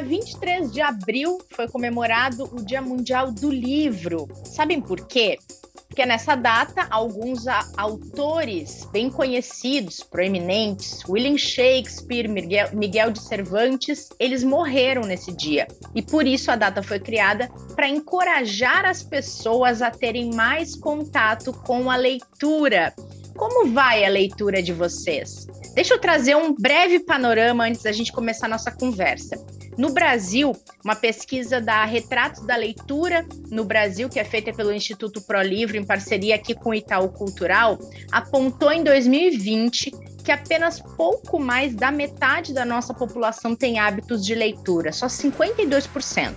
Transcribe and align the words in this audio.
dia 0.00 0.04
23 0.04 0.72
de 0.72 0.80
abril 0.80 1.38
foi 1.50 1.68
comemorado 1.68 2.44
o 2.52 2.64
Dia 2.64 2.80
Mundial 2.80 3.30
do 3.30 3.50
Livro. 3.50 4.28
Sabem 4.44 4.80
por 4.80 5.06
quê? 5.06 5.38
Porque 5.86 6.06
nessa 6.06 6.36
data, 6.36 6.86
alguns 6.88 7.46
autores 7.76 8.88
bem 8.92 9.10
conhecidos, 9.10 10.00
proeminentes, 10.00 11.02
William 11.08 11.36
Shakespeare, 11.36 12.28
Miguel 12.72 13.10
de 13.10 13.20
Cervantes, 13.20 14.08
eles 14.18 14.44
morreram 14.44 15.02
nesse 15.02 15.32
dia. 15.32 15.66
E 15.94 16.00
por 16.00 16.26
isso 16.26 16.50
a 16.50 16.56
data 16.56 16.82
foi 16.82 17.00
criada 17.00 17.50
para 17.74 17.88
encorajar 17.88 18.84
as 18.86 19.02
pessoas 19.02 19.82
a 19.82 19.90
terem 19.90 20.32
mais 20.32 20.76
contato 20.76 21.52
com 21.52 21.90
a 21.90 21.96
leitura. 21.96 22.94
Como 23.36 23.72
vai 23.72 24.04
a 24.04 24.08
leitura 24.08 24.62
de 24.62 24.72
vocês? 24.72 25.46
Deixa 25.74 25.94
eu 25.94 25.98
trazer 25.98 26.36
um 26.36 26.54
breve 26.54 27.00
panorama 27.00 27.64
antes 27.64 27.82
da 27.82 27.92
gente 27.92 28.12
começar 28.12 28.48
nossa 28.48 28.70
conversa. 28.70 29.36
No 29.78 29.92
Brasil, 29.92 30.52
uma 30.84 30.96
pesquisa 30.96 31.60
da 31.60 31.84
Retratos 31.84 32.44
da 32.44 32.56
Leitura 32.56 33.24
no 33.50 33.64
Brasil, 33.64 34.08
que 34.08 34.18
é 34.18 34.24
feita 34.24 34.52
pelo 34.52 34.72
Instituto 34.72 35.22
Pro 35.22 35.40
Livro 35.40 35.76
em 35.76 35.84
parceria 35.84 36.34
aqui 36.34 36.54
com 36.54 36.70
o 36.70 36.74
Itaú 36.74 37.08
Cultural, 37.08 37.78
apontou 38.12 38.72
em 38.72 38.82
2020 38.82 39.92
que 40.22 40.30
apenas 40.30 40.80
pouco 40.80 41.40
mais 41.40 41.74
da 41.74 41.90
metade 41.90 42.52
da 42.52 42.64
nossa 42.64 42.92
população 42.92 43.56
tem 43.56 43.78
hábitos 43.78 44.24
de 44.24 44.34
leitura, 44.34 44.92
só 44.92 45.06
52%. 45.06 46.34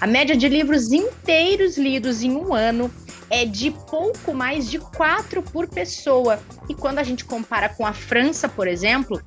A 0.00 0.06
média 0.06 0.36
de 0.36 0.48
livros 0.48 0.90
inteiros 0.90 1.76
lidos 1.76 2.22
em 2.22 2.32
um 2.32 2.54
ano 2.54 2.90
é 3.30 3.44
de 3.44 3.70
pouco 3.70 4.32
mais 4.32 4.70
de 4.70 4.78
quatro 4.78 5.42
por 5.42 5.68
pessoa. 5.68 6.40
E 6.68 6.74
quando 6.74 6.98
a 6.98 7.02
gente 7.02 7.24
compara 7.24 7.68
com 7.68 7.86
a 7.86 7.92
França, 7.92 8.48
por 8.48 8.68
exemplo, 8.68 9.20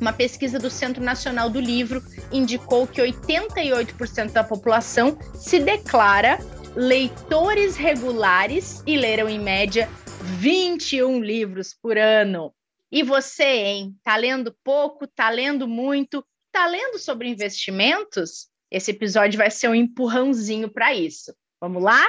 uma 0.00 0.12
pesquisa 0.12 0.58
do 0.58 0.70
Centro 0.70 1.02
Nacional 1.02 1.50
do 1.50 1.60
Livro 1.60 2.02
indicou 2.32 2.86
que 2.86 3.00
88% 3.02 4.32
da 4.32 4.42
população 4.42 5.18
se 5.34 5.58
declara 5.58 6.38
leitores 6.74 7.76
regulares 7.76 8.82
e 8.86 8.96
leram 8.96 9.28
em 9.28 9.38
média 9.38 9.88
21 10.22 11.20
livros 11.22 11.74
por 11.74 11.98
ano. 11.98 12.54
E 12.90 13.02
você, 13.02 13.44
hein? 13.44 13.96
Tá 14.02 14.16
lendo 14.16 14.56
pouco, 14.64 15.06
tá 15.06 15.30
lendo 15.30 15.68
muito, 15.68 16.24
tá 16.50 16.66
lendo 16.66 16.98
sobre 16.98 17.28
investimentos? 17.28 18.48
Esse 18.70 18.90
episódio 18.92 19.38
vai 19.38 19.50
ser 19.50 19.68
um 19.68 19.74
empurrãozinho 19.74 20.68
para 20.70 20.94
isso. 20.94 21.34
Vamos 21.60 21.82
lá? 21.82 22.04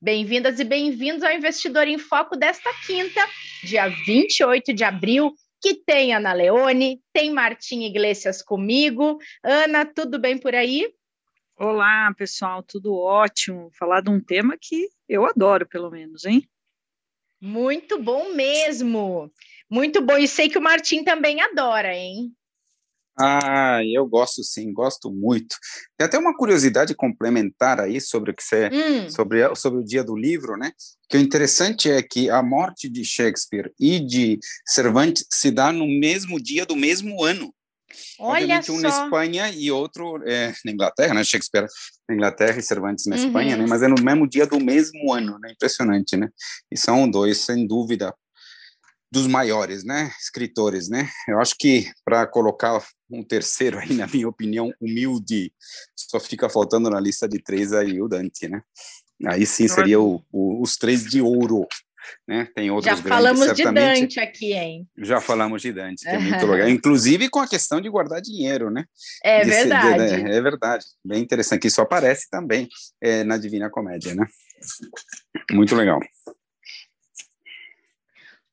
Bem-vindas 0.00 0.60
e 0.60 0.64
bem-vindos 0.64 1.22
ao 1.22 1.32
Investidor 1.32 1.88
em 1.88 1.96
Foco 1.96 2.36
desta 2.36 2.70
quinta, 2.86 3.18
dia 3.64 3.88
28 3.88 4.74
de 4.74 4.84
abril, 4.84 5.32
que 5.58 5.74
tem 5.74 6.14
Ana 6.14 6.34
Leone, 6.34 7.00
tem 7.14 7.32
Martim 7.32 7.80
Iglesias 7.80 8.42
comigo. 8.42 9.16
Ana, 9.42 9.86
tudo 9.86 10.18
bem 10.18 10.36
por 10.36 10.54
aí? 10.54 10.92
Olá, 11.56 12.12
pessoal, 12.14 12.62
tudo 12.62 12.94
ótimo. 12.94 13.70
Falar 13.78 14.02
de 14.02 14.10
um 14.10 14.20
tema 14.20 14.54
que 14.60 14.86
eu 15.08 15.24
adoro, 15.24 15.66
pelo 15.66 15.90
menos, 15.90 16.26
hein? 16.26 16.46
Muito 17.40 17.98
bom 17.98 18.34
mesmo. 18.34 19.32
Muito 19.68 20.02
bom. 20.02 20.18
E 20.18 20.28
sei 20.28 20.50
que 20.50 20.58
o 20.58 20.62
Martim 20.62 21.04
também 21.04 21.40
adora, 21.40 21.94
hein? 21.94 22.34
Ah, 23.18 23.80
eu 23.84 24.06
gosto 24.06 24.44
sim, 24.44 24.72
gosto 24.72 25.10
muito. 25.10 25.56
Tem 25.96 26.06
até 26.06 26.18
uma 26.18 26.36
curiosidade 26.36 26.94
complementar 26.94 27.80
aí 27.80 28.00
sobre 28.00 28.30
o 28.30 28.34
que 28.34 28.42
você, 28.42 28.68
hum. 28.72 29.10
sobre, 29.10 29.54
sobre 29.54 29.80
o 29.80 29.84
dia 29.84 30.04
do 30.04 30.14
livro, 30.14 30.56
né? 30.56 30.72
Que 31.08 31.16
o 31.16 31.20
interessante 31.20 31.90
é 31.90 32.02
que 32.02 32.28
a 32.28 32.42
morte 32.42 32.88
de 32.88 33.04
Shakespeare 33.04 33.72
e 33.80 34.00
de 34.00 34.38
Cervantes 34.66 35.24
se 35.32 35.50
dá 35.50 35.72
no 35.72 35.86
mesmo 35.86 36.40
dia 36.40 36.66
do 36.66 36.76
mesmo 36.76 37.24
ano. 37.24 37.54
Olha 38.18 38.42
Obviamente, 38.42 38.70
um 38.72 38.80
na 38.80 38.88
Espanha 38.88 39.50
e 39.50 39.70
outro 39.70 40.22
é, 40.26 40.52
na 40.64 40.72
Inglaterra, 40.72 41.14
né? 41.14 41.24
Shakespeare 41.24 41.66
na 42.08 42.14
Inglaterra 42.14 42.58
e 42.58 42.62
Cervantes 42.62 43.06
na 43.06 43.16
uhum. 43.16 43.24
Espanha, 43.24 43.56
né? 43.56 43.64
Mas 43.66 43.82
é 43.82 43.88
no 43.88 44.02
mesmo 44.02 44.28
dia 44.28 44.46
do 44.46 44.60
mesmo 44.60 45.12
ano, 45.12 45.38
né? 45.38 45.52
Impressionante, 45.52 46.16
né? 46.16 46.28
E 46.70 46.76
são 46.76 47.08
dois, 47.08 47.38
sem 47.38 47.66
dúvida, 47.66 48.12
dos 49.10 49.26
maiores, 49.26 49.84
né, 49.84 50.12
escritores, 50.20 50.88
né? 50.88 51.08
Eu 51.28 51.40
acho 51.40 51.54
que 51.58 51.90
para 52.04 52.26
colocar 52.26 52.82
um 53.10 53.22
terceiro 53.22 53.78
aí, 53.78 53.92
na 53.94 54.06
minha 54.06 54.28
opinião, 54.28 54.72
humilde, 54.80 55.52
só 55.94 56.20
fica 56.20 56.48
faltando 56.48 56.90
na 56.90 57.00
lista 57.00 57.28
de 57.28 57.38
três 57.42 57.72
aí 57.72 58.00
o 58.00 58.08
Dante, 58.08 58.48
né? 58.48 58.62
Aí 59.26 59.46
sim 59.46 59.66
seria 59.66 60.00
o, 60.00 60.22
o, 60.30 60.60
os 60.62 60.76
três 60.76 61.04
de 61.04 61.22
ouro, 61.22 61.66
né? 62.28 62.48
Tem 62.54 62.70
outros 62.70 62.98
Já 62.98 63.02
falamos 63.02 63.54
de 63.54 63.64
Dante 63.64 64.20
aqui, 64.20 64.52
hein? 64.52 64.86
Já 64.98 65.20
falamos 65.20 65.62
de 65.62 65.72
Dante, 65.72 66.02
que 66.02 66.08
é 66.08 66.18
muito 66.18 66.44
legal. 66.46 66.68
Inclusive 66.68 67.28
com 67.30 67.40
a 67.40 67.48
questão 67.48 67.80
de 67.80 67.88
guardar 67.88 68.20
dinheiro, 68.20 68.70
né? 68.70 68.84
É 69.24 69.42
de 69.42 69.50
verdade. 69.50 70.22
de, 70.22 70.30
é 70.30 70.40
verdade. 70.42 70.84
Bem 71.04 71.22
interessante. 71.22 71.62
Que 71.62 71.68
isso 71.68 71.80
aparece 71.80 72.28
também 72.28 72.68
é, 73.00 73.24
na 73.24 73.38
Divina 73.38 73.70
Comédia, 73.70 74.14
né? 74.14 74.26
Muito 75.52 75.74
legal. 75.74 76.00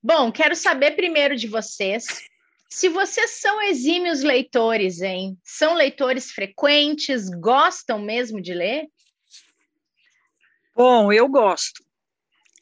Bom, 0.02 0.32
quero 0.32 0.56
saber 0.56 0.92
primeiro 0.92 1.36
de 1.36 1.48
vocês 1.48 2.06
se 2.74 2.90
vocês 2.90 3.30
são 3.40 3.62
exímios 3.62 4.24
leitores, 4.24 5.00
hein? 5.00 5.38
São 5.44 5.76
leitores 5.76 6.32
frequentes, 6.32 7.30
gostam 7.30 8.00
mesmo 8.00 8.42
de 8.42 8.52
ler? 8.52 8.88
Bom, 10.76 11.14
eu 11.14 11.28
gosto. 11.28 11.86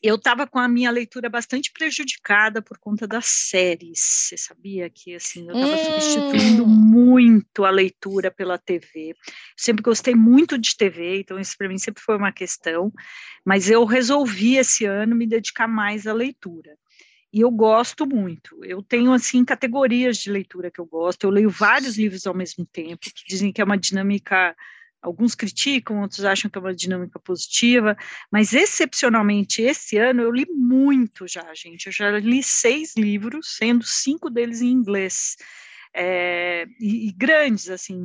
Eu 0.04 0.16
estava 0.16 0.46
com 0.46 0.60
a 0.60 0.68
minha 0.68 0.92
leitura 0.92 1.30
bastante 1.30 1.72
prejudicada 1.72 2.62
por 2.62 2.78
conta 2.78 3.08
das 3.08 3.26
séries. 3.26 4.00
Você 4.02 4.38
sabia 4.38 4.90
que 4.90 5.16
assim 5.16 5.48
eu 5.48 5.56
estava 5.56 5.76
hum. 5.76 5.86
substituindo 5.86 6.68
muito 6.68 7.64
a 7.64 7.70
leitura 7.70 8.30
pela 8.30 8.58
TV. 8.58 9.16
Sempre 9.56 9.82
gostei 9.82 10.14
muito 10.14 10.58
de 10.58 10.76
TV, 10.76 11.22
então 11.22 11.40
isso 11.40 11.56
para 11.58 11.70
mim 11.70 11.78
sempre 11.78 12.04
foi 12.04 12.18
uma 12.18 12.34
questão. 12.34 12.92
Mas 13.46 13.70
eu 13.70 13.86
resolvi 13.86 14.58
esse 14.58 14.84
ano 14.84 15.16
me 15.16 15.26
dedicar 15.26 15.70
mais 15.70 16.06
à 16.06 16.12
leitura 16.12 16.78
e 17.34 17.42
eu 17.42 17.50
gosto 17.50 18.06
muito. 18.06 18.64
Eu 18.66 18.82
tenho 18.82 19.14
assim 19.14 19.46
categorias 19.46 20.18
de 20.18 20.30
leitura 20.30 20.70
que 20.70 20.80
eu 20.82 20.86
gosto. 20.86 21.24
Eu 21.24 21.30
leio 21.30 21.50
vários 21.50 21.98
livros 21.98 22.28
ao 22.28 22.34
mesmo 22.34 22.66
tempo, 22.66 23.00
que 23.02 23.26
dizem 23.28 23.54
que 23.54 23.62
é 23.62 23.64
uma 23.64 23.78
dinâmica. 23.78 24.56
Alguns 25.02 25.34
criticam, 25.34 26.02
outros 26.02 26.24
acham 26.26 26.52
que 26.52 26.58
é 26.58 26.62
uma 26.62 26.76
dinâmica 26.76 27.20
positiva, 27.20 27.98
mas 28.32 28.54
excepcionalmente 28.54 29.60
esse 29.62 29.98
ano 29.98 30.22
eu 30.22 30.32
li 30.32 30.46
muito 30.48 31.28
já, 31.28 31.52
gente. 31.56 31.88
Eu 31.88 31.92
já 31.92 32.12
li 32.20 32.44
seis 32.44 32.96
livros, 32.96 33.56
sendo 33.58 33.84
cinco 33.84 34.30
deles 34.30 34.62
em 34.62 34.70
inglês. 34.70 35.38
É, 35.94 36.66
e, 36.80 37.08
e, 37.08 37.12
grandes, 37.14 37.70
assim, 37.70 37.98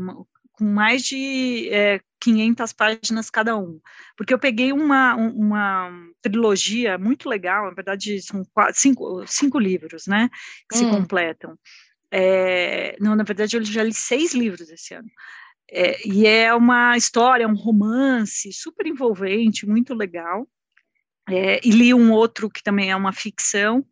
com 0.56 0.64
mais 0.64 1.02
de 1.02 1.68
é, 1.70 2.00
500 2.20 2.72
páginas 2.72 3.30
cada 3.30 3.56
um, 3.56 3.78
porque 4.16 4.32
eu 4.32 4.38
peguei 4.38 4.72
uma, 4.72 5.14
uma 5.14 5.90
trilogia 6.22 6.98
muito 6.98 7.28
legal, 7.28 7.66
na 7.66 7.74
verdade 7.74 8.20
são 8.22 8.42
quatro, 8.52 8.80
cinco, 8.80 9.24
cinco 9.26 9.58
livros, 9.58 10.06
né, 10.06 10.28
que 10.70 10.76
hum. 10.76 10.80
se 10.80 10.90
completam. 10.90 11.56
É, 12.10 12.96
não, 13.00 13.14
na 13.14 13.24
verdade 13.24 13.56
eu 13.56 13.64
já 13.64 13.82
li 13.82 13.92
seis 13.92 14.34
livros 14.34 14.70
esse 14.70 14.94
ano. 14.94 15.08
É, 15.70 16.06
e 16.06 16.26
é 16.26 16.54
uma 16.54 16.96
história, 16.96 17.46
um 17.46 17.54
romance 17.54 18.52
super 18.52 18.86
envolvente, 18.86 19.66
muito 19.66 19.94
legal. 19.94 20.48
É, 21.28 21.60
e 21.64 21.70
li 21.70 21.92
um 21.92 22.12
outro 22.12 22.48
que 22.48 22.62
também 22.62 22.90
é 22.90 22.96
uma 22.96 23.12
ficção, 23.12 23.84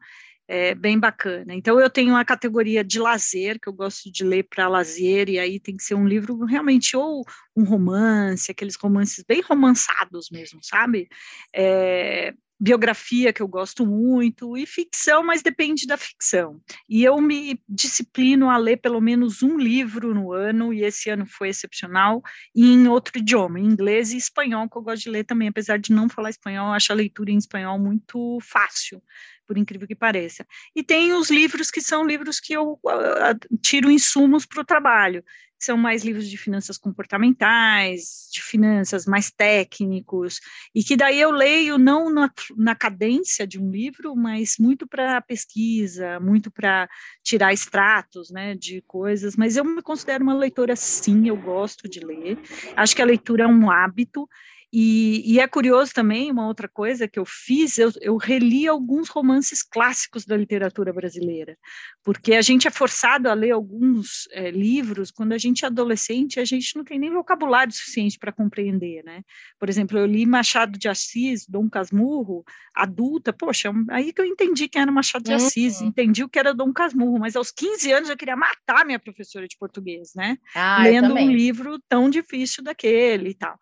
é 0.47 0.75
bem 0.75 0.99
bacana. 0.99 1.55
Então, 1.55 1.81
eu 1.81 1.89
tenho 1.89 2.17
a 2.17 2.25
categoria 2.25 2.85
de 2.85 2.99
lazer, 2.99 3.59
que 3.61 3.69
eu 3.69 3.73
gosto 3.73 4.11
de 4.11 4.25
ler 4.25 4.45
para 4.45 4.69
lazer, 4.69 5.29
e 5.29 5.39
aí 5.39 5.59
tem 5.59 5.77
que 5.77 5.85
ser 5.85 5.95
um 5.95 6.07
livro 6.07 6.45
realmente, 6.45 6.97
ou 6.97 7.25
um 7.57 7.65
romance, 7.65 8.51
aqueles 8.51 8.77
romances 8.77 9.25
bem 9.27 9.41
romançados 9.41 10.29
mesmo, 10.31 10.61
sabe? 10.63 11.09
É, 11.55 12.35
biografia, 12.59 13.33
que 13.33 13.43
eu 13.43 13.49
gosto 13.49 13.85
muito, 13.85 14.57
e 14.57 14.67
ficção, 14.67 15.25
mas 15.25 15.43
depende 15.43 15.87
da 15.87 15.97
ficção. 15.97 16.61
E 16.89 17.05
eu 17.05 17.21
me 17.21 17.61
disciplino 17.69 18.49
a 18.49 18.57
ler 18.57 18.77
pelo 18.79 19.01
menos 19.01 19.43
um 19.43 19.59
livro 19.59 20.15
no 20.15 20.33
ano, 20.33 20.73
e 20.73 20.83
esse 20.83 21.11
ano 21.11 21.27
foi 21.27 21.49
excepcional, 21.49 22.23
e 22.55 22.73
em 22.73 22.87
outro 22.89 23.19
idioma, 23.19 23.59
em 23.59 23.65
inglês 23.65 24.13
e 24.13 24.17
espanhol, 24.17 24.69
que 24.69 24.79
eu 24.79 24.83
gosto 24.83 25.05
de 25.05 25.11
ler 25.11 25.25
também, 25.25 25.49
apesar 25.49 25.79
de 25.79 25.93
não 25.93 26.09
falar 26.09 26.31
espanhol, 26.31 26.69
eu 26.69 26.75
acho 26.75 26.93
a 26.93 26.97
leitura 26.97 27.31
em 27.31 27.39
espanhol 27.39 27.79
muito 27.79 28.39
fácil 28.41 29.03
por 29.47 29.59
incrível 29.59 29.87
que 29.87 29.95
pareça. 29.95 30.47
E 30.75 30.83
tem 30.83 31.13
os 31.13 31.31
livros 31.31 31.71
que 31.71 31.81
são 31.81 32.05
livros 32.05 32.41
que 32.41 32.53
eu 32.53 32.73
uh, 32.73 33.59
tiro 33.63 33.91
insumos 33.91 34.47
para 34.47 34.61
o 34.61 34.65
trabalho, 34.65 35.25
são 35.65 35.77
mais 35.77 36.05
livros 36.05 36.29
de 36.29 36.37
finanças 36.37 36.77
comportamentais, 36.77 38.29
de 38.31 38.43
finanças 38.43 39.07
mais 39.07 39.31
técnicos, 39.31 40.41
e 40.75 40.85
que 40.85 40.97
daí 40.97 41.19
eu 41.19 41.31
leio 41.31 41.79
não 41.79 42.13
na, 42.13 42.31
na 42.57 42.75
cadência 42.75 43.47
de 43.47 43.59
um 43.59 43.71
livro, 43.71 44.15
mas 44.15 44.57
muito 44.59 44.87
para 44.87 45.21
pesquisa, 45.23 46.21
muito 46.21 46.51
para 46.51 46.89
tirar 47.23 47.53
extratos 47.53 48.31
né, 48.31 48.55
de 48.55 48.83
coisas, 48.83 49.37
mas 49.37 49.57
eu 49.57 49.65
me 49.65 49.83
considero 49.83 50.23
uma 50.23 50.35
leitora 50.35 50.77
sim, 50.77 51.29
eu 51.29 51.37
gosto 51.37 51.89
de 51.89 52.01
ler, 52.01 52.39
acho 52.77 52.95
que 52.95 53.03
a 53.03 53.07
leitura 53.07 53.45
é 53.45 53.47
um 53.47 53.71
hábito, 53.71 54.29
E, 54.77 55.23
e, 55.25 55.39
é 55.39 55.47
curioso 55.47 55.95
também, 55.95 56.33
uma 56.33 56.49
outra 56.49 56.67
coisa 56.67 57.07
que 57.07 57.17
eu 57.17 57.25
fiz, 57.25 57.79
eu, 57.79 57.93
eu, 58.01 58.17
reli 58.17 58.67
alguns 58.67 59.09
romances 59.09 59.63
clássicos 59.63 60.27
da 60.27 60.37
literatura 60.37 60.93
brasileira, 60.93 61.57
porque 62.03 62.35
a 62.35 62.43
gente 62.43 62.67
é 62.67 62.73
forçado 62.73 63.29
a 63.29 63.35
ler 63.35 63.53
alguns 63.53 64.27
é, 64.33 64.51
livros 64.51 65.13
quando 65.13 65.33
a 65.33 65.39
gente 65.39 65.65
é 65.65 65.69
adolescente, 65.69 66.41
a 66.41 66.45
gente 66.45 66.75
não 66.75 66.83
tem 66.83 66.99
nem 66.99 67.13
vocabulário 67.13 67.73
suficiente 67.73 68.19
para 68.19 68.33
compreender, 68.33 69.05
né? 69.05 69.23
Por 69.61 69.69
exemplo, 69.69 69.97
eu 69.97 70.07
li 70.07 70.27
Machado 70.27 70.77
de 70.77 70.89
Assis, 70.89 71.47
Dom 71.47 71.71
Casmurro, 71.71 72.45
adulta, 72.75 73.33
poxa, 73.33 73.73
aí 73.91 74.13
que 74.13 74.21
eu 74.21 74.27
entendi 74.27 74.67
quem 74.67 74.83
era 74.83 74.91
Machado 74.91 75.23
de 75.23 75.35
Assis, 75.35 75.81
uhum. 75.81 75.87
entendi 75.87 76.25
o 76.25 76.29
que 76.29 76.39
era 76.41 76.53
Dom 76.53 76.73
Casmurro, 76.73 77.21
mas 77.21 77.37
aos 77.37 77.53
15 77.53 77.93
anos 77.93 78.11
eu 78.11 78.17
queria 78.17 78.35
matar 78.35 78.85
minha 78.85 78.99
professora 78.99 79.47
de 79.47 79.57
português, 79.57 80.11
né? 80.17 80.37
Ah, 80.53 80.83
Lendo 80.83 81.15
um 81.15 81.31
livro 81.31 81.79
tão 81.89 82.11
difícil 82.11 82.65
daquele 82.65 83.31
e 83.31 83.35
tal. 83.35 83.57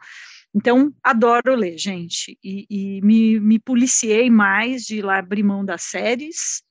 Então, 0.54 0.92
adoro 1.02 1.54
ler, 1.54 1.78
gente, 1.78 2.38
e, 2.44 2.66
e 2.68 3.00
me, 3.00 3.40
me, 3.40 3.58
policiei 3.58 4.28
mais 4.28 4.82
de 4.82 5.00
lá 5.00 5.18
abrir 5.18 5.42
mão 5.42 5.64
das 5.64 5.82
séries 5.82 6.62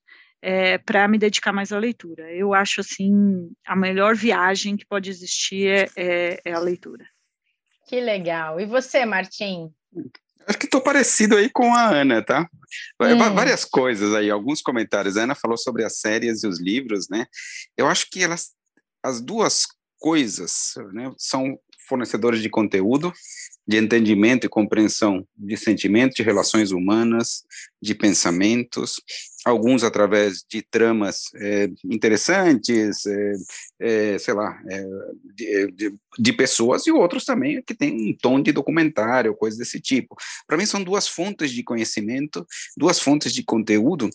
é, 0.41 0.77
para 0.77 1.07
me 1.07 1.17
dedicar 1.17 1.51
mais 1.51 1.71
à 1.71 1.79
leitura. 1.79 2.31
Eu 2.31 2.53
acho, 2.53 2.81
assim, 2.81 3.51
a 3.65 3.75
melhor 3.75 4.15
viagem 4.15 4.77
que 4.77 4.85
pode 4.85 5.09
existir 5.09 5.67
é, 5.67 5.89
é, 5.95 6.41
é 6.45 6.53
a 6.53 6.59
leitura. 6.59 7.05
Que 7.87 7.99
legal. 7.99 8.59
E 8.59 8.65
você, 8.65 9.03
Martim? 9.03 9.73
Acho 10.47 10.57
que 10.57 10.65
estou 10.65 10.81
parecido 10.81 11.35
aí 11.35 11.49
com 11.49 11.73
a 11.73 11.89
Ana, 11.89 12.23
tá? 12.23 12.47
Hum. 13.01 13.33
Várias 13.33 13.65
coisas 13.65 14.13
aí, 14.13 14.29
alguns 14.29 14.61
comentários. 14.61 15.17
A 15.17 15.23
Ana 15.23 15.35
falou 15.35 15.57
sobre 15.57 15.83
as 15.83 15.99
séries 15.99 16.43
e 16.43 16.47
os 16.47 16.59
livros, 16.59 17.07
né? 17.09 17.25
Eu 17.75 17.87
acho 17.87 18.09
que 18.09 18.23
elas, 18.23 18.51
as 19.03 19.19
duas 19.21 19.65
coisas, 19.99 20.73
né, 20.93 21.13
são 21.17 21.59
fornecedores 21.91 22.41
de 22.41 22.49
conteúdo, 22.49 23.11
de 23.67 23.75
entendimento 23.75 24.45
e 24.45 24.49
compreensão 24.49 25.27
de 25.37 25.57
sentimentos, 25.57 26.15
de 26.15 26.23
relações 26.23 26.71
humanas, 26.71 27.43
de 27.81 27.93
pensamentos, 27.93 28.95
alguns 29.43 29.83
através 29.83 30.45
de 30.49 30.61
tramas 30.61 31.23
é, 31.35 31.69
interessantes, 31.83 33.05
é, 33.05 33.33
é, 33.81 34.17
sei 34.17 34.33
lá, 34.33 34.57
é, 34.69 34.85
de, 35.35 35.71
de, 35.71 35.93
de, 36.17 36.33
pessoas, 36.33 36.87
e 36.87 36.91
outros 36.91 37.25
também 37.25 37.61
que 37.61 37.75
têm 37.75 38.09
um 38.09 38.15
tom 38.15 38.41
de 38.41 38.53
documentário, 38.53 39.35
coisa 39.35 39.57
desse 39.57 39.81
tipo. 39.81 40.15
Para 40.47 40.57
mim, 40.57 40.65
são 40.65 40.81
duas 40.81 41.09
fontes 41.09 41.51
de 41.51 41.61
conhecimento, 41.61 42.47
duas 42.77 42.99
fontes 42.99 43.33
de 43.33 43.43
conteúdo 43.43 44.09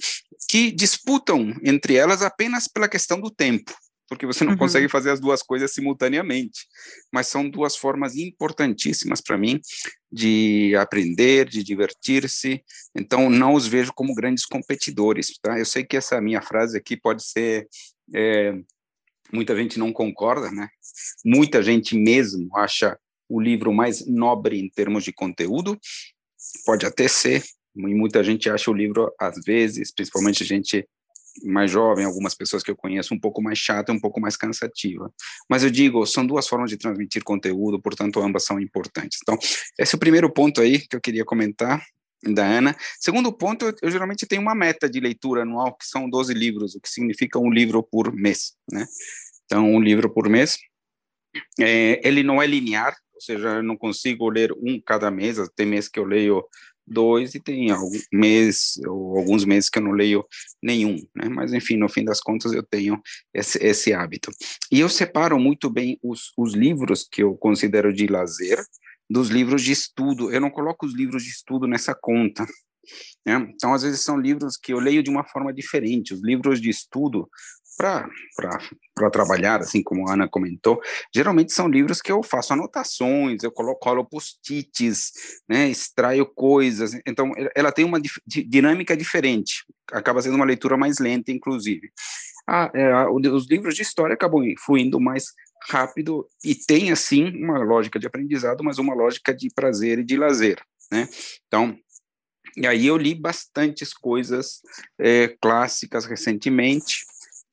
que 0.49 0.71
disputam 0.71 1.55
entre 1.63 1.95
elas 1.95 2.23
apenas 2.23 2.67
pela 2.69 2.89
questão 2.89 3.21
do 3.21 3.31
tempo 3.31 3.75
porque 4.09 4.27
você 4.27 4.45
não 4.45 4.53
uhum. 4.53 4.59
consegue 4.59 4.89
fazer 4.89 5.11
as 5.11 5.21
duas 5.21 5.43
coisas 5.43 5.73
simultaneamente. 5.73 6.67
Mas 7.13 7.27
são 7.27 7.49
duas 7.49 7.77
formas 7.77 8.17
importantíssimas 8.17 9.21
para 9.21 9.37
mim 9.37 9.61
de 10.11 10.75
aprender, 10.77 11.49
de 11.49 11.63
divertir-se. 11.63 12.63
Então, 12.95 13.29
não 13.29 13.55
os 13.55 13.67
vejo 13.67 13.93
como 13.93 14.15
grandes 14.15 14.47
competidores. 14.47 15.39
Tá? 15.43 15.59
Eu 15.59 15.65
sei 15.65 15.85
que 15.85 15.97
essa 15.97 16.21
minha 16.21 16.41
frase 16.41 16.79
aqui 16.79 16.97
pode 16.97 17.25
ser. 17.25 17.69
É, 18.15 18.55
muita 19.33 19.57
gente 19.57 19.79
não 19.79 19.93
concorda, 19.93 20.51
né? 20.51 20.69
Muita 21.25 21.63
gente 21.63 21.97
mesmo 21.97 22.57
acha 22.57 22.97
o 23.29 23.41
livro 23.41 23.73
mais 23.73 24.07
nobre 24.07 24.59
em 24.59 24.69
termos 24.71 25.05
de 25.05 25.13
conteúdo. 25.13 25.79
Pode 26.65 26.87
até 26.87 27.09
ser, 27.09 27.43
e 27.75 27.95
muita 27.95 28.23
gente 28.23 28.49
acha 28.49 28.71
o 28.71 28.75
livro, 28.75 29.13
às 29.19 29.43
vezes, 29.45 29.93
principalmente 29.93 30.45
gente 30.45 30.87
mais 31.45 31.71
jovem, 31.71 32.05
algumas 32.05 32.35
pessoas 32.35 32.63
que 32.63 32.71
eu 32.71 32.77
conheço, 32.77 33.15
um 33.15 33.19
pouco 33.19 33.43
mais 33.43 33.59
chata, 33.59 33.93
um 33.93 34.01
pouco 34.01 34.21
mais 34.21 34.37
cansativa. 34.37 35.13
Mas 35.49 35.63
eu 35.63 35.71
digo, 35.71 36.07
são 36.07 36.27
duas 36.27 36.47
formas 36.49 36.71
de 36.71 36.77
transmitir 36.77 37.23
conteúdo, 37.23 37.81
portanto, 37.81 38.21
ambas 38.21 38.45
são 38.45 38.61
importantes. 38.61 39.19
Então, 39.23 39.39
esse 39.79 39.95
é 39.95 39.97
o 39.97 40.01
primeiro 40.01 40.31
ponto 40.31 40.61
aí 40.61 40.81
que 40.81 40.97
eu 40.97 41.01
queria 41.01 41.25
comentar 41.25 41.85
da 42.23 42.45
Ana. 42.45 42.77
Segundo 42.99 43.33
ponto, 43.33 43.75
eu, 43.83 43.91
geralmente 43.91 44.27
tenho 44.27 44.43
uma 44.43 44.55
meta 44.55 44.89
de 44.89 45.01
leitura 45.01 45.43
anual, 45.43 45.75
que 45.77 45.87
são 45.87 46.09
12 46.09 46.33
livros, 46.35 46.75
o 46.75 46.81
que 46.81 46.89
significa 46.89 47.39
um 47.39 47.51
livro 47.51 47.83
por 47.83 48.13
mês, 48.13 48.55
né? 48.71 48.87
Então, 49.45 49.71
um 49.71 49.81
livro 49.81 50.11
por 50.11 50.29
mês. 50.29 50.59
É, 51.61 52.01
ele 52.07 52.23
não 52.23 52.41
é 52.41 52.47
linear, 52.47 52.97
ou 53.15 53.21
seja, 53.21 53.49
eu 53.49 53.63
não 53.63 53.77
consigo 53.77 54.29
ler 54.29 54.53
um 54.53 54.81
cada 54.81 55.11
mês, 55.11 55.37
tem 55.55 55.67
mês 55.67 55.89
que 55.89 55.99
eu 55.99 56.05
leio 56.05 56.45
dois 56.87 57.35
e 57.35 57.41
tem 57.41 57.71
algum 57.71 57.99
mês 58.13 58.75
ou 58.87 59.19
alguns 59.19 59.45
meses 59.45 59.69
que 59.69 59.79
eu 59.79 59.83
não 59.83 59.93
leio 59.93 60.25
nenhum, 60.63 60.97
né? 61.15 61.29
Mas 61.29 61.53
enfim, 61.53 61.77
no 61.77 61.89
fim 61.89 62.05
das 62.05 62.21
contas 62.21 62.53
eu 62.53 62.63
tenho 62.63 63.01
esse, 63.35 63.59
esse 63.65 63.93
hábito. 63.93 64.31
E 64.71 64.81
eu 64.81 64.89
separo 64.89 65.39
muito 65.39 65.69
bem 65.69 65.99
os, 66.03 66.33
os 66.37 66.55
livros 66.55 67.07
que 67.11 67.23
eu 67.23 67.35
considero 67.35 67.93
de 67.93 68.07
lazer 68.07 68.65
dos 69.09 69.29
livros 69.29 69.63
de 69.63 69.73
estudo. 69.73 70.31
Eu 70.31 70.41
não 70.41 70.51
coloco 70.51 70.87
os 70.87 70.95
livros 70.95 71.23
de 71.23 71.31
estudo 71.31 71.67
nessa 71.67 71.95
conta. 71.95 72.47
Né? 73.25 73.35
Então, 73.55 73.75
às 73.75 73.83
vezes 73.83 74.01
são 74.01 74.19
livros 74.19 74.57
que 74.57 74.73
eu 74.73 74.79
leio 74.79 75.03
de 75.03 75.11
uma 75.11 75.25
forma 75.25 75.53
diferente. 75.53 76.15
Os 76.15 76.23
livros 76.23 76.61
de 76.61 76.71
estudo 76.71 77.29
para 77.77 79.11
trabalhar, 79.13 79.61
assim 79.61 79.83
como 79.83 80.09
a 80.09 80.15
Ana 80.15 80.29
comentou, 80.29 80.81
geralmente 81.15 81.53
são 81.53 81.69
livros 81.69 82.01
que 82.01 82.11
eu 82.11 82.23
faço 82.23 82.53
anotações, 82.53 83.43
eu 83.43 83.53
coloco 83.53 84.05
post-its, 84.07 85.13
né, 85.49 85.69
extraio 85.69 86.27
coisas, 86.27 86.93
então 87.07 87.33
ela 87.55 87.71
tem 87.71 87.85
uma 87.85 88.01
dinâmica 88.27 88.97
diferente, 88.97 89.65
acaba 89.93 90.23
sendo 90.23 90.37
uma 90.37 90.45
leitura 90.45 90.77
mais 90.77 90.99
lenta, 90.99 91.31
inclusive. 91.31 91.91
Ah, 92.49 92.71
é, 92.75 93.07
os 93.09 93.49
livros 93.51 93.75
de 93.75 93.83
história 93.83 94.15
acabam 94.15 94.43
fluindo 94.65 95.01
mais 95.01 95.33
rápido 95.69 96.27
e 96.45 96.55
tem, 96.55 96.93
assim, 96.93 97.29
uma 97.43 97.59
lógica 97.59 97.99
de 97.99 98.07
aprendizado, 98.07 98.63
mas 98.63 98.79
uma 98.79 98.95
lógica 98.95 99.35
de 99.35 99.49
prazer 99.53 99.99
e 99.99 100.05
de 100.05 100.17
lazer, 100.17 100.63
né? 100.93 101.09
Então, 101.47 101.77
e 102.57 102.67
aí 102.67 102.87
eu 102.87 102.97
li 102.97 103.15
bastantes 103.15 103.93
coisas 103.93 104.61
é, 104.99 105.29
clássicas 105.41 106.07
recentemente, 106.07 107.05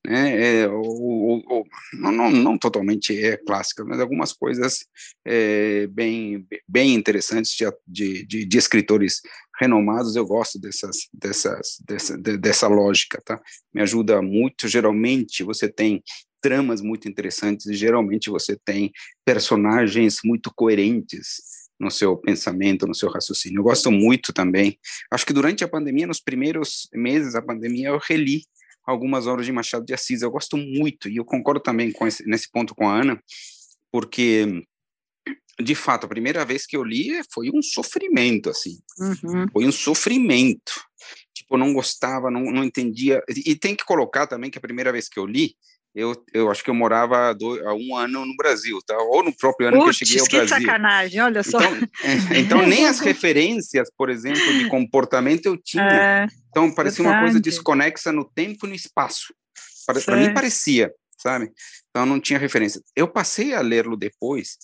né, 0.06 0.60
é, 0.60 0.68
ou, 0.68 1.42
ou, 1.48 1.66
não, 1.94 2.12
não, 2.12 2.30
não, 2.30 2.58
totalmente 2.58 3.18
é 3.18 3.36
clássica, 3.38 3.84
mas 3.84 3.98
algumas 3.98 4.32
coisas 4.32 4.86
é, 5.24 5.86
bem, 5.86 6.46
bem 6.68 6.94
interessantes 6.94 7.56
de, 7.86 8.26
de, 8.26 8.44
de, 8.44 8.58
escritores 8.58 9.22
renomados, 9.58 10.14
eu 10.14 10.26
gosto 10.26 10.58
dessas, 10.60 11.08
dessas, 11.12 11.78
dessa, 11.86 12.18
de, 12.18 12.36
dessa 12.36 12.68
lógica, 12.68 13.20
tá? 13.24 13.40
Me 13.72 13.80
ajuda 13.80 14.20
muito, 14.20 14.68
geralmente 14.68 15.42
você 15.42 15.68
tem 15.68 16.02
tramas 16.42 16.82
muito 16.82 17.08
interessantes 17.08 17.64
e 17.66 17.74
geralmente 17.74 18.28
você 18.28 18.54
tem 18.62 18.92
personagens 19.24 20.18
muito 20.22 20.52
coerentes 20.54 21.64
no 21.80 21.90
seu 21.90 22.16
pensamento, 22.18 22.86
no 22.86 22.94
seu 22.94 23.08
raciocínio. 23.08 23.60
Eu 23.60 23.64
gosto 23.64 23.90
muito 23.90 24.32
também. 24.32 24.78
Acho 25.10 25.24
que 25.24 25.32
durante 25.32 25.64
a 25.64 25.68
pandemia, 25.68 26.06
nos 26.06 26.20
primeiros 26.20 26.88
meses 26.92 27.32
da 27.32 27.40
pandemia, 27.40 27.88
eu 27.88 27.98
reli 27.98 28.42
algumas 28.84 29.26
obras 29.26 29.46
de 29.46 29.52
Machado 29.52 29.84
de 29.84 29.94
Assis. 29.94 30.22
Eu 30.22 30.30
gosto 30.30 30.56
muito, 30.56 31.08
e 31.08 31.16
eu 31.16 31.24
concordo 31.24 31.60
também 31.60 31.92
esse, 32.02 32.26
nesse 32.26 32.50
ponto 32.50 32.74
com 32.74 32.88
a 32.88 33.00
Ana, 33.00 33.22
porque, 33.90 34.66
de 35.60 35.74
fato, 35.74 36.04
a 36.04 36.08
primeira 36.08 36.44
vez 36.44 36.66
que 36.66 36.76
eu 36.76 36.82
li 36.82 37.20
foi 37.32 37.50
um 37.50 37.62
sofrimento, 37.62 38.50
assim. 38.50 38.78
Uhum. 38.98 39.46
Foi 39.52 39.66
um 39.66 39.72
sofrimento. 39.72 40.72
Tipo, 41.34 41.56
não 41.56 41.72
gostava, 41.72 42.30
não, 42.30 42.42
não 42.42 42.64
entendia. 42.64 43.22
E 43.28 43.56
tem 43.56 43.74
que 43.74 43.84
colocar 43.84 44.26
também 44.26 44.50
que 44.50 44.58
a 44.58 44.62
primeira 44.62 44.92
vez 44.92 45.08
que 45.08 45.18
eu 45.18 45.26
li, 45.26 45.56
eu, 45.94 46.12
eu 46.32 46.50
acho 46.50 46.64
que 46.64 46.70
eu 46.70 46.74
morava 46.74 47.30
há 47.30 47.74
um 47.74 47.96
ano 47.96 48.26
no 48.26 48.36
Brasil, 48.36 48.78
tá? 48.84 48.96
Ou 48.98 49.22
no 49.22 49.32
próprio 49.32 49.68
ano 49.68 49.78
Puts, 49.78 49.98
que 49.98 50.04
eu 50.04 50.08
cheguei 50.08 50.20
ao 50.20 50.26
que 50.26 50.36
Brasil. 50.36 50.56
que 50.56 50.64
sacanagem, 50.64 51.20
olha 51.20 51.42
só. 51.42 51.58
Então, 51.60 51.88
então, 52.36 52.66
nem 52.66 52.86
as 52.86 52.98
referências, 52.98 53.88
por 53.96 54.10
exemplo, 54.10 54.58
de 54.58 54.68
comportamento 54.68 55.46
eu 55.46 55.56
tinha. 55.56 55.84
É, 55.84 56.26
então, 56.50 56.74
parecia 56.74 57.04
verdade. 57.04 57.16
uma 57.16 57.24
coisa 57.24 57.40
desconexa 57.40 58.10
no 58.10 58.24
tempo 58.24 58.66
e 58.66 58.70
no 58.70 58.74
espaço. 58.74 59.32
Para 60.04 60.16
mim 60.16 60.34
parecia, 60.34 60.90
sabe? 61.18 61.52
Então, 61.90 62.04
não 62.04 62.18
tinha 62.18 62.38
referência. 62.38 62.80
Eu 62.96 63.06
passei 63.06 63.54
a 63.54 63.60
lê-lo 63.60 63.96
depois 63.96 64.56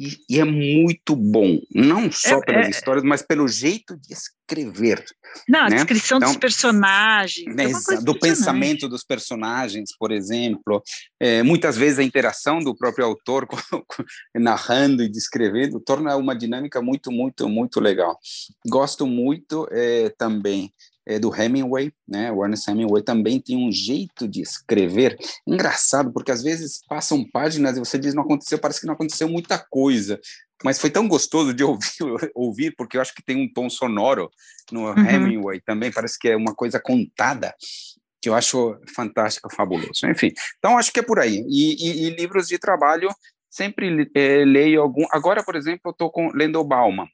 e, 0.00 0.16
e, 0.30 0.40
é 0.40 0.44
muito 0.44 1.14
bom, 1.14 1.60
não 1.74 2.10
só 2.10 2.38
é, 2.38 2.40
pelas 2.40 2.66
é, 2.68 2.70
histórias, 2.70 3.04
mas 3.04 3.20
pelo 3.20 3.46
jeito 3.46 3.94
de 3.98 4.14
escrever. 4.14 5.04
Não, 5.46 5.68
né? 5.68 5.76
a 5.76 5.84
descrição 5.84 6.16
então, 6.16 6.30
dos 6.30 6.38
personagens. 6.38 7.54
Né, 7.54 7.66
do 8.02 8.18
pensamento 8.18 8.88
dos 8.88 9.04
personagens, 9.04 9.90
por 9.98 10.10
exemplo. 10.10 10.82
É, 11.20 11.42
muitas 11.42 11.76
vezes 11.76 11.98
a 11.98 12.02
interação 12.02 12.60
do 12.60 12.74
próprio 12.74 13.04
autor 13.04 13.46
narrando 14.34 15.02
e 15.02 15.08
descrevendo 15.08 15.78
torna 15.78 16.16
uma 16.16 16.34
dinâmica 16.34 16.80
muito, 16.80 17.12
muito, 17.12 17.46
muito 17.46 17.78
legal. 17.78 18.18
Gosto 18.66 19.06
muito 19.06 19.68
é, 19.70 20.08
também 20.16 20.72
é, 21.10 21.18
do 21.18 21.34
Hemingway, 21.34 21.92
né? 22.06 22.30
O 22.30 22.44
Ernest 22.44 22.70
Hemingway 22.70 23.02
também 23.02 23.40
tem 23.40 23.56
um 23.56 23.72
jeito 23.72 24.28
de 24.28 24.40
escrever 24.40 25.18
engraçado, 25.44 26.12
porque 26.12 26.30
às 26.30 26.40
vezes 26.40 26.80
passam 26.88 27.28
páginas 27.28 27.76
e 27.76 27.80
você 27.80 27.98
diz 27.98 28.14
não 28.14 28.22
aconteceu, 28.22 28.60
parece 28.60 28.80
que 28.80 28.86
não 28.86 28.94
aconteceu 28.94 29.28
muita 29.28 29.58
coisa, 29.58 30.20
mas 30.62 30.78
foi 30.78 30.88
tão 30.88 31.08
gostoso 31.08 31.52
de 31.52 31.64
ouvir, 31.64 32.30
ouvir 32.32 32.74
porque 32.76 32.96
eu 32.96 33.00
acho 33.00 33.12
que 33.12 33.24
tem 33.24 33.36
um 33.36 33.52
tom 33.52 33.68
sonoro 33.68 34.30
no 34.70 34.88
uhum. 34.88 34.98
Hemingway 34.98 35.60
também, 35.60 35.90
parece 35.90 36.16
que 36.16 36.28
é 36.28 36.36
uma 36.36 36.54
coisa 36.54 36.78
contada 36.78 37.52
que 38.22 38.28
eu 38.28 38.34
acho 38.34 38.78
fantástico, 38.94 39.52
fabuloso. 39.52 40.06
Enfim, 40.06 40.30
então 40.58 40.78
acho 40.78 40.92
que 40.92 41.00
é 41.00 41.02
por 41.02 41.18
aí. 41.18 41.44
E, 41.48 41.74
e, 41.74 42.06
e 42.06 42.10
livros 42.10 42.46
de 42.46 42.58
trabalho 42.58 43.08
sempre 43.48 44.08
é, 44.14 44.44
leio 44.44 44.82
algum. 44.82 45.06
Agora, 45.10 45.42
por 45.42 45.56
exemplo, 45.56 45.80
eu 45.86 45.90
estou 45.90 46.12
lendo 46.34 46.60
o 46.60 46.64
Bauman, 46.64 47.08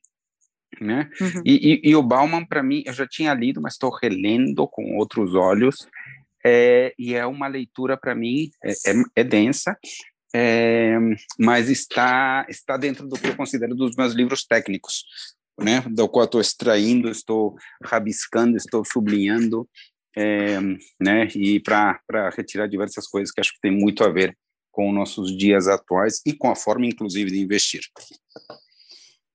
né? 0.81 1.09
Uhum. 1.21 1.43
E, 1.45 1.81
e, 1.85 1.91
e, 1.91 1.97
o 1.97 2.03
Bauman, 2.03 2.45
para 2.45 2.63
mim, 2.63 2.83
eu 2.87 2.93
já 2.93 3.07
tinha 3.07 3.33
lido, 3.35 3.61
mas 3.61 3.75
estou 3.75 3.91
relendo 3.91 4.67
com 4.69 4.97
outros 4.97 5.35
olhos, 5.35 5.89
é, 6.45 6.95
e 6.99 7.15
é 7.15 7.27
uma 7.27 7.49
leitura, 7.49 7.97
para 7.97 8.15
mim, 8.15 8.51
é, 8.63 8.71
é, 8.71 9.03
é 9.17 9.25
densa, 9.25 9.77
é, 10.35 10.97
mas 11.39 11.69
está, 11.69 12.47
está 12.49 12.77
dentro 12.77 13.09
do 13.09 13.19
que 13.19 13.29
eu 13.29 13.37
considero 13.37 13.75
dos 13.75 13.97
meus 13.97 14.13
livros 14.13 14.45
técnicos, 14.45 15.05
né? 15.59 15.81
do 15.91 16.09
qual 16.09 16.25
estou 16.25 16.41
extraindo, 16.41 17.11
estou 17.11 17.57
rabiscando, 17.83 18.57
estou 18.57 18.85
sublinhando, 18.85 19.69
é, 20.17 20.61
né? 21.01 21.27
e 21.35 21.59
para 21.59 22.01
retirar 22.37 22.69
diversas 22.69 23.07
coisas 23.09 23.33
que 23.33 23.41
acho 23.41 23.53
que 23.55 23.61
tem 23.61 23.73
muito 23.73 24.05
a 24.05 24.09
ver 24.09 24.37
com 24.71 24.93
nossos 24.93 25.37
dias 25.37 25.67
atuais 25.69 26.21
e 26.27 26.35
com 26.35 26.51
a 26.51 26.55
forma, 26.55 26.87
inclusive, 26.87 27.31
de 27.31 27.41
investir. 27.41 27.81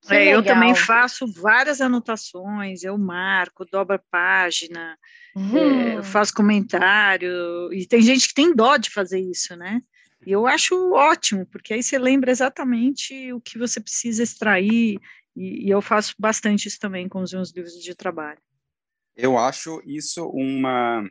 É, 0.10 0.34
eu 0.34 0.44
também 0.44 0.74
faço 0.74 1.28
várias 1.28 1.80
anotações, 1.80 2.84
eu 2.84 2.98
marco, 2.98 3.66
dobro 3.66 3.96
a 3.96 4.00
página, 4.00 4.98
uhum. 5.36 6.00
é, 6.00 6.04
faço 6.04 6.34
comentário, 6.34 7.72
e 7.72 7.86
tem 7.86 8.02
gente 8.02 8.28
que 8.28 8.34
tem 8.34 8.56
dó 8.56 8.78
de 8.78 8.90
fazer 8.90 9.20
isso, 9.20 9.56
né? 9.56 9.82
E 10.26 10.32
eu 10.32 10.48
acho 10.48 10.94
ótimo, 10.94 11.46
porque 11.46 11.74
aí 11.74 11.84
você 11.84 12.00
lembra 12.00 12.32
exatamente 12.32 13.32
o 13.32 13.40
que 13.40 13.60
você 13.60 13.80
precisa 13.80 14.24
extrair, 14.24 15.00
e, 15.36 15.68
e 15.68 15.70
eu 15.70 15.82
faço 15.82 16.16
bastante 16.18 16.68
isso 16.68 16.80
também 16.80 17.08
com 17.08 17.22
os 17.22 17.32
meus 17.32 17.52
livros 17.56 17.74
de 17.74 17.94
trabalho. 17.94 18.40
Eu 19.16 19.38
acho 19.38 19.82
isso 19.86 20.26
uma, 20.30 21.08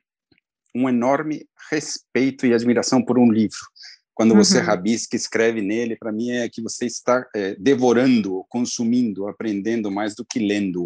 um 0.75 0.88
enorme 0.88 1.47
respeito 1.70 2.44
e 2.44 2.54
admiração 2.54 3.04
por 3.04 3.18
um 3.18 3.30
livro 3.30 3.59
quando 4.20 4.34
você 4.34 4.58
uhum. 4.58 4.66
rabisca, 4.66 5.16
escreve 5.16 5.62
nele, 5.62 5.96
para 5.96 6.12
mim 6.12 6.30
é 6.30 6.46
que 6.46 6.60
você 6.60 6.84
está 6.84 7.26
é, 7.34 7.56
devorando, 7.58 8.44
consumindo, 8.50 9.26
aprendendo 9.26 9.90
mais 9.90 10.14
do 10.14 10.26
que 10.26 10.38
lendo. 10.38 10.84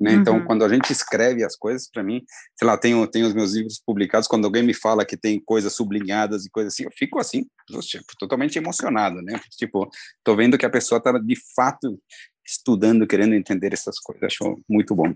Né? 0.00 0.14
Então, 0.14 0.32
uhum. 0.32 0.38
Então, 0.40 0.44
quando 0.44 0.64
a 0.64 0.68
gente 0.68 0.90
escreve 0.90 1.44
as 1.44 1.54
coisas, 1.54 1.88
para 1.88 2.02
mim, 2.02 2.24
sei 2.58 2.66
lá, 2.66 2.76
tenho, 2.76 3.06
tenho 3.06 3.28
os 3.28 3.32
meus 3.32 3.54
livros 3.54 3.80
publicados, 3.86 4.26
quando 4.26 4.46
alguém 4.46 4.64
me 4.64 4.74
fala 4.74 5.04
que 5.04 5.16
tem 5.16 5.38
coisas 5.38 5.72
sublinhadas 5.72 6.46
e 6.46 6.50
coisas 6.50 6.74
assim, 6.74 6.82
eu 6.82 6.90
fico 6.98 7.20
assim, 7.20 7.46
tipo, 7.82 8.12
totalmente 8.18 8.58
emocionado, 8.58 9.22
né? 9.22 9.40
Tipo, 9.56 9.88
tô 10.24 10.34
vendo 10.34 10.58
que 10.58 10.66
a 10.66 10.70
pessoa 10.70 10.98
está 10.98 11.12
de 11.16 11.36
fato 11.54 11.96
estudando, 12.44 13.06
querendo 13.06 13.36
entender 13.36 13.72
essas 13.72 14.00
coisas. 14.00 14.24
Acho 14.24 14.60
muito 14.68 14.96
bom. 14.96 15.14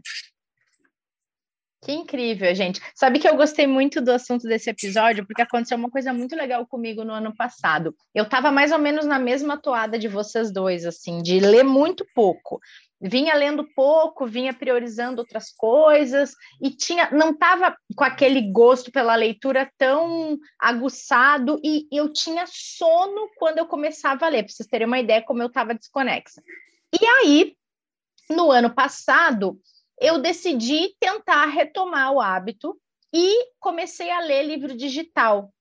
Que 1.80 1.92
incrível, 1.92 2.52
gente. 2.56 2.80
Sabe 2.92 3.20
que 3.20 3.28
eu 3.28 3.36
gostei 3.36 3.66
muito 3.66 4.00
do 4.00 4.10
assunto 4.10 4.48
desse 4.48 4.68
episódio, 4.68 5.24
porque 5.24 5.42
aconteceu 5.42 5.78
uma 5.78 5.90
coisa 5.90 6.12
muito 6.12 6.34
legal 6.34 6.66
comigo 6.66 7.04
no 7.04 7.12
ano 7.12 7.34
passado. 7.34 7.94
Eu 8.12 8.24
estava 8.24 8.50
mais 8.50 8.72
ou 8.72 8.80
menos 8.80 9.06
na 9.06 9.18
mesma 9.18 9.56
toada 9.56 9.96
de 9.96 10.08
vocês 10.08 10.52
dois, 10.52 10.84
assim, 10.84 11.22
de 11.22 11.38
ler 11.38 11.62
muito 11.62 12.04
pouco. 12.14 12.58
Vinha 13.00 13.32
lendo 13.36 13.64
pouco, 13.76 14.26
vinha 14.26 14.52
priorizando 14.52 15.20
outras 15.20 15.52
coisas 15.52 16.34
e 16.60 16.70
tinha, 16.70 17.12
não 17.12 17.30
estava 17.30 17.76
com 17.94 18.02
aquele 18.02 18.50
gosto 18.50 18.90
pela 18.90 19.14
leitura 19.14 19.70
tão 19.78 20.36
aguçado 20.58 21.60
e 21.62 21.86
eu 21.92 22.12
tinha 22.12 22.44
sono 22.48 23.30
quando 23.36 23.58
eu 23.58 23.66
começava 23.66 24.26
a 24.26 24.28
ler, 24.28 24.42
para 24.42 24.52
vocês 24.52 24.68
terem 24.68 24.88
uma 24.88 24.98
ideia 24.98 25.22
como 25.22 25.40
eu 25.40 25.46
estava 25.46 25.74
desconexa. 25.74 26.42
E 27.00 27.06
aí, 27.06 27.54
no 28.30 28.50
ano 28.50 28.74
passado, 28.74 29.60
eu 30.00 30.18
decidi 30.18 30.94
tentar 31.00 31.46
retomar 31.46 32.12
o 32.12 32.20
hábito 32.20 32.76
e 33.12 33.50
comecei 33.58 34.10
a 34.10 34.20
ler 34.20 34.44
livro 34.44 34.76
digital. 34.76 35.52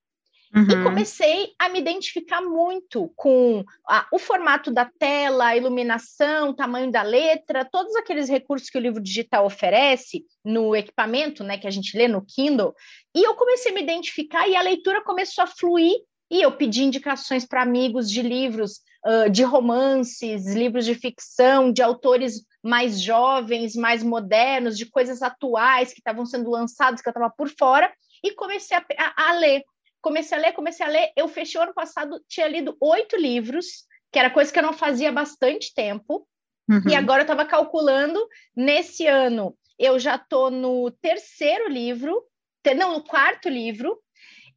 Uhum. 0.55 0.63
E 0.63 0.83
comecei 0.83 1.51
a 1.59 1.67
me 1.67 1.79
identificar 1.79 2.41
muito 2.41 3.11
com 3.15 3.63
a, 3.87 4.07
o 4.13 4.17
formato 4.17 4.71
da 4.71 4.85
tela, 4.85 5.47
a 5.47 5.57
iluminação, 5.57 6.49
o 6.49 6.53
tamanho 6.53 6.89
da 6.89 7.01
letra, 7.01 7.67
todos 7.69 7.93
aqueles 7.95 8.29
recursos 8.29 8.69
que 8.69 8.77
o 8.77 8.81
livro 8.81 9.01
digital 9.01 9.45
oferece 9.45 10.23
no 10.43 10.75
equipamento, 10.75 11.43
né, 11.43 11.57
que 11.57 11.67
a 11.67 11.71
gente 11.71 11.97
lê 11.97 12.07
no 12.07 12.25
Kindle. 12.25 12.73
E 13.13 13.23
eu 13.23 13.35
comecei 13.35 13.71
a 13.71 13.75
me 13.75 13.81
identificar 13.81 14.47
e 14.47 14.55
a 14.55 14.61
leitura 14.61 15.03
começou 15.03 15.43
a 15.43 15.47
fluir. 15.47 15.95
E 16.29 16.41
eu 16.41 16.51
pedi 16.51 16.83
indicações 16.83 17.45
para 17.45 17.61
amigos 17.61 18.09
de 18.09 18.21
livros 18.21 18.81
uh, 19.05 19.29
de 19.29 19.43
romances, 19.43 20.53
livros 20.53 20.85
de 20.85 20.93
ficção, 20.93 21.71
de 21.71 21.81
autores 21.81 22.41
mais 22.67 23.01
jovens, 23.01 23.75
mais 23.75 24.03
modernos, 24.03 24.77
de 24.77 24.85
coisas 24.85 25.21
atuais 25.21 25.93
que 25.93 25.99
estavam 25.99 26.25
sendo 26.25 26.49
lançados, 26.49 27.01
que 27.01 27.07
eu 27.07 27.11
estava 27.11 27.29
por 27.29 27.49
fora, 27.49 27.91
e 28.21 28.33
comecei 28.33 28.75
a, 28.75 28.85
a, 28.97 29.29
a, 29.29 29.33
ler. 29.33 29.63
Comecei 30.01 30.37
a 30.37 30.41
ler, 30.41 30.51
comecei 30.51 30.85
a 30.85 30.89
ler. 30.89 31.11
Eu 31.15 31.29
fechei 31.29 31.59
o 31.59 31.63
ano 31.63 31.73
passado, 31.73 32.21
tinha 32.27 32.47
lido 32.47 32.75
oito 32.81 33.15
livros, 33.15 33.85
que 34.11 34.19
era 34.19 34.29
coisa 34.29 34.51
que 34.51 34.59
eu 34.59 34.63
não 34.63 34.73
fazia 34.73 35.09
há 35.09 35.13
bastante 35.13 35.73
tempo. 35.73 36.27
Uhum. 36.69 36.81
E 36.89 36.95
agora 36.95 37.21
eu 37.21 37.23
estava 37.23 37.45
calculando, 37.45 38.19
nesse 38.53 39.07
ano, 39.07 39.57
eu 39.79 39.97
já 39.97 40.15
estou 40.15 40.51
no 40.51 40.91
terceiro 40.91 41.69
livro, 41.69 42.21
não, 42.75 42.95
no 42.95 43.03
quarto 43.03 43.47
livro, 43.47 43.97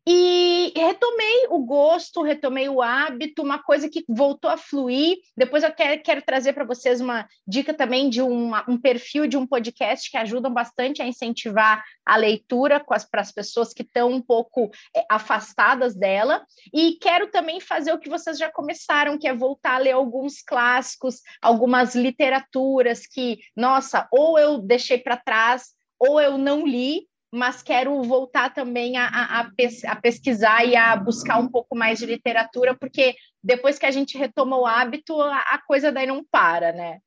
e 0.06 0.72
retomei 0.74 1.46
o 1.50 1.58
gosto, 1.58 2.22
retomei 2.22 2.68
o 2.68 2.80
hábito, 2.80 3.42
uma 3.42 3.62
coisa 3.62 3.88
que 3.88 4.04
voltou 4.08 4.50
a 4.50 4.56
fluir. 4.56 5.18
Depois 5.36 5.62
eu 5.62 5.72
quero, 5.72 6.02
quero 6.02 6.22
trazer 6.22 6.52
para 6.54 6.64
vocês 6.64 7.00
uma 7.00 7.28
dica 7.46 7.74
também 7.74 8.08
de 8.08 8.22
uma, 8.22 8.64
um 8.68 8.78
perfil 8.78 9.26
de 9.26 9.36
um 9.36 9.46
podcast 9.46 10.10
que 10.10 10.16
ajudam 10.16 10.52
bastante 10.52 11.02
a 11.02 11.06
incentivar 11.06 11.84
a 12.04 12.16
leitura 12.16 12.80
para 12.80 13.20
as 13.20 13.32
pessoas 13.32 13.74
que 13.74 13.82
estão 13.82 14.10
um 14.10 14.22
pouco 14.22 14.70
é, 14.96 15.04
afastadas 15.10 15.94
dela. 15.94 16.44
E 16.72 16.92
quero 16.92 17.30
também 17.30 17.60
fazer 17.60 17.92
o 17.92 17.98
que 17.98 18.08
vocês 18.08 18.38
já 18.38 18.50
começaram, 18.50 19.18
que 19.18 19.28
é 19.28 19.34
voltar 19.34 19.74
a 19.74 19.78
ler 19.78 19.92
alguns 19.92 20.42
clássicos, 20.42 21.20
algumas 21.42 21.94
literaturas 21.94 23.06
que, 23.06 23.38
nossa, 23.54 24.08
ou 24.10 24.38
eu 24.38 24.58
deixei 24.58 24.98
para 24.98 25.16
trás, 25.16 25.74
ou 25.98 26.18
eu 26.18 26.38
não 26.38 26.66
li, 26.66 27.09
mas 27.32 27.62
quero 27.62 28.02
voltar 28.02 28.52
também 28.52 28.96
a, 28.96 29.06
a, 29.06 29.50
a, 29.86 29.96
pesquisar 29.96 30.64
e 30.64 30.76
a 30.76 30.96
buscar 30.96 31.38
um 31.38 31.48
pouco 31.48 31.76
mais 31.76 31.98
de 31.98 32.06
literatura, 32.06 32.74
porque 32.74 33.14
depois 33.42 33.78
que 33.78 33.86
a 33.86 33.90
gente 33.90 34.18
retoma 34.18 34.58
o 34.58 34.66
hábito, 34.66 35.20
a, 35.20 35.38
a 35.38 35.58
coisa 35.64 35.92
daí 35.92 36.06
não 36.06 36.24
para, 36.24 36.72
né? 36.72 36.98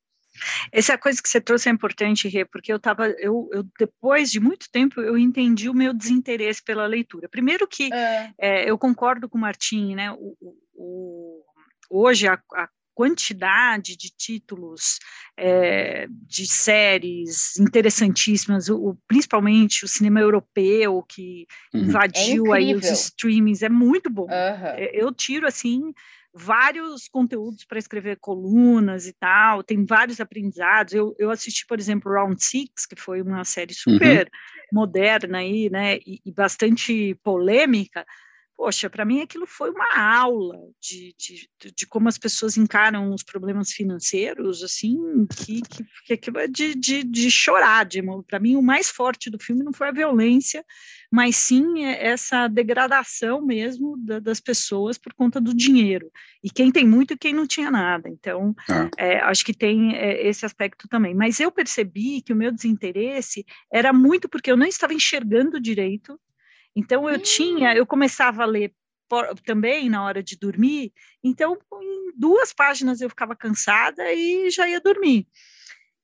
Essa 0.72 0.98
coisa 0.98 1.22
que 1.22 1.30
você 1.30 1.40
trouxe 1.40 1.70
é 1.70 1.72
importante, 1.72 2.28
Rê, 2.28 2.44
porque 2.44 2.72
eu 2.72 2.78
estava, 2.78 3.08
eu, 3.20 3.50
eu, 3.52 3.64
depois 3.78 4.32
de 4.32 4.40
muito 4.40 4.68
tempo, 4.72 5.00
eu 5.00 5.18
entendi 5.18 5.70
o 5.70 5.74
meu 5.76 5.94
desinteresse 5.94 6.64
pela 6.64 6.88
leitura. 6.88 7.30
Primeiro 7.30 7.68
que 7.68 7.94
é. 7.94 8.32
É, 8.40 8.70
eu 8.70 8.78
concordo 8.78 9.30
com 9.30 9.38
o 9.38 9.42
Martim, 9.42 9.94
né? 9.94 10.12
O, 10.12 10.36
o, 10.74 11.44
hoje 11.90 12.28
a, 12.28 12.34
a 12.56 12.68
quantidade 12.94 13.98
de 13.98 14.10
títulos 14.10 15.00
é, 15.38 16.08
de 16.10 16.46
séries 16.48 17.58
interessantíssimas, 17.58 18.70
o, 18.70 18.98
principalmente 19.08 19.86
o 19.86 19.88
cinema 19.88 20.20
europeu 20.20 21.04
que 21.04 21.48
uhum. 21.74 21.82
invadiu 21.82 22.54
é 22.54 22.58
aí 22.58 22.76
os 22.76 22.86
streamings, 22.86 23.62
é 23.62 23.70
muito 23.70 24.10
bom. 24.10 24.24
Uhum. 24.24 24.78
Eu 24.92 25.14
tiro 25.14 25.48
assim 25.48 25.94
vários 26.34 27.08
conteúdos 27.08 27.64
para 27.64 27.78
escrever 27.78 28.18
colunas 28.20 29.06
e 29.06 29.14
tal, 29.14 29.62
tem 29.64 29.86
vários 29.86 30.20
aprendizados. 30.20 30.94
Eu, 30.94 31.16
eu 31.20 31.30
assisti, 31.30 31.66
por 31.68 31.80
exemplo, 31.80 32.12
Round 32.12 32.44
Six, 32.44 32.88
que 32.88 32.96
foi 32.96 33.22
uma 33.22 33.46
série 33.46 33.74
uhum. 33.86 33.94
super 33.94 34.26
uhum. 34.26 34.80
moderna 34.80 35.38
aí, 35.38 35.70
né, 35.70 35.98
e, 35.98 36.20
e 36.26 36.32
bastante 36.32 37.16
polêmica, 37.24 38.06
poxa, 38.56 38.90
para 38.90 39.06
mim 39.06 39.22
aquilo 39.22 39.46
foi 39.46 39.72
uma 39.72 39.98
aula 39.98 40.58
de, 40.82 41.16
de, 41.18 41.50
de, 41.76 41.88
como 41.88 42.08
as 42.08 42.18
pessoas 42.18 42.56
encaram 42.58 43.14
os 43.14 43.24
problemas 43.24 43.72
financeiros, 43.72 44.64
assim, 44.64 44.98
que, 45.28 45.62
que, 45.62 45.86
que 46.06 46.14
aquilo 46.14 46.40
é 46.40 46.48
de, 46.48 46.76
de, 46.76 47.04
de 47.04 47.32
chorar. 47.32 47.88
Para 48.28 48.40
mim, 48.40 48.56
o 48.56 48.62
mais 48.62 48.90
forte 48.90 49.30
do 49.30 49.40
filme 49.40 49.64
não 49.64 49.74
foi 49.74 49.90
a 49.90 49.94
violência, 49.94 50.64
mas 51.12 51.36
sim 51.36 51.84
essa 51.86 52.48
degradação 52.48 53.42
mesmo 53.42 53.98
da, 53.98 54.20
das 54.20 54.40
pessoas 54.40 54.98
por 54.98 55.14
conta 55.14 55.42
do 55.42 55.54
dinheiro. 55.54 56.10
E 56.44 56.50
quem 56.50 56.72
tem 56.72 56.88
muito 56.88 57.14
e 57.14 57.18
quem 57.18 57.34
não 57.34 57.48
tinha 57.48 57.70
nada. 57.70 58.10
Então, 58.10 58.56
ah. 58.70 58.90
é, 58.98 59.20
acho 59.20 59.46
que 59.46 59.54
tem 59.54 59.96
é, 59.96 60.28
esse 60.28 60.46
aspecto 60.46 60.88
também. 60.88 61.14
Mas 61.14 61.40
eu 61.40 61.52
percebi 61.52 62.22
que 62.22 62.34
o 62.34 62.36
meu 62.36 62.52
desinteresse 62.52 63.46
era 63.72 63.92
muito 63.92 64.30
porque 64.30 64.52
eu 64.52 64.58
não 64.58 64.66
estava 64.66 64.94
enxergando 64.94 65.60
direito 65.60 66.20
então 66.76 67.10
eu 67.10 67.20
tinha, 67.20 67.76
eu 67.76 67.86
começava 67.86 68.44
a 68.44 68.48
ler 68.48 68.74
por, 69.10 69.36
também 69.42 69.90
na 69.90 70.04
hora 70.04 70.24
de 70.24 70.38
dormir, 70.38 70.92
então 71.24 71.58
em 71.82 72.12
duas 72.18 72.54
páginas 72.54 73.02
eu 73.02 73.10
ficava 73.10 73.36
cansada 73.36 74.12
e 74.12 74.50
já 74.50 74.68
ia 74.68 74.80
dormir. 74.80 75.28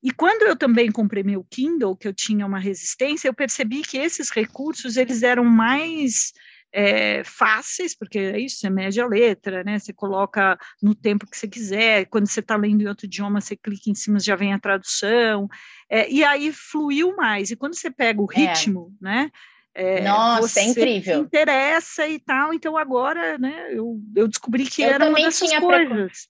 E 0.02 0.10
quando 0.10 0.42
eu 0.42 0.56
também 0.56 0.90
comprei 0.90 1.22
meu 1.22 1.44
Kindle, 1.44 1.96
que 1.96 2.08
eu 2.08 2.14
tinha 2.14 2.46
uma 2.46 2.58
resistência, 2.58 3.28
eu 3.28 3.34
percebi 3.34 3.82
que 3.82 3.98
esses 3.98 4.30
recursos 4.30 4.96
eles 4.96 5.22
eram 5.22 5.44
mais 5.44 6.32
é, 6.72 7.22
fáceis, 7.24 7.94
porque 7.94 8.18
é 8.18 8.38
isso, 8.38 8.58
você 8.58 8.70
mede 8.70 9.00
a 9.00 9.06
letra, 9.06 9.62
né? 9.64 9.78
Você 9.78 9.92
coloca 9.92 10.58
no 10.82 10.94
tempo 10.94 11.26
que 11.26 11.36
você 11.36 11.48
quiser, 11.48 12.06
quando 12.06 12.28
você 12.28 12.40
está 12.40 12.56
lendo 12.56 12.82
em 12.82 12.86
outro 12.86 13.06
idioma, 13.06 13.40
você 13.40 13.56
clica 13.56 13.90
em 13.90 13.94
cima, 13.94 14.18
já 14.18 14.36
vem 14.36 14.52
a 14.52 14.58
tradução, 14.58 15.48
é, 15.88 16.10
e 16.10 16.24
aí 16.24 16.52
fluiu 16.52 17.14
mais. 17.16 17.50
E 17.50 17.56
quando 17.56 17.74
você 17.74 17.90
pega 17.90 18.22
o 18.22 18.28
é. 18.32 18.36
ritmo, 18.36 18.96
é. 19.02 19.04
né? 19.04 19.30
É, 19.74 20.00
Nossa, 20.00 20.60
é 20.60 20.64
incrível. 20.64 21.18
Se 21.18 21.20
interessa 21.20 22.06
e 22.06 22.18
tal, 22.18 22.52
então 22.52 22.76
agora, 22.76 23.38
né, 23.38 23.68
eu, 23.70 24.00
eu 24.16 24.26
descobri 24.26 24.64
que 24.64 24.82
eu 24.82 24.90
era 24.90 25.08
uma 25.08 25.20
dessas 25.20 25.52
coisas. 25.58 26.28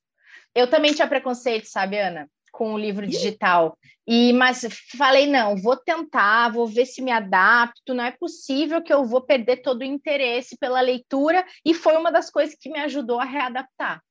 Eu 0.55 0.69
também 0.69 0.93
tinha 0.93 1.09
preconceito, 1.09 1.67
sabe, 1.67 1.99
Ana? 1.99 2.29
com 2.51 2.75
o 2.75 2.79
livro 2.79 3.07
digital. 3.07 3.79
E 4.07 4.33
mas 4.33 4.67
falei 4.99 5.27
não, 5.27 5.57
vou 5.57 5.77
tentar, 5.77 6.53
vou 6.53 6.67
ver 6.67 6.85
se 6.85 7.01
me 7.01 7.11
adapto. 7.11 7.95
Não 7.95 8.05
é 8.05 8.11
possível 8.11 8.83
que 8.83 8.93
eu 8.93 9.05
vou 9.05 9.23
perder 9.23 9.63
todo 9.63 9.81
o 9.81 9.85
interesse 9.85 10.59
pela 10.59 10.81
leitura 10.81 11.45
e 11.65 11.73
foi 11.73 11.97
uma 11.97 12.11
das 12.11 12.31
coisas 12.31 12.55
que 12.61 12.71
me 12.71 12.79
ajudou 12.81 13.21
a 13.21 13.25
readaptar. 13.25 14.03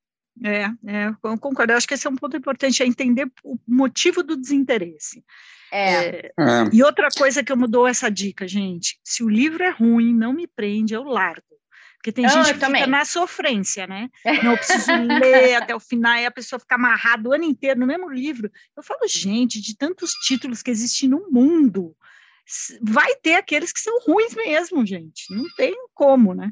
É, 0.44 0.64
é 0.88 1.08
eu 1.24 1.38
concordo. 1.38 1.74
Eu 1.74 1.78
acho 1.78 1.88
que 1.88 1.94
esse 1.94 2.08
é 2.08 2.10
um 2.10 2.16
ponto 2.16 2.36
importante, 2.36 2.82
é 2.82 2.86
entender 2.86 3.30
o 3.44 3.58
motivo 3.68 4.24
do 4.24 4.36
desinteresse. 4.36 5.24
É. 5.72 5.94
É, 5.94 6.32
é. 6.40 6.70
E 6.72 6.84
outra 6.84 7.10
coisa 7.16 7.44
que 7.44 7.52
eu 7.52 7.58
mudou 7.58 7.88
essa 7.88 8.10
dica, 8.10 8.48
gente: 8.48 9.00
se 9.04 9.24
o 9.24 9.30
livro 9.30 9.64
é 9.64 9.70
ruim, 9.70 10.14
não 10.14 10.34
me 10.34 10.48
prende, 10.48 10.94
eu 10.94 11.04
largo. 11.04 11.44
Porque 11.98 12.14
tem 12.14 12.30
gente 12.30 12.54
que 12.54 12.60
também. 12.60 12.82
fica 12.82 12.90
na 12.90 13.04
sofrência, 13.04 13.86
né? 13.86 14.10
Não, 14.42 14.52
eu 14.52 14.58
preciso 14.58 14.90
ler 15.20 15.56
até 15.56 15.76
o 15.76 15.82
final, 15.82 16.16
e 16.16 16.26
a 16.26 16.32
pessoa 16.32 16.58
fica 16.58 16.76
amarrada 16.76 17.28
o 17.28 17.34
ano 17.34 17.44
inteiro 17.44 17.78
no 17.78 17.86
mesmo 17.86 18.10
livro. 18.10 18.50
Eu 18.76 18.82
falo, 18.82 19.02
gente, 19.06 19.62
de 19.62 19.76
tantos 19.76 20.12
títulos 20.26 20.64
que 20.64 20.72
existem 20.72 21.10
no 21.10 21.30
mundo, 21.30 21.94
vai 22.82 23.16
ter 23.16 23.36
aqueles 23.36 23.72
que 23.72 23.80
são 23.80 24.00
ruins 24.02 24.34
mesmo, 24.34 24.86
gente. 24.86 25.34
Não 25.34 25.46
tem 25.56 25.74
como, 25.94 26.34
né? 26.34 26.52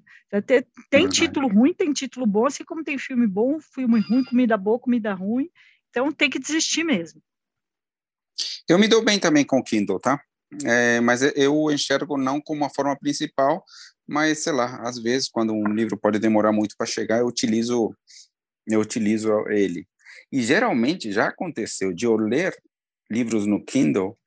Tem 0.90 1.08
título 1.08 1.48
ruim, 1.48 1.74
tem 1.74 1.94
título 1.94 2.26
bom, 2.26 2.46
assim 2.46 2.64
como 2.64 2.84
tem 2.84 2.98
filme 2.98 3.28
bom, 3.28 3.60
filme 3.60 4.00
ruim, 4.02 4.24
comida 4.24 4.58
boa, 4.58 4.80
comida 4.80 5.14
ruim. 5.14 5.50
Então 5.90 6.12
tem 6.12 6.30
que 6.30 6.40
desistir 6.40 6.84
mesmo. 6.84 7.22
Eu 8.70 8.78
me 8.78 8.88
dou 8.88 9.04
bem 9.04 9.20
também 9.20 9.46
com 9.46 9.60
o 9.60 9.64
Kindle, 9.64 10.00
tá? 10.00 10.22
É, 10.64 11.00
mas 11.02 11.22
eu 11.36 11.72
enxergo 11.72 12.18
não 12.18 12.40
como 12.40 12.64
a 12.64 12.70
forma 12.70 12.98
principal, 12.98 13.64
mas 14.08 14.44
sei 14.44 14.54
lá, 14.54 14.82
às 14.82 14.98
vezes 14.98 15.28
quando 15.30 15.54
um 15.54 15.68
livro 15.68 15.98
pode 15.98 16.20
demorar 16.20 16.52
muito 16.52 16.76
para 16.78 16.88
chegar, 16.88 17.20
eu 17.20 17.28
utilizo 17.28 17.94
eu 18.70 18.80
utilizo 18.82 19.48
ele. 19.50 19.88
E 20.32 20.42
geralmente 20.42 21.12
já 21.12 21.28
aconteceu 21.28 21.94
de 21.94 22.06
eu 22.06 22.16
ler 22.16 22.56
livros 23.10 23.46
no 23.46 23.64
Kindle 23.64 24.18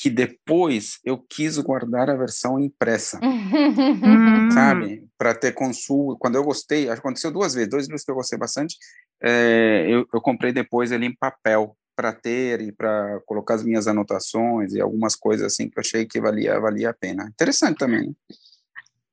que 0.00 0.08
depois 0.08 0.98
eu 1.04 1.18
quis 1.18 1.58
guardar 1.58 2.08
a 2.08 2.16
versão 2.16 2.58
impressa, 2.58 3.20
hum. 3.22 4.50
sabe? 4.50 5.06
Para 5.18 5.34
ter 5.34 5.52
consulta. 5.52 6.18
Quando 6.18 6.36
eu 6.36 6.42
gostei, 6.42 6.88
aconteceu 6.88 7.30
duas 7.30 7.52
vezes, 7.52 7.68
dois 7.68 7.84
livros 7.84 8.02
que 8.02 8.10
eu 8.10 8.14
gostei 8.14 8.38
bastante, 8.38 8.78
é, 9.22 9.84
eu, 9.86 10.06
eu 10.12 10.20
comprei 10.22 10.52
depois 10.52 10.90
ele 10.90 11.04
em 11.04 11.14
papel 11.14 11.76
para 11.94 12.14
ter 12.14 12.62
e 12.62 12.72
para 12.72 13.20
colocar 13.26 13.56
as 13.56 13.62
minhas 13.62 13.86
anotações 13.86 14.72
e 14.72 14.80
algumas 14.80 15.14
coisas 15.14 15.52
assim 15.52 15.68
que 15.68 15.78
eu 15.78 15.82
achei 15.82 16.06
que 16.06 16.18
valia 16.18 16.58
valia 16.58 16.88
a 16.88 16.94
pena. 16.94 17.28
Interessante 17.28 17.76
também. 17.76 18.08
Né? 18.08 18.14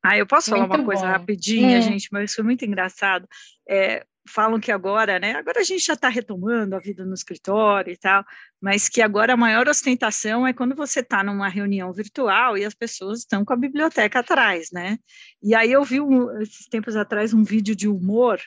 Ah, 0.02 0.18
eu 0.18 0.26
posso 0.26 0.50
muito 0.52 0.62
falar 0.62 0.74
uma 0.74 0.86
coisa 0.86 1.06
rapidinha, 1.06 1.80
é. 1.80 1.82
gente, 1.82 2.08
mas 2.14 2.34
foi 2.34 2.46
muito 2.46 2.64
engraçado. 2.64 3.28
É, 3.68 4.06
falam 4.28 4.60
que 4.60 4.72
agora, 4.72 5.20
né? 5.20 5.34
Agora 5.34 5.60
a 5.60 5.64
gente 5.64 5.86
já 5.86 5.94
está 5.94 6.10
retomando 6.10 6.76
a 6.76 6.80
vida 6.80 7.06
no 7.06 7.14
escritório 7.14 7.92
e 7.92 7.98
tal, 7.98 8.24
mas 8.62 8.90
que 8.90 9.02
agora 9.02 9.34
a 9.34 9.38
maior 9.38 9.68
ostentação 9.68 10.46
é 10.46 10.54
quando 10.54 10.76
você 10.76 11.00
está 11.00 11.24
numa 11.24 11.48
reunião 11.48 11.92
virtual 11.94 12.58
e 12.58 12.66
as 12.66 12.74
pessoas 12.74 13.20
estão 13.20 13.46
com 13.46 13.54
a 13.54 13.58
biblioteca 13.58 14.20
atrás, 14.20 14.70
né? 14.72 14.98
E 15.42 15.56
aí 15.56 15.72
eu 15.72 15.84
vi 15.84 16.02
um, 16.02 16.40
esses 16.42 16.68
tempos 16.68 16.96
atrás 16.96 17.34
um 17.34 17.44
vídeo 17.44 17.76
de 17.76 17.88
humor 17.88 18.40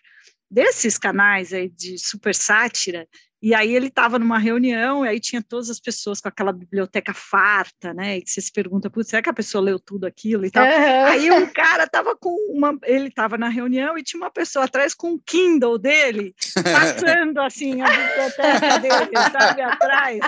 desses 0.51 0.99
canais 0.99 1.53
aí 1.53 1.69
de 1.69 1.99
super 1.99 2.35
sátira 2.35 3.07
e 3.43 3.55
aí 3.55 3.75
ele 3.75 3.87
estava 3.87 4.19
numa 4.19 4.39
reunião, 4.39 5.05
e 5.05 5.09
aí 5.09 5.19
tinha 5.19 5.43
todas 5.43 5.71
as 5.71 5.81
pessoas 5.81 6.21
com 6.21 6.29
aquela 6.29 6.53
biblioteca 6.53 7.15
farta, 7.15 7.95
né? 7.95 8.19
E 8.19 8.23
que 8.23 8.31
você 8.31 8.41
se 8.41 8.53
pergunta, 8.53 8.91
será 9.03 9.23
que 9.23 9.31
a 9.31 9.35
pessoa 9.35 9.65
leu 9.65 9.79
tudo 9.79 10.07
aquilo 10.07 10.45
e 10.45 10.51
tal? 10.51 10.65
Uhum. 10.65 11.05
Aí 11.07 11.31
um 11.31 11.47
cara 11.47 11.85
estava 11.85 12.15
com 12.15 12.35
uma. 12.51 12.77
Ele 12.85 13.09
estava 13.09 13.39
na 13.39 13.49
reunião 13.49 13.97
e 13.97 14.03
tinha 14.03 14.21
uma 14.21 14.31
pessoa 14.31 14.67
atrás 14.67 14.95
com 14.95 15.13
um 15.13 15.19
Kindle 15.19 15.79
dele, 15.79 16.35
passando 16.63 17.41
assim 17.41 17.81
a 17.81 17.89
biblioteca 17.89 18.79
dele, 18.79 19.11
sabe, 19.33 19.63
atrás. 19.63 20.21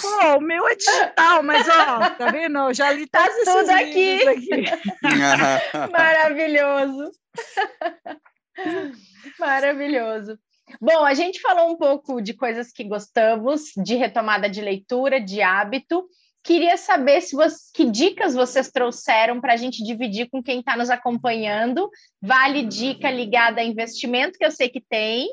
Pô, 0.00 0.38
o 0.38 0.40
meu 0.40 0.66
é 0.68 0.76
digital, 0.76 1.42
mas 1.42 1.66
ó, 1.68 2.10
tá 2.10 2.30
vendo? 2.30 2.58
Eu 2.58 2.74
já 2.74 2.92
li 2.92 3.06
tá 3.06 3.28
tudo 3.44 3.70
aqui. 3.70 4.28
aqui. 4.28 4.64
Maravilhoso. 5.92 7.10
Maravilhoso. 9.38 10.38
Bom, 10.80 11.04
a 11.04 11.14
gente 11.14 11.40
falou 11.40 11.70
um 11.70 11.76
pouco 11.76 12.20
de 12.20 12.34
coisas 12.34 12.72
que 12.72 12.84
gostamos, 12.84 13.72
de 13.76 13.94
retomada 13.94 14.48
de 14.48 14.60
leitura, 14.60 15.20
de 15.20 15.40
hábito. 15.40 16.06
Queria 16.42 16.76
saber 16.76 17.20
se 17.22 17.34
você, 17.34 17.56
que 17.74 17.90
dicas 17.90 18.34
vocês 18.34 18.70
trouxeram 18.70 19.40
para 19.40 19.54
a 19.54 19.56
gente 19.56 19.82
dividir 19.82 20.28
com 20.28 20.42
quem 20.42 20.60
está 20.60 20.76
nos 20.76 20.90
acompanhando. 20.90 21.90
Vale 22.20 22.62
dica 22.62 23.10
ligada 23.10 23.60
a 23.60 23.64
investimento, 23.64 24.38
que 24.38 24.44
eu 24.44 24.50
sei 24.50 24.68
que 24.68 24.80
tem, 24.80 25.28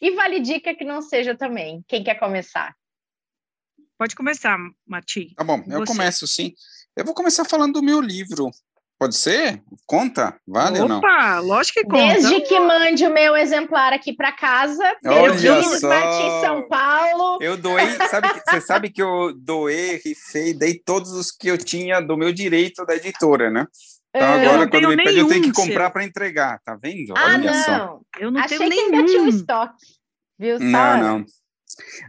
e 0.00 0.10
vale 0.12 0.40
dica 0.40 0.74
que 0.74 0.84
não 0.84 1.02
seja 1.02 1.34
também. 1.34 1.82
Quem 1.88 2.02
quer 2.04 2.16
começar? 2.16 2.74
Pode 3.98 4.14
começar, 4.14 4.58
Mati. 4.86 5.34
Tá 5.34 5.44
bom, 5.44 5.62
eu 5.68 5.84
começo 5.84 6.26
sim. 6.26 6.54
Eu 6.94 7.04
vou 7.04 7.14
começar 7.14 7.44
falando 7.44 7.74
do 7.74 7.82
meu 7.82 8.00
livro, 8.00 8.50
Pode 8.98 9.14
ser? 9.14 9.62
Conta? 9.84 10.40
Vale 10.46 10.80
Opa, 10.80 10.82
ou 10.82 10.88
não? 10.88 10.98
Opa, 10.98 11.38
lógico 11.40 11.80
que 11.80 11.86
conta. 11.86 12.14
Desde 12.14 12.40
que 12.42 12.58
mande 12.58 13.04
o 13.06 13.12
meu 13.12 13.36
exemplar 13.36 13.92
aqui 13.92 14.14
para 14.14 14.32
casa, 14.32 14.82
Olha 15.04 15.34
eu 15.34 15.62
só. 15.62 15.92
em 15.92 16.40
São 16.40 16.66
Paulo. 16.68 17.38
Eu 17.42 17.58
doei, 17.58 17.90
sabe, 18.10 18.28
você 18.48 18.60
sabe 18.62 18.90
que 18.90 19.02
eu 19.02 19.34
doei, 19.36 20.00
rifei, 20.02 20.54
dei 20.54 20.78
todos 20.78 21.12
os 21.12 21.30
que 21.30 21.48
eu 21.48 21.58
tinha 21.58 22.00
do 22.00 22.16
meu 22.16 22.32
direito 22.32 22.86
da 22.86 22.96
editora, 22.96 23.50
né? 23.50 23.66
Então 24.14 24.28
é, 24.28 24.46
agora, 24.46 24.70
quando 24.70 24.88
me 24.88 24.96
pede, 24.96 25.18
eu 25.18 25.28
tenho 25.28 25.42
que 25.42 25.52
comprar 25.52 25.90
para 25.90 26.02
entregar, 26.02 26.58
tá 26.64 26.74
vendo? 26.82 27.12
Ah, 27.14 27.24
Olha 27.34 27.52
não. 27.52 27.64
Só. 27.64 28.00
Eu 28.18 28.30
não 28.30 28.40
Achei 28.40 28.56
tenho 28.56 28.70
nenhum. 28.70 28.88
que 28.90 28.96
ainda 28.96 29.08
tinha 29.08 29.22
um 29.22 29.28
estoque, 29.28 29.84
viu? 30.38 30.58
Não, 30.58 30.98
não. 31.02 31.24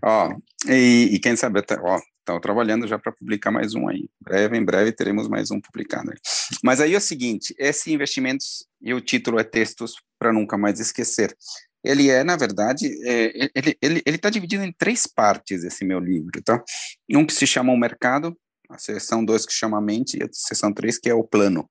Ó, 0.06 0.34
e, 0.69 1.10
e 1.12 1.19
quem 1.19 1.36
sabe, 1.36 1.60
até, 1.60 1.78
ó, 1.82 2.00
Estão 2.28 2.42
trabalhando 2.42 2.86
já 2.86 3.00
para 3.00 3.13
publicar 3.13 3.52
mais 3.52 3.74
um 3.74 3.88
aí. 3.88 4.10
Breve, 4.20 4.58
em 4.58 4.66
breve 4.66 4.92
teremos 4.92 5.30
mais 5.30 5.50
um 5.50 5.62
publicado. 5.62 6.12
Aí. 6.12 6.18
Mas 6.62 6.82
aí 6.82 6.94
é 6.94 6.98
o 6.98 7.02
seguinte, 7.02 7.56
esse 7.58 7.90
investimentos, 7.94 8.68
e 8.82 8.94
o 8.94 9.00
título 9.00 9.40
é 9.40 9.46
Textos 9.46 9.94
para 10.20 10.34
Nunca 10.34 10.58
Mais 10.58 10.82
Esquecer. 10.82 11.34
Ele 11.82 12.10
é, 12.10 12.26
na 12.26 12.36
verdade, 12.36 12.86
é, 13.08 13.50
ele 13.56 13.78
ele 13.82 14.02
está 14.06 14.30
dividido 14.30 14.62
em 14.62 14.74
três 14.74 15.08
partes, 15.08 15.63
esse 15.63 15.86
meu 15.86 16.02
livro, 16.02 16.44
tá? 16.44 16.62
Um 17.10 17.26
que 17.26 17.32
se 17.32 17.48
chama 17.48 17.72
O 17.72 17.78
Mercado, 17.78 18.38
a 18.70 18.78
seção 18.78 19.24
2 19.24 19.46
que 19.46 19.54
chama 19.54 19.78
a 19.78 19.82
Mente, 19.82 20.18
e 20.18 20.24
a 20.24 20.28
seção 20.30 20.74
3 20.74 21.00
que 21.00 21.10
é 21.10 21.13
o 21.13 21.24
Plano. 21.24 21.70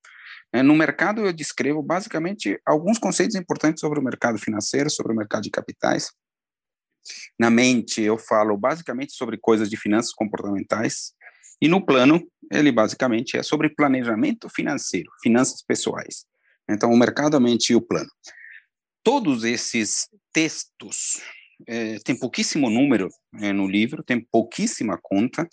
É, 0.55 0.62
no 0.62 0.75
mercado 0.75 1.27
eu 1.27 1.35
descrevo 1.35 1.83
basicamente 1.83 2.59
alguns 2.64 2.99
conceitos 2.99 3.37
importantes 3.37 3.81
sobre 3.81 4.01
o 4.01 4.03
mercado 4.03 4.38
financeiro, 4.38 4.88
sobre 4.88 5.12
o 5.12 5.16
mercado 5.16 5.42
de 5.42 5.51
capitais, 5.51 6.09
na 7.38 7.51
mente, 7.51 8.03
eu 8.03 8.19
falo 8.19 8.57
basicamente 8.57 9.12
sobre 9.12 9.37
coisas 9.37 9.69
de 9.69 9.77
finanças 9.77 10.12
comportamentais. 10.12 11.12
E 11.61 11.69
no 11.69 11.85
plano, 11.85 12.27
ele 12.51 12.71
basicamente 12.71 13.37
é 13.37 13.42
sobre 13.42 13.71
planejamento 13.71 14.49
financeiro, 14.49 15.11
finanças 15.23 15.62
pessoais. 15.62 16.25
Então, 16.69 16.90
o 16.90 16.97
mercado, 16.97 17.37
a 17.37 17.40
mente 17.40 17.73
e 17.73 17.77
o 17.77 17.81
plano. 17.81 18.11
Todos 19.03 19.45
esses 19.45 20.09
textos 20.33 21.21
é, 21.66 21.99
tem 22.01 22.19
pouquíssimo 22.19 22.69
número 22.69 23.09
é, 23.40 23.53
no 23.53 23.66
livro, 23.66 24.03
tem 24.03 24.21
pouquíssima 24.21 24.99
conta. 25.01 25.49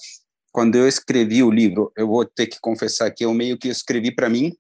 Quando 0.52 0.76
eu 0.76 0.88
escrevi 0.88 1.44
o 1.44 1.52
livro, 1.52 1.92
eu 1.96 2.08
vou 2.08 2.26
ter 2.26 2.48
que 2.48 2.60
confessar 2.60 3.12
que 3.12 3.24
eu 3.24 3.34
meio 3.34 3.58
que 3.58 3.68
escrevi 3.68 4.14
para 4.14 4.30
mim, 4.30 4.52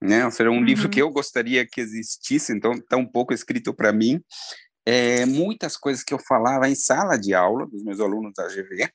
né? 0.00 0.24
Ou 0.24 0.30
seja, 0.30 0.50
um 0.50 0.56
uhum. 0.56 0.64
livro 0.64 0.88
que 0.88 1.00
eu 1.00 1.10
gostaria 1.10 1.66
que 1.66 1.80
existisse, 1.80 2.52
então 2.52 2.72
está 2.72 2.96
um 2.96 3.06
pouco 3.06 3.32
escrito 3.32 3.72
para 3.74 3.92
mim 3.92 4.20
é, 4.84 5.24
muitas 5.26 5.76
coisas 5.76 6.02
que 6.02 6.12
eu 6.12 6.18
falava 6.18 6.68
em 6.68 6.74
sala 6.74 7.16
de 7.16 7.32
aula 7.34 7.66
dos 7.66 7.84
meus 7.84 8.00
alunos 8.00 8.32
da 8.36 8.48
GV. 8.48 8.88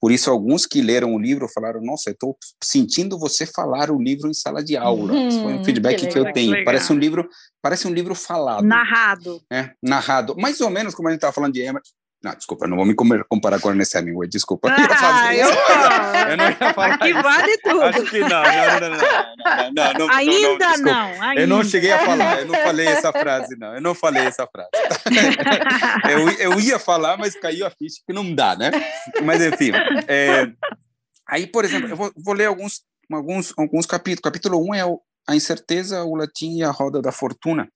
Por 0.00 0.12
isso, 0.12 0.30
alguns 0.30 0.66
que 0.66 0.80
leram 0.80 1.14
o 1.14 1.18
livro 1.18 1.48
falaram: 1.48 1.80
Nossa, 1.80 2.10
eu 2.10 2.12
estou 2.12 2.36
sentindo 2.62 3.18
você 3.18 3.44
falar 3.44 3.90
o 3.90 4.00
livro 4.00 4.28
em 4.28 4.34
sala 4.34 4.62
de 4.62 4.76
aula. 4.76 5.12
Hum, 5.12 5.28
Esse 5.28 5.42
foi 5.42 5.54
um 5.54 5.64
feedback 5.64 5.98
que, 5.98 6.06
que 6.06 6.18
eu 6.18 6.32
tenho. 6.32 6.54
Que 6.54 6.64
parece 6.64 6.92
um 6.92 6.98
livro, 6.98 7.28
parece 7.60 7.88
um 7.88 7.92
livro 7.92 8.14
falado, 8.14 8.64
narrado, 8.64 9.42
é, 9.52 9.70
narrado, 9.82 10.36
mais 10.36 10.60
ou 10.60 10.70
menos 10.70 10.94
como 10.94 11.08
a 11.08 11.10
gente 11.10 11.18
estava 11.18 11.32
falando 11.32 11.52
de 11.52 11.60
Emerson. 11.60 11.92
Não, 12.22 12.32
desculpa, 12.36 12.68
não 12.68 12.76
vou 12.76 12.86
me 12.86 12.94
comparar 12.94 13.60
com 13.60 13.66
o 13.68 13.70
Ernest 13.72 13.96
Hemingway, 13.96 14.28
desculpa. 14.28 14.68
Ah, 14.70 15.34
eu, 15.34 15.48
eu, 15.48 16.36
não 16.36 16.48
ia 16.48 16.72
falar 16.72 16.94
Aqui 16.94 17.08
isso. 17.08 17.22
vale 17.22 17.58
tudo. 17.58 17.82
Acho 17.82 18.04
que 18.04 18.20
não, 18.20 18.28
não, 18.28 18.80
não, 18.80 18.90
não, 18.90 19.72
não, 19.72 19.92
não 19.94 20.10
Ainda 20.14 20.76
não, 20.76 20.84
não 20.84 21.22
ainda. 21.22 21.40
Eu 21.40 21.48
não 21.48 21.64
cheguei 21.64 21.90
a 21.90 21.98
falar, 21.98 22.40
eu 22.40 22.46
não 22.46 22.54
falei 22.54 22.86
essa 22.86 23.12
frase, 23.12 23.56
não, 23.58 23.74
eu 23.74 23.80
não 23.80 23.94
falei 23.94 24.24
essa 24.24 24.46
frase. 24.46 24.70
eu, 26.08 26.52
eu 26.52 26.60
ia 26.60 26.78
falar, 26.78 27.16
mas 27.16 27.34
caiu 27.34 27.66
a 27.66 27.70
ficha 27.70 28.00
que 28.06 28.12
não 28.12 28.32
dá, 28.32 28.54
né? 28.54 28.70
Mas, 29.24 29.42
enfim, 29.42 29.72
é, 30.06 30.48
aí, 31.28 31.46
por 31.48 31.64
exemplo, 31.64 31.88
eu 31.88 31.96
vou, 31.96 32.12
vou 32.16 32.34
ler 32.34 32.46
alguns, 32.46 32.82
alguns, 33.10 33.52
alguns 33.58 33.84
capítulos. 33.84 34.22
Capítulo 34.22 34.62
1 34.62 34.68
um 34.68 34.74
é 34.74 34.86
o, 34.86 35.00
a 35.28 35.34
incerteza, 35.34 36.04
o 36.04 36.14
latim 36.14 36.58
e 36.58 36.62
a 36.62 36.70
roda 36.70 37.02
da 37.02 37.10
fortuna 37.10 37.68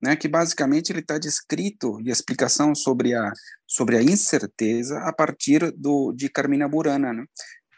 né, 0.00 0.16
que 0.16 0.28
basicamente 0.28 0.90
ele 0.90 1.00
está 1.00 1.18
descrito 1.18 2.00
e 2.00 2.08
a 2.08 2.12
explicação 2.12 2.74
sobre 2.74 3.14
a 3.14 3.32
sobre 3.68 3.98
a 3.98 4.02
incerteza 4.02 5.00
a 5.04 5.12
partir 5.12 5.70
do 5.76 6.12
de 6.14 6.30
Carmina 6.30 6.66
Burana, 6.66 7.12
né? 7.12 7.24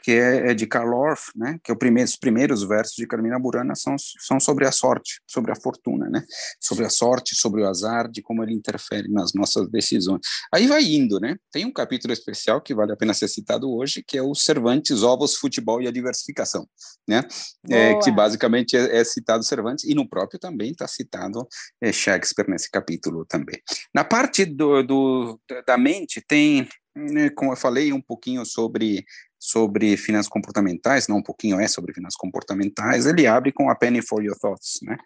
Que 0.02 0.12
é, 0.12 0.50
é 0.50 0.54
de 0.54 0.66
Karl 0.66 0.92
Orff, 0.92 1.30
né? 1.36 1.58
Que 1.62 1.70
é 1.70 1.74
o 1.74 1.76
primeiro, 1.76 2.08
os 2.08 2.16
primeiros 2.16 2.62
versos 2.62 2.96
de 2.96 3.06
Carmina 3.06 3.38
Burana 3.38 3.74
são, 3.74 3.96
são 3.98 4.40
sobre 4.40 4.66
a 4.66 4.72
sorte, 4.72 5.20
sobre 5.26 5.52
a 5.52 5.54
fortuna, 5.56 6.08
né? 6.08 6.24
Sobre 6.60 6.84
a 6.84 6.90
sorte, 6.90 7.34
sobre 7.34 7.62
o 7.62 7.68
azar, 7.68 8.10
de 8.10 8.22
como 8.22 8.42
ele 8.42 8.54
interfere 8.54 9.08
nas 9.08 9.32
nossas 9.34 9.68
decisões. 9.70 10.20
Aí 10.52 10.66
vai 10.66 10.82
indo, 10.82 11.20
né? 11.20 11.36
Tem 11.50 11.64
um 11.64 11.72
capítulo 11.72 12.12
especial 12.12 12.60
que 12.60 12.74
vale 12.74 12.92
a 12.92 12.96
pena 12.96 13.14
ser 13.14 13.28
citado 13.28 13.70
hoje, 13.70 14.02
que 14.06 14.16
é 14.16 14.22
o 14.22 14.34
Cervantes, 14.34 15.02
Ovos, 15.02 15.36
Futebol 15.36 15.82
e 15.82 15.88
a 15.88 15.90
Diversificação, 15.90 16.66
né? 17.08 17.26
É, 17.68 17.94
que 17.98 18.10
basicamente 18.10 18.76
é, 18.76 19.00
é, 19.00 19.04
citado 19.04 19.44
Cervantes 19.44 19.84
e 19.84 19.94
no 19.94 20.08
próprio 20.08 20.38
também 20.38 20.70
está 20.70 20.88
citado 20.88 21.46
é, 21.80 21.92
Shakespeare 21.92 22.48
nesse 22.48 22.70
capítulo 22.70 23.24
também. 23.26 23.60
Na 23.94 24.04
parte 24.04 24.44
do, 24.44 24.82
do 24.82 25.40
da 25.66 25.76
mente 25.76 26.20
tem 26.26 26.68
né, 26.94 27.30
como 27.30 27.52
eu 27.52 27.56
falei 27.56 27.92
um 27.92 28.00
pouquinho 28.00 28.44
sobre 28.44 29.04
sobre 29.40 29.96
finanças 29.96 30.29
comportamentais, 30.29 31.09
não 31.09 31.16
um 31.16 31.22
pouquinho 31.22 31.59
é 31.59 31.66
sobre 31.66 31.94
finanças 31.94 32.16
comportamentais, 32.16 33.07
ele 33.07 33.26
abre 33.26 33.50
com 33.50 33.70
a 33.70 33.74
penny 33.74 34.03
for 34.03 34.22
your 34.22 34.38
thoughts, 34.38 34.79
né? 34.83 34.98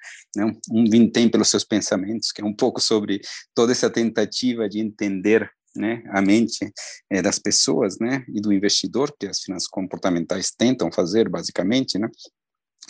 Um 0.71 0.85
vintém 0.91 1.29
pelos 1.29 1.49
seus 1.49 1.63
pensamentos, 1.63 2.33
que 2.33 2.43
é 2.43 2.45
um 2.45 2.53
pouco 2.53 2.81
sobre 2.81 3.21
toda 3.55 3.71
essa 3.71 3.89
tentativa 3.89 4.69
de 4.69 4.81
entender 4.81 5.49
né, 5.77 6.05
a 6.09 6.23
mente 6.23 6.73
é, 7.11 7.21
das 7.21 7.39
pessoas, 7.39 7.99
né, 7.99 8.25
e 8.29 8.41
do 8.41 8.53
investidor, 8.53 9.13
que 9.19 9.27
as 9.27 9.41
finanças 9.41 9.69
comportamentais 9.69 10.53
tentam 10.53 10.91
fazer, 10.93 11.29
basicamente, 11.29 11.99
né, 11.99 12.09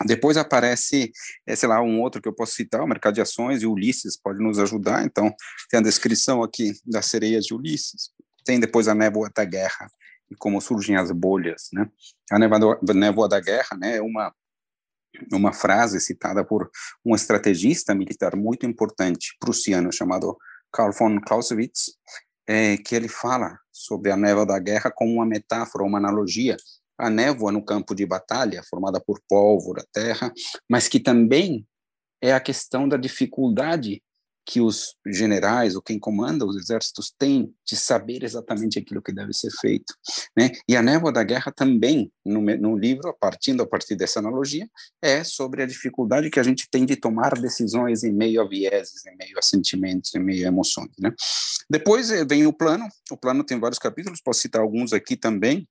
depois 0.04 0.36
aparece, 0.36 1.12
é, 1.46 1.54
sei 1.54 1.68
lá, 1.68 1.80
um 1.80 2.00
outro 2.02 2.20
que 2.20 2.28
eu 2.28 2.34
posso 2.34 2.52
citar, 2.52 2.82
o 2.82 2.86
mercado 2.86 3.14
de 3.14 3.20
ações, 3.20 3.62
e 3.62 3.66
Ulisses 3.66 4.18
pode 4.18 4.42
nos 4.42 4.58
ajudar, 4.58 5.04
então 5.04 5.34
tem 5.70 5.78
a 5.78 5.82
descrição 5.82 6.42
aqui 6.42 6.72
das 6.84 7.06
sereias 7.06 7.44
de 7.46 7.54
Ulisses, 7.54 8.10
tem 8.44 8.60
depois 8.60 8.88
a 8.88 8.94
névoa 8.94 9.30
da 9.34 9.44
guerra, 9.44 9.88
e 10.30 10.36
como 10.36 10.60
surgem 10.60 10.96
as 10.96 11.10
bolhas, 11.10 11.68
né? 11.72 11.88
A 12.30 12.38
névoa 12.94 13.28
da 13.28 13.40
guerra, 13.40 13.76
né, 13.76 13.96
é 13.96 14.02
uma 14.02 14.34
uma 15.32 15.52
frase 15.52 16.00
citada 16.00 16.44
por 16.44 16.68
um 17.04 17.14
estrategista 17.14 17.94
militar 17.94 18.34
muito 18.34 18.66
importante 18.66 19.36
prussiano 19.38 19.92
chamado 19.92 20.36
Karl 20.72 20.90
von 20.92 21.20
Clausewitz, 21.20 21.92
é, 22.48 22.76
que 22.76 22.96
ele 22.96 23.06
fala 23.06 23.56
sobre 23.70 24.10
a 24.10 24.16
névoa 24.16 24.44
da 24.44 24.58
guerra 24.58 24.90
como 24.90 25.12
uma 25.12 25.24
metáfora, 25.24 25.84
uma 25.84 25.98
analogia 25.98 26.56
a 26.98 27.10
névoa 27.10 27.50
no 27.50 27.64
campo 27.64 27.94
de 27.94 28.06
batalha, 28.06 28.62
formada 28.68 29.00
por 29.00 29.20
pólvora, 29.28 29.84
terra, 29.92 30.32
mas 30.68 30.88
que 30.88 31.00
também 31.00 31.66
é 32.22 32.32
a 32.32 32.40
questão 32.40 32.88
da 32.88 32.96
dificuldade 32.96 34.02
que 34.46 34.60
os 34.60 34.96
generais 35.06 35.74
ou 35.74 35.82
quem 35.82 35.98
comanda 35.98 36.44
os 36.44 36.56
exércitos 36.56 37.12
tem 37.18 37.52
de 37.64 37.76
saber 37.76 38.22
exatamente 38.22 38.78
aquilo 38.78 39.02
que 39.02 39.12
deve 39.12 39.32
ser 39.32 39.50
feito, 39.60 39.94
né? 40.36 40.50
E 40.68 40.76
a 40.76 40.82
névoa 40.82 41.12
da 41.12 41.22
guerra 41.22 41.50
também 41.50 42.12
no, 42.24 42.40
no 42.40 42.76
livro, 42.76 43.16
partindo 43.18 43.62
a 43.62 43.66
partir 43.66 43.96
dessa 43.96 44.18
analogia, 44.18 44.68
é 45.00 45.24
sobre 45.24 45.62
a 45.62 45.66
dificuldade 45.66 46.30
que 46.30 46.38
a 46.38 46.42
gente 46.42 46.68
tem 46.70 46.84
de 46.84 46.96
tomar 46.96 47.38
decisões 47.40 48.04
em 48.04 48.12
meio 48.12 48.42
a 48.42 48.48
vieses, 48.48 49.04
em 49.06 49.16
meio 49.16 49.38
a 49.38 49.42
sentimentos, 49.42 50.14
em 50.14 50.20
meio 50.20 50.44
a 50.44 50.48
emoções, 50.48 50.92
né? 50.98 51.12
Depois 51.70 52.10
eh, 52.10 52.24
vem 52.24 52.46
o 52.46 52.52
plano. 52.52 52.86
O 53.10 53.16
plano 53.16 53.44
tem 53.44 53.58
vários 53.58 53.78
capítulos, 53.78 54.20
posso 54.20 54.40
citar 54.40 54.60
alguns 54.60 54.92
aqui 54.92 55.16
também, 55.16 55.66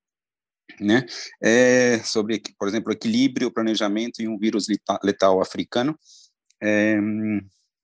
né? 0.80 1.06
É 1.42 2.00
sobre, 2.00 2.42
por 2.58 2.68
exemplo, 2.68 2.92
equilíbrio, 2.92 3.52
planejamento 3.52 4.22
e 4.22 4.28
um 4.28 4.38
vírus 4.38 4.66
letal 5.04 5.42
africano. 5.42 5.96
É, 6.62 6.98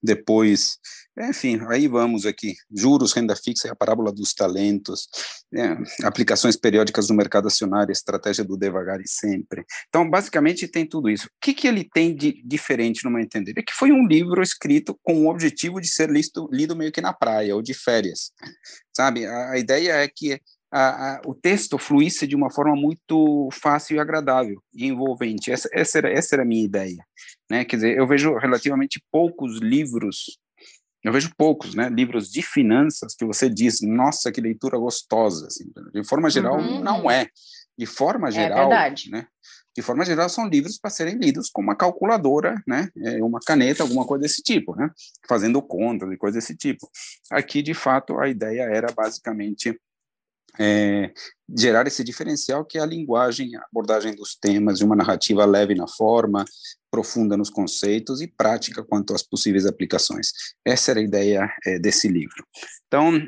depois, 0.02 0.78
enfim, 1.18 1.60
aí 1.68 1.86
vamos 1.86 2.24
aqui, 2.24 2.54
juros, 2.74 3.12
renda 3.12 3.36
fixa 3.36 3.68
e 3.68 3.70
a 3.70 3.76
parábola 3.76 4.12
dos 4.12 4.32
talentos, 4.32 5.08
né, 5.52 5.76
aplicações 6.02 6.56
periódicas 6.56 7.08
no 7.08 7.14
mercado 7.14 7.48
acionário, 7.48 7.92
estratégia 7.92 8.44
do 8.44 8.56
devagar 8.56 9.00
e 9.00 9.08
sempre. 9.08 9.64
Então, 9.88 10.08
basicamente, 10.08 10.66
tem 10.68 10.86
tudo 10.86 11.10
isso. 11.10 11.26
O 11.26 11.30
que, 11.40 11.52
que 11.52 11.68
ele 11.68 11.84
tem 11.84 12.14
de 12.14 12.42
diferente, 12.44 13.04
no 13.04 13.10
meu 13.10 13.20
entender? 13.20 13.52
É 13.56 13.62
que 13.62 13.74
foi 13.74 13.92
um 13.92 14.06
livro 14.06 14.42
escrito 14.42 14.98
com 15.02 15.26
o 15.26 15.30
objetivo 15.30 15.80
de 15.80 15.88
ser 15.88 16.10
listo, 16.10 16.48
lido 16.50 16.74
meio 16.74 16.92
que 16.92 17.00
na 17.00 17.12
praia 17.12 17.54
ou 17.54 17.62
de 17.62 17.74
férias, 17.74 18.32
sabe? 18.96 19.26
A, 19.26 19.50
a 19.50 19.58
ideia 19.58 19.92
é 19.92 20.08
que 20.08 20.40
a, 20.70 21.16
a, 21.16 21.22
o 21.26 21.34
texto 21.34 21.76
fluísse 21.78 22.26
de 22.26 22.36
uma 22.36 22.50
forma 22.50 22.76
muito 22.76 23.48
fácil 23.52 23.96
e 23.96 23.98
agradável 23.98 24.62
e 24.72 24.86
envolvente. 24.86 25.50
Essa, 25.50 25.68
essa, 25.72 25.98
era, 25.98 26.10
essa 26.10 26.36
era 26.36 26.42
a 26.42 26.46
minha 26.46 26.64
ideia. 26.64 27.04
Né? 27.50 27.64
Quer 27.64 27.76
dizer, 27.76 27.98
eu 27.98 28.06
vejo 28.06 28.34
relativamente 28.36 29.02
poucos 29.10 29.58
livros, 29.58 30.38
eu 31.02 31.12
vejo 31.12 31.32
poucos 31.36 31.74
né, 31.74 31.88
livros 31.88 32.30
de 32.30 32.42
finanças 32.42 33.14
que 33.16 33.24
você 33.24 33.48
diz, 33.48 33.80
nossa, 33.80 34.30
que 34.30 34.40
leitura 34.40 34.78
gostosa. 34.78 35.46
Assim. 35.46 35.64
De 35.92 36.04
forma 36.04 36.30
geral, 36.30 36.58
uhum. 36.58 36.80
não 36.80 37.10
é. 37.10 37.26
De 37.76 37.86
forma 37.86 38.28
é 38.28 38.32
geral, 38.32 38.58
é 38.58 38.68
verdade. 38.68 39.10
né? 39.10 39.26
De 39.74 39.82
forma 39.82 40.04
geral, 40.04 40.28
são 40.28 40.48
livros 40.48 40.76
para 40.78 40.90
serem 40.90 41.16
lidos 41.16 41.48
com 41.48 41.62
uma 41.62 41.76
calculadora, 41.76 42.60
né? 42.66 42.88
É, 43.04 43.22
uma 43.22 43.38
caneta, 43.38 43.84
alguma 43.84 44.04
coisa 44.04 44.22
desse 44.22 44.42
tipo, 44.42 44.74
né? 44.74 44.90
Fazendo 45.28 45.62
contas 45.62 46.10
e 46.10 46.16
coisa 46.16 46.38
desse 46.38 46.56
tipo. 46.56 46.90
Aqui, 47.30 47.62
de 47.62 47.72
fato, 47.72 48.18
a 48.18 48.28
ideia 48.28 48.62
era 48.62 48.92
basicamente 48.92 49.80
é, 50.58 51.12
gerar 51.56 51.86
esse 51.86 52.02
diferencial 52.02 52.64
que 52.64 52.78
é 52.78 52.80
a 52.80 52.86
linguagem, 52.86 53.54
a 53.56 53.64
abordagem 53.70 54.14
dos 54.14 54.34
temas 54.34 54.78
de 54.78 54.84
uma 54.84 54.96
narrativa 54.96 55.44
leve 55.44 55.74
na 55.74 55.86
forma, 55.86 56.44
profunda 56.90 57.36
nos 57.36 57.50
conceitos 57.50 58.20
e 58.20 58.26
prática 58.26 58.82
quanto 58.82 59.14
às 59.14 59.22
possíveis 59.22 59.66
aplicações. 59.66 60.32
Essa 60.64 60.92
era 60.92 61.00
a 61.00 61.04
ideia 61.04 61.54
é, 61.64 61.78
desse 61.78 62.08
livro. 62.08 62.46
Então, 62.86 63.20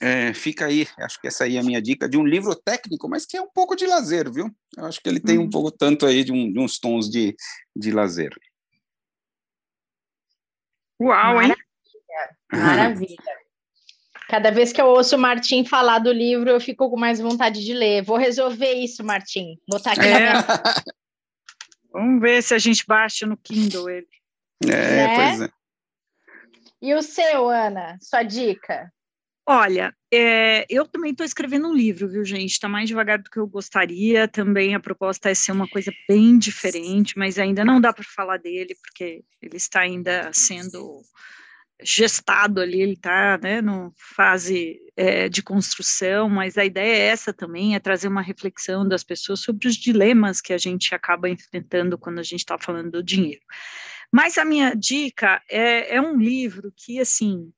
é, 0.00 0.34
fica 0.34 0.66
aí, 0.66 0.88
acho 0.98 1.20
que 1.20 1.28
essa 1.28 1.44
aí 1.44 1.56
é 1.56 1.60
a 1.60 1.62
minha 1.62 1.80
dica 1.80 2.08
de 2.08 2.18
um 2.18 2.24
livro 2.24 2.54
técnico, 2.56 3.08
mas 3.08 3.24
que 3.24 3.36
é 3.36 3.40
um 3.40 3.48
pouco 3.48 3.76
de 3.76 3.86
lazer, 3.86 4.32
viu? 4.32 4.50
Eu 4.76 4.86
acho 4.86 5.00
que 5.00 5.08
ele 5.08 5.20
tem 5.20 5.38
um 5.38 5.42
uhum. 5.42 5.50
pouco 5.50 5.70
tanto 5.70 6.06
aí 6.06 6.24
de, 6.24 6.32
um, 6.32 6.52
de 6.52 6.58
uns 6.58 6.78
tons 6.78 7.08
de, 7.08 7.36
de 7.76 7.90
lazer. 7.92 8.34
Uau, 11.00 11.42
hein? 11.42 11.54
Maravilha. 12.52 13.16
Maravilha. 13.16 13.41
Cada 14.32 14.50
vez 14.50 14.72
que 14.72 14.80
eu 14.80 14.86
ouço 14.86 15.14
o 15.14 15.18
Martim 15.18 15.62
falar 15.62 15.98
do 15.98 16.10
livro, 16.10 16.48
eu 16.48 16.58
fico 16.58 16.88
com 16.88 16.98
mais 16.98 17.20
vontade 17.20 17.62
de 17.62 17.74
ler. 17.74 18.02
Vou 18.02 18.16
resolver 18.16 18.72
isso, 18.72 19.04
Martim. 19.04 19.58
Botar 19.68 19.92
aqui 19.92 20.06
é. 20.06 20.10
na 20.10 20.18
minha... 20.18 20.46
Vamos 21.92 22.22
ver 22.22 22.42
se 22.42 22.54
a 22.54 22.58
gente 22.58 22.86
baixa 22.86 23.26
no 23.26 23.36
Kindle 23.36 23.90
ele. 23.90 24.08
É, 24.64 24.68
né? 24.68 25.14
pois 25.16 25.40
é. 25.42 25.48
E 26.80 26.94
o 26.94 27.02
seu, 27.02 27.50
Ana? 27.50 27.98
Sua 28.00 28.22
dica? 28.22 28.90
Olha, 29.46 29.94
é, 30.10 30.64
eu 30.70 30.86
também 30.86 31.10
estou 31.10 31.26
escrevendo 31.26 31.68
um 31.68 31.74
livro, 31.74 32.08
viu, 32.08 32.24
gente? 32.24 32.52
Está 32.52 32.70
mais 32.70 32.88
devagar 32.88 33.18
do 33.18 33.28
que 33.28 33.38
eu 33.38 33.46
gostaria. 33.46 34.26
Também 34.26 34.74
a 34.74 34.80
proposta 34.80 35.28
é 35.28 35.34
ser 35.34 35.52
uma 35.52 35.68
coisa 35.68 35.92
bem 36.08 36.38
diferente, 36.38 37.18
mas 37.18 37.38
ainda 37.38 37.66
não 37.66 37.78
dá 37.78 37.92
para 37.92 38.02
falar 38.02 38.38
dele, 38.38 38.74
porque 38.80 39.22
ele 39.42 39.58
está 39.58 39.80
ainda 39.80 40.30
sendo 40.32 41.02
gestado 41.84 42.60
ali, 42.60 42.80
ele 42.80 42.92
está 42.92 43.38
né, 43.38 43.60
no 43.60 43.92
fase 43.96 44.80
é, 44.96 45.28
de 45.28 45.42
construção, 45.42 46.28
mas 46.28 46.58
a 46.58 46.64
ideia 46.64 46.94
é 46.94 47.06
essa 47.08 47.32
também, 47.32 47.74
é 47.74 47.80
trazer 47.80 48.08
uma 48.08 48.22
reflexão 48.22 48.86
das 48.86 49.02
pessoas 49.02 49.40
sobre 49.40 49.68
os 49.68 49.76
dilemas 49.76 50.40
que 50.40 50.52
a 50.52 50.58
gente 50.58 50.94
acaba 50.94 51.28
enfrentando 51.28 51.98
quando 51.98 52.18
a 52.18 52.22
gente 52.22 52.40
está 52.40 52.58
falando 52.58 52.90
do 52.90 53.02
dinheiro. 53.02 53.42
Mas 54.10 54.36
a 54.36 54.44
minha 54.44 54.74
dica 54.74 55.42
é, 55.50 55.96
é 55.96 56.00
um 56.00 56.16
livro 56.18 56.72
que, 56.76 57.00
assim, 57.00 57.50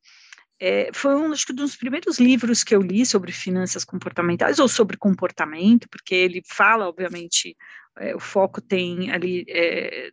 é, 0.61 0.91
foi 0.95 1.15
um 1.17 1.33
acho 1.33 1.47
que, 1.47 1.53
dos 1.53 1.77
primeiros 1.77 2.19
livros 2.19 2.63
que 2.63 2.75
eu 2.75 2.81
li 2.81 3.05
sobre 3.05 3.33
finanças 3.33 3.85
comportamentais, 3.85 4.59
ou 4.59 4.69
sobre 4.69 4.97
comportamento, 4.97 5.89
porque 5.89 6.15
ele 6.15 6.43
fala, 6.47 6.89
obviamente, 6.89 7.57
é, 7.99 8.15
o 8.15 8.21
foco 8.21 8.61
tem 8.61 9.11
ali 9.11 9.45
é, 9.49 10.11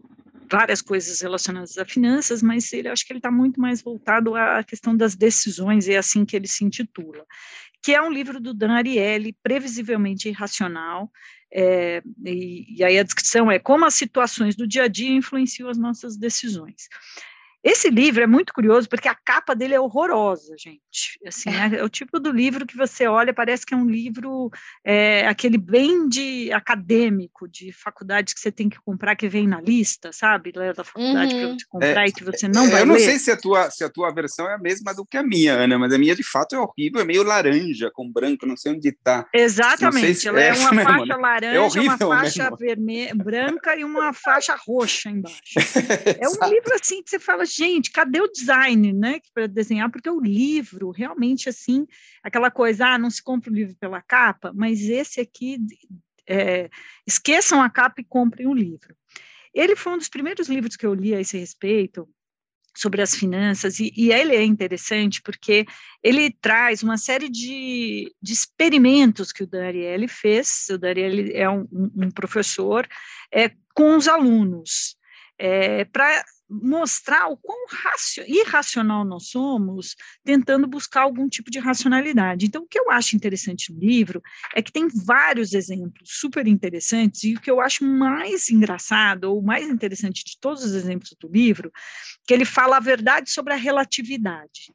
várias 0.51 0.81
coisas 0.81 1.21
relacionadas 1.21 1.77
a 1.77 1.85
finanças, 1.85 2.43
mas 2.43 2.73
ele 2.73 2.89
acho 2.89 3.05
que 3.05 3.13
ele 3.13 3.19
está 3.19 3.31
muito 3.31 3.59
mais 3.59 3.81
voltado 3.81 4.35
à 4.35 4.63
questão 4.63 4.95
das 4.95 5.15
decisões, 5.15 5.87
e 5.87 5.93
é 5.93 5.97
assim 5.97 6.25
que 6.25 6.35
ele 6.35 6.47
se 6.47 6.65
intitula, 6.65 7.25
que 7.81 7.93
é 7.93 8.01
um 8.01 8.11
livro 8.11 8.39
do 8.39 8.53
Dan 8.53 8.73
Ariely, 8.73 9.35
previsivelmente 9.41 10.27
irracional, 10.27 11.09
é, 11.53 12.01
e, 12.25 12.77
e 12.77 12.83
aí 12.83 12.99
a 12.99 13.03
descrição 13.03 13.51
é 13.51 13.59
como 13.59 13.85
as 13.85 13.95
situações 13.95 14.55
do 14.55 14.67
dia 14.67 14.83
a 14.83 14.87
dia 14.87 15.11
influenciam 15.11 15.69
as 15.69 15.77
nossas 15.77 16.17
decisões. 16.17 16.87
Esse 17.63 17.89
livro 17.89 18.23
é 18.23 18.27
muito 18.27 18.53
curioso 18.53 18.89
porque 18.89 19.07
a 19.07 19.15
capa 19.15 19.53
dele 19.53 19.75
é 19.75 19.79
horrorosa, 19.79 20.55
gente. 20.57 21.19
Assim, 21.25 21.49
é, 21.49 21.79
é 21.79 21.83
o 21.83 21.89
tipo 21.89 22.19
do 22.19 22.31
livro 22.31 22.65
que 22.65 22.75
você 22.75 23.05
olha, 23.05 23.33
parece 23.33 23.65
que 23.65 23.73
é 23.73 23.77
um 23.77 23.85
livro, 23.85 24.49
é, 24.83 25.27
aquele 25.27 25.57
bem 25.57 26.07
de 26.07 26.51
acadêmico, 26.51 27.47
de 27.47 27.71
faculdade 27.71 28.33
que 28.33 28.39
você 28.39 28.51
tem 28.51 28.67
que 28.67 28.79
comprar, 28.81 29.15
que 29.15 29.29
vem 29.29 29.47
na 29.47 29.61
lista, 29.61 30.11
sabe? 30.11 30.51
Da 30.51 30.83
faculdade 30.83 31.35
uhum. 31.35 31.41
para 31.41 31.53
você 31.53 31.65
comprar 31.69 32.03
é, 32.03 32.07
e 32.07 32.11
que 32.11 32.23
você 32.23 32.47
não 32.47 32.69
vai 32.69 32.81
ler. 32.81 32.81
Eu 32.81 32.85
não 32.87 32.99
sei 32.99 33.19
se 33.19 33.29
a, 33.29 33.37
tua, 33.37 33.69
se 33.69 33.83
a 33.83 33.89
tua 33.89 34.11
versão 34.11 34.49
é 34.49 34.55
a 34.55 34.57
mesma 34.57 34.93
do 34.93 35.05
que 35.05 35.17
a 35.17 35.23
minha, 35.23 35.53
Ana, 35.53 35.77
mas 35.77 35.93
a 35.93 35.99
minha 35.99 36.15
de 36.15 36.23
fato 36.23 36.55
é 36.55 36.59
horrível, 36.59 37.01
é 37.01 37.05
meio 37.05 37.23
laranja 37.23 37.91
com 37.93 38.11
branco, 38.11 38.47
não 38.47 38.57
sei 38.57 38.73
onde 38.73 38.89
está. 38.89 39.27
Exatamente, 39.33 40.15
se 40.15 40.27
ela 40.27 40.41
é, 40.41 40.53
uma 40.53 40.71
mesmo, 40.71 40.89
faixa 40.89 41.05
né? 41.05 41.15
laranja, 41.15 41.81
uma 41.81 41.97
faixa 41.97 42.55
vermelha, 42.55 43.13
branca 43.13 43.75
e 43.75 43.83
uma 43.83 44.13
faixa 44.13 44.55
roxa 44.67 45.09
embaixo. 45.09 45.41
é 46.19 46.27
um 46.27 46.49
livro 46.49 46.73
assim 46.73 47.03
que 47.03 47.09
você 47.09 47.19
fala, 47.19 47.45
gente, 47.55 47.91
cadê 47.91 48.21
o 48.21 48.31
design, 48.31 48.93
né, 48.93 49.19
para 49.33 49.47
desenhar? 49.47 49.89
Porque 49.91 50.09
o 50.09 50.19
livro, 50.19 50.91
realmente, 50.91 51.49
assim, 51.49 51.87
aquela 52.23 52.49
coisa, 52.51 52.87
ah, 52.87 52.97
não 52.97 53.09
se 53.09 53.21
compra 53.21 53.51
o 53.51 53.53
livro 53.55 53.75
pela 53.75 54.01
capa, 54.01 54.51
mas 54.53 54.81
esse 54.81 55.19
aqui 55.19 55.57
é, 56.27 56.69
esqueçam 57.05 57.61
a 57.61 57.69
capa 57.69 58.01
e 58.01 58.05
comprem 58.05 58.47
o 58.47 58.53
livro. 58.53 58.95
Ele 59.53 59.75
foi 59.75 59.93
um 59.93 59.97
dos 59.97 60.09
primeiros 60.09 60.47
livros 60.47 60.75
que 60.75 60.85
eu 60.85 60.93
li 60.93 61.13
a 61.13 61.19
esse 61.19 61.37
respeito, 61.37 62.07
sobre 62.75 63.01
as 63.01 63.13
finanças, 63.15 63.79
e, 63.79 63.91
e, 63.95 64.11
ele 64.11 64.35
é 64.35 64.43
interessante 64.43 65.21
porque 65.21 65.65
ele 66.01 66.31
traz 66.31 66.81
uma 66.81 66.97
série 66.97 67.29
de, 67.29 68.13
de 68.21 68.33
experimentos 68.33 69.31
que 69.31 69.43
o 69.43 69.47
Daniele 69.47 70.07
fez, 70.07 70.67
o 70.69 70.77
Daniele 70.77 71.33
é 71.33 71.49
um, 71.49 71.67
um 71.71 72.09
professor, 72.09 72.87
é, 73.31 73.51
com 73.75 73.97
os 73.97 74.07
alunos, 74.07 74.95
é, 75.37 75.85
para 75.85 76.23
mostrar 76.51 77.27
o 77.27 77.37
quão 77.37 77.65
irracional 78.27 79.05
nós 79.05 79.29
somos, 79.29 79.95
tentando 80.23 80.67
buscar 80.67 81.03
algum 81.03 81.29
tipo 81.29 81.49
de 81.49 81.59
racionalidade. 81.59 82.45
Então, 82.45 82.63
o 82.63 82.67
que 82.67 82.77
eu 82.77 82.91
acho 82.91 83.15
interessante 83.15 83.71
no 83.71 83.79
livro 83.79 84.21
é 84.53 84.61
que 84.61 84.71
tem 84.71 84.87
vários 84.89 85.53
exemplos 85.53 86.09
super 86.19 86.45
interessantes, 86.47 87.23
e 87.23 87.35
o 87.35 87.39
que 87.39 87.49
eu 87.49 87.61
acho 87.61 87.85
mais 87.85 88.49
engraçado, 88.49 89.25
ou 89.25 89.41
mais 89.41 89.67
interessante 89.67 90.25
de 90.25 90.37
todos 90.39 90.63
os 90.63 90.73
exemplos 90.73 91.15
do 91.19 91.29
livro, 91.29 91.71
que 92.27 92.33
ele 92.33 92.45
fala 92.45 92.77
a 92.77 92.81
verdade 92.81 93.31
sobre 93.31 93.53
a 93.53 93.57
relatividade 93.57 94.73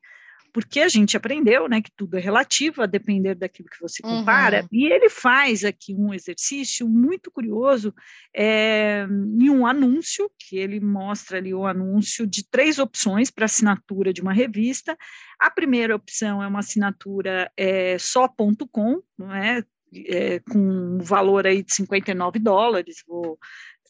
porque 0.56 0.80
a 0.80 0.88
gente 0.88 1.18
aprendeu 1.18 1.68
né, 1.68 1.82
que 1.82 1.90
tudo 1.94 2.16
é 2.16 2.18
relativo 2.18 2.80
a 2.80 2.86
depender 2.86 3.34
daquilo 3.34 3.68
que 3.68 3.78
você 3.78 4.00
compara, 4.00 4.62
uhum. 4.62 4.68
e 4.72 4.90
ele 4.90 5.10
faz 5.10 5.62
aqui 5.62 5.94
um 5.94 6.14
exercício 6.14 6.88
muito 6.88 7.30
curioso 7.30 7.94
é, 8.34 9.06
em 9.38 9.50
um 9.50 9.66
anúncio, 9.66 10.30
que 10.38 10.56
ele 10.56 10.80
mostra 10.80 11.36
ali 11.36 11.52
o 11.52 11.66
anúncio 11.66 12.26
de 12.26 12.42
três 12.48 12.78
opções 12.78 13.30
para 13.30 13.44
assinatura 13.44 14.14
de 14.14 14.22
uma 14.22 14.32
revista. 14.32 14.96
A 15.38 15.50
primeira 15.50 15.94
opção 15.94 16.42
é 16.42 16.46
uma 16.46 16.60
assinatura 16.60 17.52
é, 17.54 17.98
só.com, 17.98 19.02
não 19.18 19.34
é? 19.34 19.62
É, 20.06 20.40
com 20.40 20.58
um 20.58 20.98
valor 20.98 21.46
aí 21.46 21.62
de 21.62 21.74
59 21.74 22.38
dólares, 22.38 23.04
vou 23.06 23.38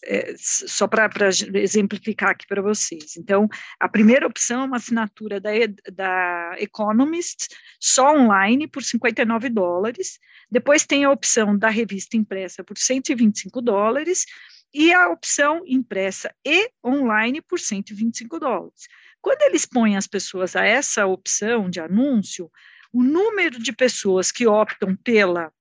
é, 0.04 0.34
só 0.38 0.86
para 0.86 1.08
exemplificar 1.54 2.30
aqui 2.30 2.46
para 2.46 2.62
vocês. 2.62 3.16
Então, 3.16 3.48
a 3.80 3.88
primeira 3.88 4.26
opção 4.26 4.62
é 4.62 4.64
uma 4.64 4.76
assinatura 4.76 5.40
da, 5.40 5.50
da 5.92 6.56
Economist, 6.58 7.48
só 7.80 8.14
online, 8.16 8.68
por 8.68 8.82
59 8.82 9.48
dólares. 9.48 10.18
Depois 10.50 10.86
tem 10.86 11.04
a 11.04 11.10
opção 11.10 11.56
da 11.56 11.68
revista 11.68 12.16
impressa 12.16 12.62
por 12.62 12.78
125 12.78 13.60
dólares 13.60 14.24
e 14.72 14.92
a 14.92 15.08
opção 15.08 15.62
impressa 15.66 16.34
e 16.44 16.70
online 16.84 17.40
por 17.40 17.58
125 17.58 18.38
dólares. 18.38 18.88
Quando 19.20 19.42
eles 19.42 19.66
põem 19.66 19.96
as 19.96 20.06
pessoas 20.06 20.54
a 20.54 20.64
essa 20.64 21.06
opção 21.06 21.68
de 21.68 21.80
anúncio, 21.80 22.50
o 22.92 23.02
número 23.02 23.58
de 23.58 23.72
pessoas 23.72 24.30
que 24.30 24.46
optam 24.46 24.94
pela 24.96 25.52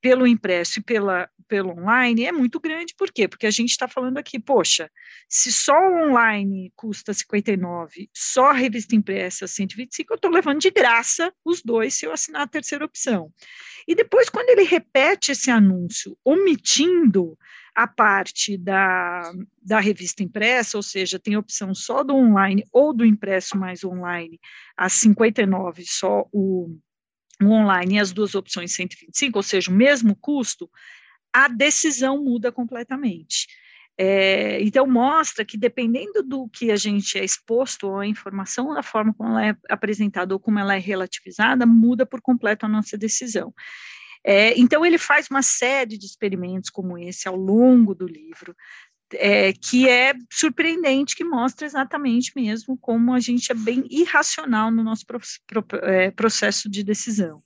pelo 0.00 0.26
impresso 0.26 0.78
e 0.78 0.82
pela, 0.82 1.28
pelo 1.48 1.70
online 1.70 2.24
é 2.24 2.32
muito 2.32 2.60
grande, 2.60 2.94
por 2.96 3.10
quê? 3.12 3.26
Porque 3.26 3.46
a 3.46 3.50
gente 3.50 3.70
está 3.70 3.88
falando 3.88 4.18
aqui, 4.18 4.38
poxa, 4.38 4.90
se 5.28 5.52
só 5.52 5.74
o 5.74 6.08
online 6.08 6.72
custa 6.76 7.12
59, 7.12 8.08
só 8.14 8.50
a 8.50 8.52
revista 8.52 8.94
impressa 8.94 9.46
125, 9.46 10.12
eu 10.12 10.16
estou 10.16 10.30
levando 10.30 10.60
de 10.60 10.70
graça 10.70 11.32
os 11.44 11.62
dois 11.62 11.94
se 11.94 12.06
eu 12.06 12.12
assinar 12.12 12.42
a 12.42 12.46
terceira 12.46 12.84
opção. 12.84 13.32
E 13.86 13.94
depois, 13.94 14.28
quando 14.28 14.50
ele 14.50 14.64
repete 14.64 15.32
esse 15.32 15.50
anúncio, 15.50 16.16
omitindo 16.24 17.36
a 17.74 17.86
parte 17.86 18.56
da, 18.56 19.30
da 19.62 19.78
revista 19.78 20.22
impressa, 20.22 20.78
ou 20.78 20.82
seja, 20.82 21.18
tem 21.18 21.36
opção 21.36 21.74
só 21.74 22.02
do 22.02 22.14
online 22.14 22.64
ou 22.72 22.92
do 22.94 23.04
impresso 23.04 23.56
mais 23.56 23.84
online, 23.84 24.40
a 24.76 24.88
59 24.88 25.84
só 25.84 26.26
o 26.32 26.76
o 27.42 27.50
online 27.50 27.96
e 27.96 27.98
as 27.98 28.12
duas 28.12 28.34
opções 28.34 28.72
125, 28.74 29.38
ou 29.38 29.42
seja, 29.42 29.70
o 29.70 29.74
mesmo 29.74 30.16
custo, 30.16 30.70
a 31.32 31.48
decisão 31.48 32.22
muda 32.22 32.50
completamente. 32.50 33.46
É, 33.98 34.60
então, 34.62 34.86
mostra 34.86 35.44
que 35.44 35.56
dependendo 35.56 36.22
do 36.22 36.48
que 36.48 36.70
a 36.70 36.76
gente 36.76 37.18
é 37.18 37.24
exposto, 37.24 37.88
ou 37.88 37.98
a 37.98 38.06
informação, 38.06 38.74
da 38.74 38.82
forma 38.82 39.14
como 39.14 39.30
ela 39.30 39.46
é 39.46 39.56
apresentada 39.70 40.34
ou 40.34 40.40
como 40.40 40.58
ela 40.58 40.74
é 40.74 40.78
relativizada, 40.78 41.64
muda 41.64 42.04
por 42.04 42.20
completo 42.20 42.66
a 42.66 42.68
nossa 42.68 42.98
decisão. 42.98 43.54
É, 44.22 44.58
então, 44.58 44.84
ele 44.84 44.98
faz 44.98 45.28
uma 45.30 45.42
série 45.42 45.96
de 45.96 46.04
experimentos 46.04 46.68
como 46.68 46.98
esse 46.98 47.28
ao 47.28 47.36
longo 47.36 47.94
do 47.94 48.06
livro, 48.06 48.54
é, 49.14 49.52
que 49.52 49.88
é 49.88 50.14
surpreendente, 50.30 51.14
que 51.14 51.24
mostra 51.24 51.66
exatamente 51.66 52.32
mesmo 52.34 52.76
como 52.78 53.12
a 53.12 53.20
gente 53.20 53.50
é 53.52 53.54
bem 53.54 53.84
irracional 53.90 54.70
no 54.70 54.82
nosso 54.82 55.06
pro, 55.06 55.20
pro, 55.46 55.78
é, 55.82 56.10
processo 56.10 56.68
de 56.68 56.82
decisão. 56.82 57.42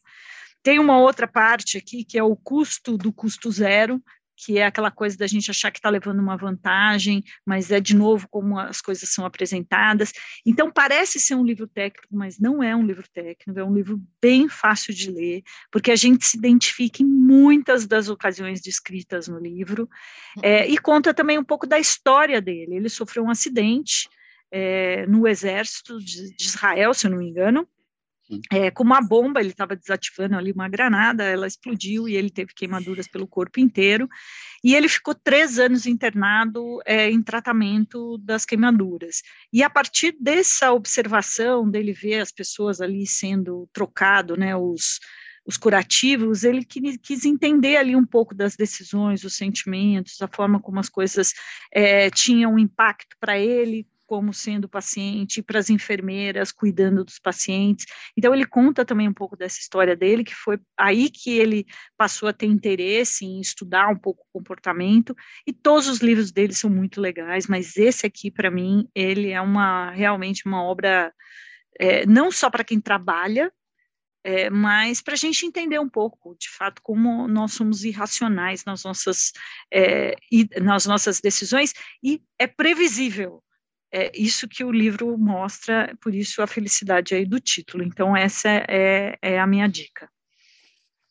Tem 0.62 0.78
uma 0.78 0.98
outra 0.98 1.26
parte 1.26 1.78
aqui, 1.78 2.04
que 2.04 2.18
é 2.18 2.22
o 2.22 2.36
custo 2.36 2.98
do 2.98 3.12
custo 3.12 3.50
zero, 3.50 4.02
que 4.44 4.58
é 4.58 4.64
aquela 4.64 4.90
coisa 4.90 5.18
da 5.18 5.26
gente 5.26 5.50
achar 5.50 5.70
que 5.70 5.78
está 5.78 5.90
levando 5.90 6.18
uma 6.18 6.36
vantagem, 6.36 7.22
mas 7.44 7.70
é 7.70 7.78
de 7.78 7.94
novo 7.94 8.26
como 8.30 8.58
as 8.58 8.80
coisas 8.80 9.12
são 9.12 9.26
apresentadas. 9.26 10.12
Então, 10.46 10.70
parece 10.70 11.20
ser 11.20 11.34
um 11.34 11.44
livro 11.44 11.66
técnico, 11.66 12.08
mas 12.10 12.38
não 12.38 12.62
é 12.62 12.74
um 12.74 12.84
livro 12.84 13.04
técnico, 13.12 13.58
é 13.58 13.64
um 13.64 13.74
livro 13.74 14.00
bem 14.20 14.48
fácil 14.48 14.94
de 14.94 15.10
ler, 15.10 15.42
porque 15.70 15.90
a 15.90 15.96
gente 15.96 16.26
se 16.26 16.38
identifica 16.38 17.02
em 17.02 17.06
muitas 17.06 17.86
das 17.86 18.08
ocasiões 18.08 18.62
descritas 18.62 19.28
no 19.28 19.38
livro, 19.38 19.88
é, 20.42 20.66
e 20.66 20.78
conta 20.78 21.12
também 21.12 21.38
um 21.38 21.44
pouco 21.44 21.66
da 21.66 21.78
história 21.78 22.40
dele. 22.40 22.76
Ele 22.76 22.88
sofreu 22.88 23.24
um 23.24 23.30
acidente 23.30 24.08
é, 24.50 25.06
no 25.06 25.28
exército 25.28 25.98
de, 25.98 26.34
de 26.34 26.44
Israel, 26.44 26.94
se 26.94 27.06
eu 27.06 27.10
não 27.10 27.18
me 27.18 27.28
engano, 27.28 27.68
é, 28.50 28.70
com 28.70 28.82
uma 28.82 29.00
bomba, 29.00 29.40
ele 29.40 29.50
estava 29.50 29.74
desativando 29.74 30.36
ali 30.36 30.52
uma 30.52 30.68
granada, 30.68 31.24
ela 31.24 31.46
explodiu 31.46 32.08
e 32.08 32.16
ele 32.16 32.30
teve 32.30 32.52
queimaduras 32.54 33.08
pelo 33.08 33.26
corpo 33.26 33.60
inteiro. 33.60 34.08
E 34.62 34.74
ele 34.74 34.88
ficou 34.88 35.14
três 35.14 35.58
anos 35.58 35.86
internado 35.86 36.80
é, 36.84 37.10
em 37.10 37.22
tratamento 37.22 38.18
das 38.18 38.44
queimaduras. 38.44 39.22
E 39.52 39.62
a 39.62 39.70
partir 39.70 40.14
dessa 40.20 40.72
observação 40.72 41.68
dele 41.68 41.92
ver 41.92 42.20
as 42.20 42.30
pessoas 42.30 42.80
ali 42.80 43.06
sendo 43.06 43.68
trocado, 43.72 44.36
né, 44.36 44.54
os, 44.54 45.00
os 45.46 45.56
curativos, 45.56 46.44
ele 46.44 46.64
quis 46.64 47.24
entender 47.24 47.76
ali 47.76 47.96
um 47.96 48.06
pouco 48.06 48.34
das 48.34 48.54
decisões, 48.54 49.24
os 49.24 49.34
sentimentos, 49.34 50.20
a 50.20 50.28
forma 50.28 50.60
como 50.60 50.78
as 50.78 50.88
coisas 50.88 51.32
é, 51.72 52.10
tinham 52.10 52.58
impacto 52.58 53.16
para 53.18 53.38
ele, 53.38 53.86
como 54.10 54.34
sendo 54.34 54.68
paciente, 54.68 55.40
para 55.40 55.60
as 55.60 55.70
enfermeiras 55.70 56.50
cuidando 56.50 57.04
dos 57.04 57.20
pacientes. 57.20 57.86
Então 58.16 58.34
ele 58.34 58.44
conta 58.44 58.84
também 58.84 59.08
um 59.08 59.14
pouco 59.14 59.36
dessa 59.36 59.60
história 59.60 59.94
dele, 59.94 60.24
que 60.24 60.34
foi 60.34 60.58
aí 60.76 61.08
que 61.08 61.38
ele 61.38 61.64
passou 61.96 62.28
a 62.28 62.32
ter 62.32 62.46
interesse 62.46 63.24
em 63.24 63.40
estudar 63.40 63.86
um 63.86 63.96
pouco 63.96 64.24
o 64.24 64.38
comportamento. 64.40 65.14
E 65.46 65.52
todos 65.52 65.86
os 65.86 66.00
livros 66.00 66.32
dele 66.32 66.52
são 66.52 66.68
muito 66.68 67.00
legais, 67.00 67.46
mas 67.46 67.76
esse 67.76 68.04
aqui 68.04 68.32
para 68.32 68.50
mim 68.50 68.88
ele 68.96 69.30
é 69.30 69.40
uma 69.40 69.92
realmente 69.92 70.44
uma 70.44 70.60
obra 70.60 71.14
é, 71.78 72.04
não 72.04 72.32
só 72.32 72.50
para 72.50 72.64
quem 72.64 72.80
trabalha 72.80 73.52
é, 74.24 74.50
mas 74.50 75.00
para 75.00 75.14
a 75.14 75.16
gente 75.16 75.46
entender 75.46 75.78
um 75.78 75.88
pouco, 75.88 76.36
de 76.38 76.50
fato, 76.50 76.82
como 76.82 77.26
nós 77.28 77.52
somos 77.54 77.84
irracionais 77.84 78.64
nas 78.66 78.82
nossas, 78.82 79.32
é, 79.72 80.14
nas 80.60 80.84
nossas 80.84 81.20
decisões, 81.20 81.72
e 82.02 82.20
é 82.38 82.46
previsível 82.46 83.42
é 83.92 84.10
isso 84.14 84.48
que 84.48 84.64
o 84.64 84.70
livro 84.70 85.16
mostra, 85.18 85.96
por 86.00 86.14
isso 86.14 86.42
a 86.42 86.46
felicidade 86.46 87.14
aí 87.14 87.26
do 87.26 87.40
título. 87.40 87.82
Então, 87.82 88.16
essa 88.16 88.48
é, 88.48 89.18
é 89.20 89.38
a 89.38 89.46
minha 89.46 89.68
dica. 89.68 90.08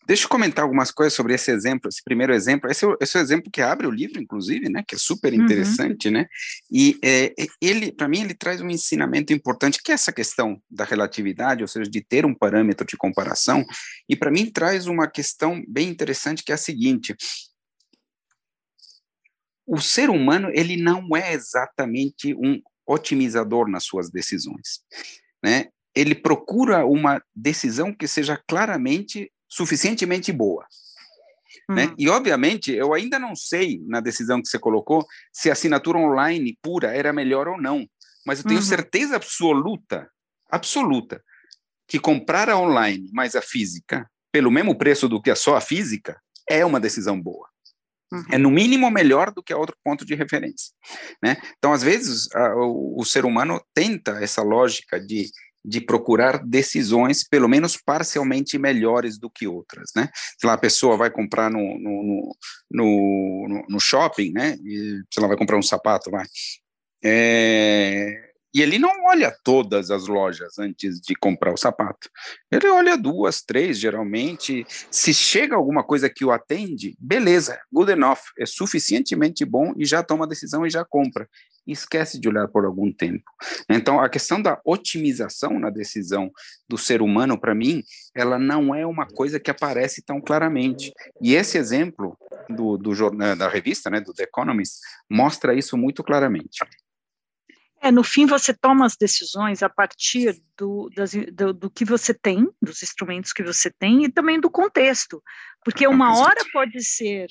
Deixa 0.10 0.26
eu 0.26 0.30
comentar 0.30 0.64
algumas 0.64 0.90
coisas 0.90 1.14
sobre 1.14 1.36
esse 1.36 1.52
exemplo, 1.52 1.88
esse 1.88 2.04
primeiro 2.04 2.34
exemplo. 2.34 2.68
Esse 2.68 2.84
é 2.84 2.88
o, 2.88 2.98
esse 3.00 3.16
é 3.16 3.20
o 3.20 3.22
exemplo 3.22 3.52
que 3.52 3.62
abre 3.62 3.86
o 3.86 3.92
livro, 3.92 4.20
inclusive, 4.20 4.68
né? 4.68 4.84
Que 4.88 4.96
é 4.96 4.98
super 4.98 5.32
uhum. 5.32 5.44
interessante, 5.44 6.08
uhum. 6.08 6.16
né? 6.16 6.26
E 6.72 6.98
é, 7.04 7.32
ele, 7.62 7.92
para 7.92 8.08
mim, 8.08 8.22
ele 8.22 8.34
traz 8.34 8.60
um 8.60 8.72
ensinamento 8.72 9.32
importante, 9.32 9.80
que 9.84 9.92
é 9.92 9.94
essa 9.94 10.12
questão 10.12 10.60
da 10.68 10.84
relatividade, 10.84 11.62
ou 11.62 11.68
seja, 11.68 11.88
de 11.88 12.02
ter 12.02 12.26
um 12.26 12.34
parâmetro 12.34 12.88
de 12.88 12.98
comparação. 12.98 13.64
E 14.10 14.16
para 14.16 14.32
mim 14.32 14.50
traz 14.50 14.88
uma 14.88 15.08
questão 15.08 15.64
bem 15.68 15.90
interessante, 15.90 16.44
que 16.44 16.52
é 16.52 16.56
a 16.56 16.58
seguinte: 16.58 17.16
o 19.70 19.80
ser 19.80 20.10
humano 20.10 20.50
ele 20.54 20.76
não 20.76 21.16
é 21.16 21.34
exatamente 21.34 22.34
um 22.34 22.60
otimizador 22.88 23.70
nas 23.70 23.84
suas 23.84 24.10
decisões, 24.10 24.82
né? 25.44 25.68
Ele 25.96 26.16
procura 26.16 26.86
uma 26.86 27.22
decisão 27.36 27.94
que 27.94 28.08
seja 28.08 28.42
claramente 28.48 29.32
suficientemente 29.48 30.32
boa. 30.32 30.66
Né? 31.70 31.86
Uhum. 31.86 31.96
E, 31.98 32.10
obviamente, 32.10 32.72
eu 32.72 32.94
ainda 32.94 33.20
não 33.20 33.36
sei, 33.36 33.80
na 33.88 34.00
decisão 34.00 34.42
que 34.42 34.48
você 34.48 34.58
colocou, 34.58 35.06
se 35.34 35.50
a 35.50 35.54
assinatura 35.54 35.98
online 35.98 36.58
pura 36.62 36.96
era 36.96 37.14
melhor 37.14 37.48
ou 37.48 37.60
não, 37.60 37.88
mas 38.26 38.40
eu 38.40 38.46
tenho 38.46 38.60
uhum. 38.60 38.66
certeza 38.66 39.16
absoluta, 39.16 40.10
absoluta, 40.50 41.24
que 41.88 42.00
comprar 42.00 42.50
a 42.50 42.58
online 42.58 43.10
mais 43.14 43.36
a 43.36 43.42
física, 43.42 44.10
pelo 44.32 44.52
mesmo 44.52 44.78
preço 44.78 45.10
do 45.10 45.22
que 45.22 45.32
a 45.32 45.36
só 45.36 45.56
a 45.56 45.62
física, 45.62 46.20
é 46.48 46.64
uma 46.66 46.80
decisão 46.80 47.20
boa. 47.20 47.48
Uhum. 48.12 48.24
É 48.32 48.38
no 48.38 48.50
mínimo 48.50 48.90
melhor 48.90 49.32
do 49.32 49.44
que 49.44 49.54
outro 49.54 49.76
ponto 49.84 50.04
de 50.04 50.16
referência, 50.16 50.74
né? 51.22 51.38
Então, 51.58 51.72
às 51.72 51.84
vezes, 51.84 52.28
a, 52.34 52.56
o, 52.56 53.00
o, 53.00 53.06
ser 53.06 53.24
humano 53.24 53.62
tenta 53.74 54.24
essa 54.24 54.42
lógica 54.42 55.00
de 55.00 55.30
de 55.64 55.82
procurar 55.82 56.44
decisões, 56.44 57.28
pelo 57.28 57.48
menos 57.48 57.78
parcialmente 57.78 58.58
melhores 58.58 59.20
do 59.20 59.30
que 59.30 59.48
outras, 59.48 59.92
né? 59.96 60.10
Se 60.40 60.48
lá 60.48 60.54
a 60.54 60.58
pessoa 60.58 60.96
vai 60.96 61.12
comprar 61.12 61.52
no, 61.52 61.78
no, 61.78 62.36
no, 62.72 63.66
no, 63.68 63.80
shopping, 63.80 64.32
né? 64.32 64.56
E, 64.64 65.02
se 65.12 65.20
ela 65.20 65.28
vai 65.28 65.38
comprar 65.38 65.58
um 65.58 65.62
sapato, 65.62 66.10
vai. 66.10 66.26
É, 67.04 68.29
e 68.54 68.62
ele 68.62 68.80
não 68.80 69.06
olha 69.06 69.36
todas 69.44 69.92
as 69.92 70.08
lojas 70.08 70.58
antes 70.58 71.00
de 71.00 71.16
comprar 71.16 71.54
o 71.54 71.58
sapato. 71.58 72.10
Ele 72.52 72.68
olha 72.68 72.98
duas, 72.98 73.42
três, 73.42 73.78
geralmente. 73.78 74.66
Se 74.90 75.14
chega 75.14 75.56
alguma 75.56 75.84
coisa 75.84 76.10
que 76.10 76.26
o 76.26 76.32
atende, 76.32 76.96
beleza, 77.00 77.60
good 77.72 77.92
enough, 77.92 78.20
é 78.40 78.46
suficientemente 78.46 79.46
bom 79.46 79.74
e 79.78 79.86
já 79.86 80.02
toma 80.02 80.26
a 80.26 80.28
decisão 80.28 80.66
e 80.66 80.70
já 80.70 80.84
compra. 80.84 81.30
E 81.68 81.72
esquece 81.72 82.20
de 82.20 82.28
olhar 82.28 82.48
por 82.48 82.66
algum 82.66 82.92
tempo. 82.92 83.24
Então, 83.70 84.00
a 84.00 84.10
questão 84.10 84.42
da 84.42 84.60
otimização 84.66 85.60
na 85.60 85.70
decisão 85.70 86.32
do 86.68 86.78
ser 86.78 87.04
humano, 87.04 87.40
para 87.40 87.54
mim, 87.54 87.84
ela 88.16 88.40
não 88.40 88.74
é 88.74 88.84
uma 88.84 89.06
coisa 89.06 89.40
que 89.40 89.52
aparece 89.52 90.02
tão 90.02 90.20
claramente. 90.20 90.92
E 91.22 91.36
esse 91.36 91.60
exemplo 91.60 92.18
do, 92.50 92.76
do 92.78 92.92
da 93.36 93.48
revista, 93.48 93.92
né, 93.92 94.02
do 94.02 94.12
The 94.12 94.24
Economist, 94.24 94.80
mostra 95.08 95.54
isso 95.54 95.78
muito 95.78 96.04
claramente. 96.04 96.58
É, 97.82 97.92
no 97.92 98.04
fim, 98.04 98.26
você 98.26 98.54
toma 98.54 98.86
as 98.86 98.96
decisões 98.98 99.64
a 99.64 99.70
partir 99.70 100.38
do, 100.58 100.90
das, 100.96 101.12
do, 101.12 101.54
do, 101.54 101.70
que 101.70 101.86
você 101.86 102.14
tem, 102.14 102.48
dos 102.62 102.84
instrumentos 102.84 103.32
que 103.32 103.44
você 103.44 103.72
tem 103.72 104.04
e 104.04 104.12
também 104.12 104.40
do 104.40 104.50
contexto, 104.50 105.24
porque 105.64 105.88
uma 105.88 106.18
hora 106.20 106.44
pode 106.52 106.84
ser 106.84 107.30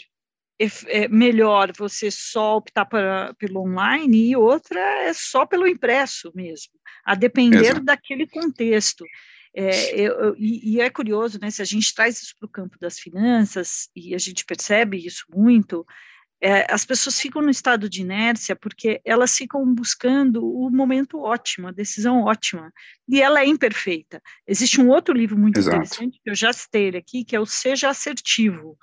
é, 0.86 1.06
melhor 1.08 1.72
você 1.76 2.10
só 2.10 2.56
optar 2.56 2.84
para, 2.84 3.34
pelo 3.34 3.60
online 3.60 4.30
e 4.30 4.36
outra 4.36 4.80
é 4.80 5.12
só 5.12 5.46
pelo 5.46 5.68
impresso 5.68 6.32
mesmo, 6.34 6.72
a 7.04 7.14
depender 7.14 7.66
Exato. 7.66 7.84
daquele 7.84 8.26
contexto. 8.26 9.04
É, 9.54 10.00
eu, 10.00 10.34
e, 10.36 10.74
e, 10.74 10.80
é 10.80 10.90
curioso, 10.90 11.38
né, 11.40 11.50
se 11.50 11.62
a 11.62 11.64
gente 11.64 11.94
traz 11.94 12.20
isso 12.22 12.34
para 12.38 12.46
o 12.46 12.50
campo 12.50 12.76
das 12.80 12.98
finanças, 12.98 13.88
e 13.94 14.14
a 14.14 14.18
gente 14.18 14.44
percebe 14.44 15.04
isso 15.04 15.24
muito, 15.30 15.86
é, 16.40 16.72
as 16.72 16.84
pessoas 16.84 17.20
ficam 17.20 17.42
no 17.42 17.50
estado 17.50 17.88
de 17.88 18.00
inércia 18.00 18.54
porque 18.54 19.00
elas 19.04 19.36
ficam 19.36 19.64
buscando 19.74 20.44
o 20.44 20.70
momento 20.70 21.20
ótimo, 21.20 21.68
a 21.68 21.72
decisão 21.72 22.22
ótima, 22.22 22.72
e 23.08 23.20
ela 23.20 23.40
é 23.40 23.46
imperfeita. 23.46 24.22
Existe 24.46 24.80
um 24.80 24.88
outro 24.88 25.14
livro 25.14 25.36
muito 25.36 25.58
Exato. 25.58 25.76
interessante, 25.76 26.20
que 26.22 26.30
eu 26.30 26.34
já 26.34 26.52
citei 26.52 26.88
aqui, 26.90 27.24
que 27.24 27.34
é 27.34 27.40
o 27.40 27.46
Seja 27.46 27.88
Assertivo, 27.88 28.78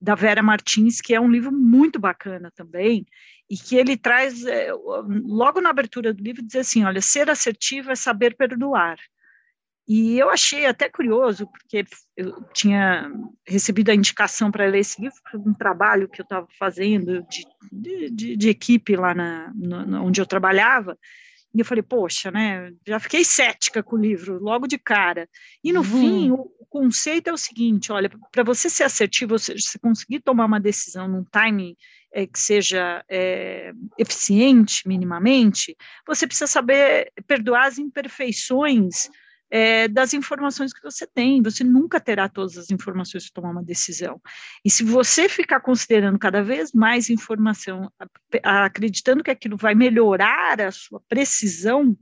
da 0.00 0.14
Vera 0.14 0.42
Martins, 0.42 1.00
que 1.00 1.14
é 1.14 1.20
um 1.20 1.30
livro 1.30 1.52
muito 1.52 1.98
bacana 1.98 2.52
também, 2.54 3.06
e 3.50 3.56
que 3.56 3.76
ele 3.76 3.96
traz, 3.96 4.44
é, 4.44 4.70
logo 4.72 5.60
na 5.60 5.70
abertura 5.70 6.12
do 6.12 6.22
livro, 6.22 6.42
diz 6.42 6.56
assim, 6.56 6.84
olha, 6.84 7.00
ser 7.00 7.30
assertivo 7.30 7.90
é 7.90 7.96
saber 7.96 8.36
perdoar. 8.36 8.98
E 9.88 10.18
eu 10.18 10.28
achei 10.28 10.66
até 10.66 10.86
curioso, 10.86 11.46
porque 11.46 11.82
eu 12.14 12.42
tinha 12.52 13.10
recebido 13.46 13.90
a 13.90 13.94
indicação 13.94 14.50
para 14.50 14.66
ler 14.66 14.80
esse 14.80 15.00
livro, 15.00 15.16
um 15.34 15.54
trabalho 15.54 16.08
que 16.08 16.20
eu 16.20 16.24
estava 16.24 16.46
fazendo 16.58 17.22
de, 17.22 18.10
de, 18.12 18.36
de, 18.36 18.48
equipe 18.50 18.94
lá 18.94 19.14
na, 19.14 19.50
onde 20.02 20.20
eu 20.20 20.26
trabalhava, 20.26 20.98
e 21.54 21.60
eu 21.60 21.64
falei, 21.64 21.82
poxa, 21.82 22.30
né, 22.30 22.70
já 22.86 23.00
fiquei 23.00 23.24
cética 23.24 23.82
com 23.82 23.96
o 23.96 24.00
livro, 24.00 24.38
logo 24.38 24.66
de 24.66 24.76
cara. 24.76 25.26
E 25.64 25.72
no 25.72 25.80
uhum. 25.80 25.84
fim, 25.84 26.30
o, 26.32 26.34
o, 26.34 26.66
conceito 26.68 27.28
é 27.28 27.32
o 27.32 27.38
seguinte, 27.38 27.90
olha, 27.90 28.10
para 28.30 28.42
você 28.42 28.68
ser 28.68 28.84
assertivo, 28.84 29.38
você, 29.38 29.54
você 29.54 29.78
conseguir 29.78 30.20
tomar 30.20 30.44
uma 30.44 30.60
decisão 30.60 31.08
num 31.08 31.24
time 31.24 31.78
é, 32.12 32.26
que 32.26 32.38
seja 32.38 33.02
é, 33.08 33.72
eficiente 33.98 34.86
minimamente, 34.86 35.74
você 36.06 36.26
precisa 36.26 36.46
saber 36.46 37.10
perdoar 37.26 37.66
as 37.66 37.78
imperfeições 37.78 39.08
é, 39.50 39.88
das 39.88 40.14
informações 40.14 40.72
que 40.72 40.82
você 40.82 41.06
tem. 41.06 41.42
Você 41.42 41.64
nunca 41.64 42.00
terá 42.00 42.28
todas 42.28 42.56
as 42.56 42.70
informações 42.70 43.30
para 43.30 43.42
tomar 43.42 43.52
uma 43.52 43.64
decisão. 43.64 44.20
E 44.64 44.70
se 44.70 44.84
você 44.84 45.28
ficar 45.28 45.60
considerando 45.60 46.18
cada 46.18 46.42
vez 46.42 46.72
mais 46.72 47.10
informação, 47.10 47.90
acreditando 48.42 49.22
que 49.22 49.30
aquilo 49.30 49.56
vai 49.56 49.74
melhorar 49.74 50.60
a 50.60 50.70
sua 50.70 51.00
precisão 51.08 51.96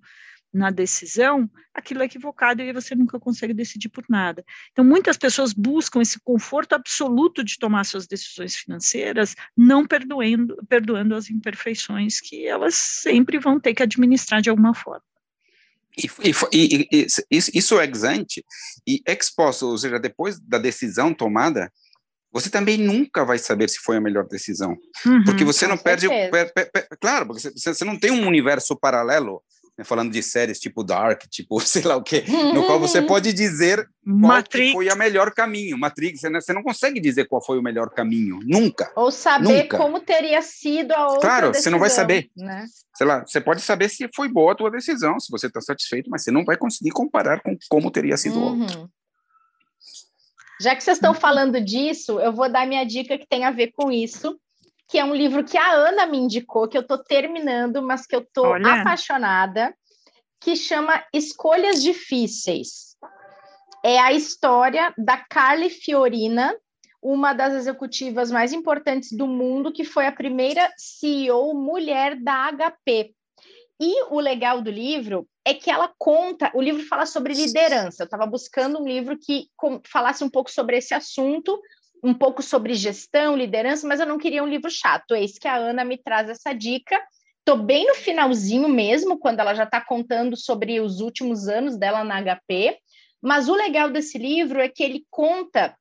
na 0.53 0.71
decisão, 0.71 1.51
aquilo 1.75 2.03
é 2.03 2.07
equivocado 2.07 2.63
e 2.63 2.73
você 2.73 2.95
nunca 2.95 3.21
consegue 3.21 3.53
decidir 3.53 3.91
por 3.91 4.05
nada. 4.09 4.43
Então, 4.73 4.85
muitas 4.85 5.17
pessoas 5.17 5.53
buscam 5.53 6.01
esse 6.01 6.19
conforto 6.21 6.75
absoluto 6.75 7.45
de 7.45 7.59
tomar 7.59 7.85
suas 7.85 8.07
decisões 8.07 8.57
financeiras, 8.57 9.35
não 9.57 9.87
perdoando, 9.87 10.57
perdoando 10.67 11.15
as 11.15 11.29
imperfeições 11.29 12.21
que 12.21 12.47
elas 12.47 12.75
sempre 12.75 13.39
vão 13.39 13.61
ter 13.61 13.75
que 13.75 13.83
administrar 13.83 14.41
de 14.41 14.49
alguma 14.49 14.75
forma. 14.75 15.03
E, 15.97 16.11
e, 16.53 16.89
e, 16.93 17.07
isso 17.31 17.81
é 17.81 17.85
ex 17.85 18.05
ante 18.05 18.45
e 18.87 19.01
ex 19.07 19.31
post, 19.35 19.65
ou 19.65 19.79
seja, 19.79 19.99
depois 19.99 20.39
da 20.39 20.59
decisão 20.59 21.15
tomada, 21.15 21.73
você 22.31 22.51
também 22.51 22.77
nunca 22.77 23.25
vai 23.25 23.39
saber 23.39 23.69
se 23.71 23.79
foi 23.79 23.97
a 23.97 24.01
melhor 24.01 24.27
decisão. 24.29 24.77
Uhum, 25.07 25.25
porque 25.25 25.45
você 25.45 25.67
não 25.67 25.79
perde. 25.79 26.07
Per, 26.07 26.53
per, 26.53 26.71
per, 26.71 26.89
claro, 27.01 27.27
porque 27.27 27.41
você, 27.41 27.73
você 27.73 27.85
não 27.85 27.99
tem 27.99 28.11
um 28.11 28.27
universo 28.27 28.77
paralelo 28.79 29.43
né, 29.77 29.85
falando 29.85 30.13
de 30.13 30.23
séries 30.23 30.59
tipo 30.59 30.83
Dark, 30.83 31.23
tipo 31.29 31.61
sei 31.61 31.83
lá 31.83 31.97
o 31.97 32.03
quê, 32.03 32.25
no 32.55 32.65
qual 32.67 32.81
você 32.81 33.03
pode 33.03 33.33
dizer 33.33 33.89
qual 34.21 34.43
foi 34.73 34.89
o 34.89 34.97
melhor 34.97 35.33
caminho. 35.33 35.79
Matrix, 35.79 36.21
você 36.21 36.29
não, 36.29 36.41
você 36.41 36.53
não 36.53 36.63
consegue 36.63 37.01
dizer 37.01 37.27
qual 37.27 37.45
foi 37.45 37.59
o 37.59 37.63
melhor 37.63 37.91
caminho, 37.91 38.41
nunca. 38.45 38.91
Ou 38.97 39.11
saber 39.11 39.65
nunca. 39.65 39.77
como 39.77 40.01
teria 40.01 40.41
sido 40.43 40.93
a 40.93 41.07
outra 41.07 41.21
Claro, 41.21 41.47
decisão, 41.49 41.63
você 41.63 41.71
não 41.71 41.79
vai 41.79 41.91
saber. 41.91 42.31
Né? 42.37 42.65
Sei 42.95 43.07
lá, 43.07 43.25
você 43.27 43.41
pode 43.41 43.61
saber 43.61 43.89
se 43.89 44.09
foi 44.15 44.29
boa 44.29 44.53
a 44.53 44.57
tua 44.57 44.71
decisão, 44.71 45.19
se 45.21 45.31
você 45.31 45.49
está 45.49 45.61
satisfeito, 45.61 46.09
mas 46.09 46.23
você 46.23 46.31
não 46.31 46.45
vai 46.45 46.57
conseguir 46.57 46.91
comparar 46.91 47.41
com 47.43 47.57
como 47.69 47.91
teria 47.91 48.17
sido 48.17 48.39
uhum. 48.39 48.63
outra. 48.63 48.89
Já 50.61 50.75
que 50.75 50.83
vocês 50.83 50.97
estão 50.97 51.13
falando 51.13 51.61
disso, 51.61 52.19
eu 52.19 52.33
vou 52.33 52.51
dar 52.51 52.67
minha 52.67 52.85
dica 52.85 53.19
que 53.19 53.27
tem 53.27 53.45
a 53.45 53.51
ver 53.51 53.73
com 53.73 53.93
isso, 53.93 54.39
que 54.89 54.99
é 54.99 55.05
um 55.05 55.15
livro 55.15 55.45
que 55.45 55.59
a 55.59 55.73
Ana 55.73 56.07
me 56.07 56.19
indicou, 56.19 56.69
que 56.69 56.77
eu 56.77 56.83
estou 56.83 56.99
terminando, 56.99 57.83
mas 57.83 58.07
que 58.07 58.15
eu 58.15 58.21
estou 58.21 58.55
apaixonada, 58.55 59.75
que 60.41 60.55
chama 60.55 61.05
Escolhas 61.13 61.83
Difíceis. 61.83 62.97
É 63.85 63.99
a 63.99 64.13
história 64.13 64.93
da 64.97 65.17
Carly 65.17 65.71
Fiorina, 65.71 66.55
uma 67.03 67.33
das 67.33 67.55
executivas 67.55 68.31
mais 68.31 68.53
importantes 68.53 69.13
do 69.13 69.27
mundo, 69.27 69.73
que 69.73 69.85
foi 69.85 70.07
a 70.07 70.13
primeira 70.13 70.69
CEO 70.77 71.55
mulher 71.55 72.17
da 72.17 72.51
HP. 72.53 73.15
E 73.81 74.05
o 74.05 74.19
legal 74.19 74.63
do 74.63 74.71
livro 74.71 75.29
é 75.45 75.53
que 75.53 75.71
ela 75.71 75.93
conta, 75.99 76.51
o 76.55 76.63
livro 76.63 76.85
fala 76.87 77.07
sobre 77.07 77.35
liderança. 77.35 78.03
Eu 78.03 78.07
estava 78.07 78.27
buscando 78.27 78.81
um 78.81 78.89
livro 78.89 79.17
que 79.19 79.49
falasse 79.85 80.25
um 80.25 80.31
pouco 80.31 80.51
sobre 80.51 80.79
esse 80.79 80.95
assunto, 80.95 81.61
um 82.03 82.15
pouco 82.15 82.43
sobre 82.43 82.75
gestão, 82.75 83.37
liderança, 83.37 83.87
mas 83.87 84.01
eu 84.01 84.07
não 84.07 84.19
queria 84.19 84.43
um 84.43 84.49
livro 84.49 84.71
chato. 84.71 85.15
É 85.15 85.23
isso 85.23 85.41
que 85.41 85.49
a 85.49 85.57
Ana 85.57 85.85
me 85.85 85.99
traz 85.99 86.29
essa 86.29 86.53
dica. 86.53 87.01
Estou 87.39 87.63
bem 87.63 87.87
no 87.87 87.95
finalzinho 87.95 88.69
mesmo, 88.69 89.19
quando 89.19 89.41
ela 89.41 89.55
já 89.55 89.65
está 89.65 89.81
contando 89.81 90.37
sobre 90.37 90.81
os 90.81 91.01
últimos 91.01 91.49
anos 91.49 91.77
dela 91.77 92.05
na 92.05 92.21
HP. 92.21 92.79
Mas 93.23 93.49
o 93.49 93.55
legal 93.55 93.91
desse 93.91 94.19
livro 94.19 94.61
é 94.61 94.69
que 94.69 94.83
ele 94.83 95.05
conta, 95.11 95.77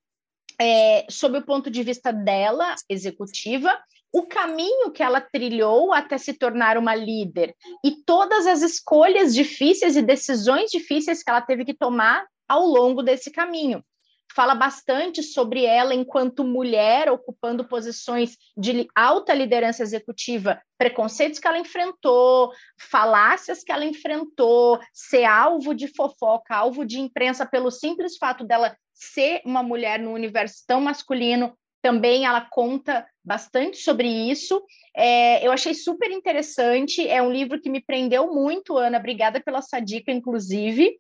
é, 0.60 1.06
sob 1.10 1.38
o 1.38 1.46
ponto 1.46 1.70
de 1.70 1.84
vista 1.84 2.12
dela, 2.12 2.76
executiva, 2.90 3.78
o 4.12 4.24
caminho 4.24 4.92
que 4.92 5.04
ela 5.04 5.20
trilhou 5.20 5.92
até 5.92 6.18
se 6.18 6.34
tornar 6.34 6.78
uma 6.78 6.96
líder 6.96 7.54
e 7.84 7.92
todas 8.06 8.48
as 8.48 8.62
escolhas 8.62 9.34
difíceis 9.36 9.98
e 9.98 10.02
decisões 10.02 10.72
difíceis 10.72 11.22
que 11.22 11.30
ela 11.30 11.42
teve 11.42 11.66
que 11.66 11.74
tomar 11.74 12.26
ao 12.48 12.66
longo 12.66 13.04
desse 13.04 13.30
caminho 13.30 13.84
fala 14.34 14.54
bastante 14.54 15.24
sobre 15.24 15.66
ela 15.66 15.94
enquanto 15.94 16.44
mulher 16.44 17.10
ocupando 17.10 17.68
posições 17.68 18.38
de 18.58 18.88
alta 18.96 19.34
liderança 19.34 19.84
executiva, 19.84 20.62
preconceitos 20.78 21.40
que 21.40 21.48
ela 21.48 21.58
enfrentou, 21.58 22.52
falácias 22.78 23.64
que 23.64 23.72
ela 23.72 23.86
enfrentou, 23.86 24.80
ser 24.94 25.24
alvo 25.24 25.74
de 25.74 25.88
fofoca, 25.88 26.56
alvo 26.56 26.86
de 26.86 27.00
imprensa 27.00 27.46
pelo 27.46 27.72
simples 27.72 28.18
fato 28.18 28.44
dela 28.44 28.76
ser 28.94 29.42
uma 29.46 29.62
mulher 29.62 30.00
no 30.00 30.14
universo 30.14 30.64
tão 30.68 30.82
masculino. 30.82 31.58
Também 31.82 32.26
ela 32.26 32.42
conta 32.42 33.06
bastante 33.24 33.78
sobre 33.78 34.08
isso. 34.08 34.60
É, 34.96 35.46
eu 35.46 35.52
achei 35.52 35.74
super 35.74 36.10
interessante. 36.10 37.08
É 37.08 37.22
um 37.22 37.32
livro 37.32 37.62
que 37.62 37.70
me 37.70 37.80
prendeu 37.80 38.34
muito, 38.34 38.76
Ana. 38.76 38.98
Obrigada 38.98 39.40
pela 39.40 39.62
sua 39.62 39.80
dica, 39.80 40.12
inclusive. 40.12 40.98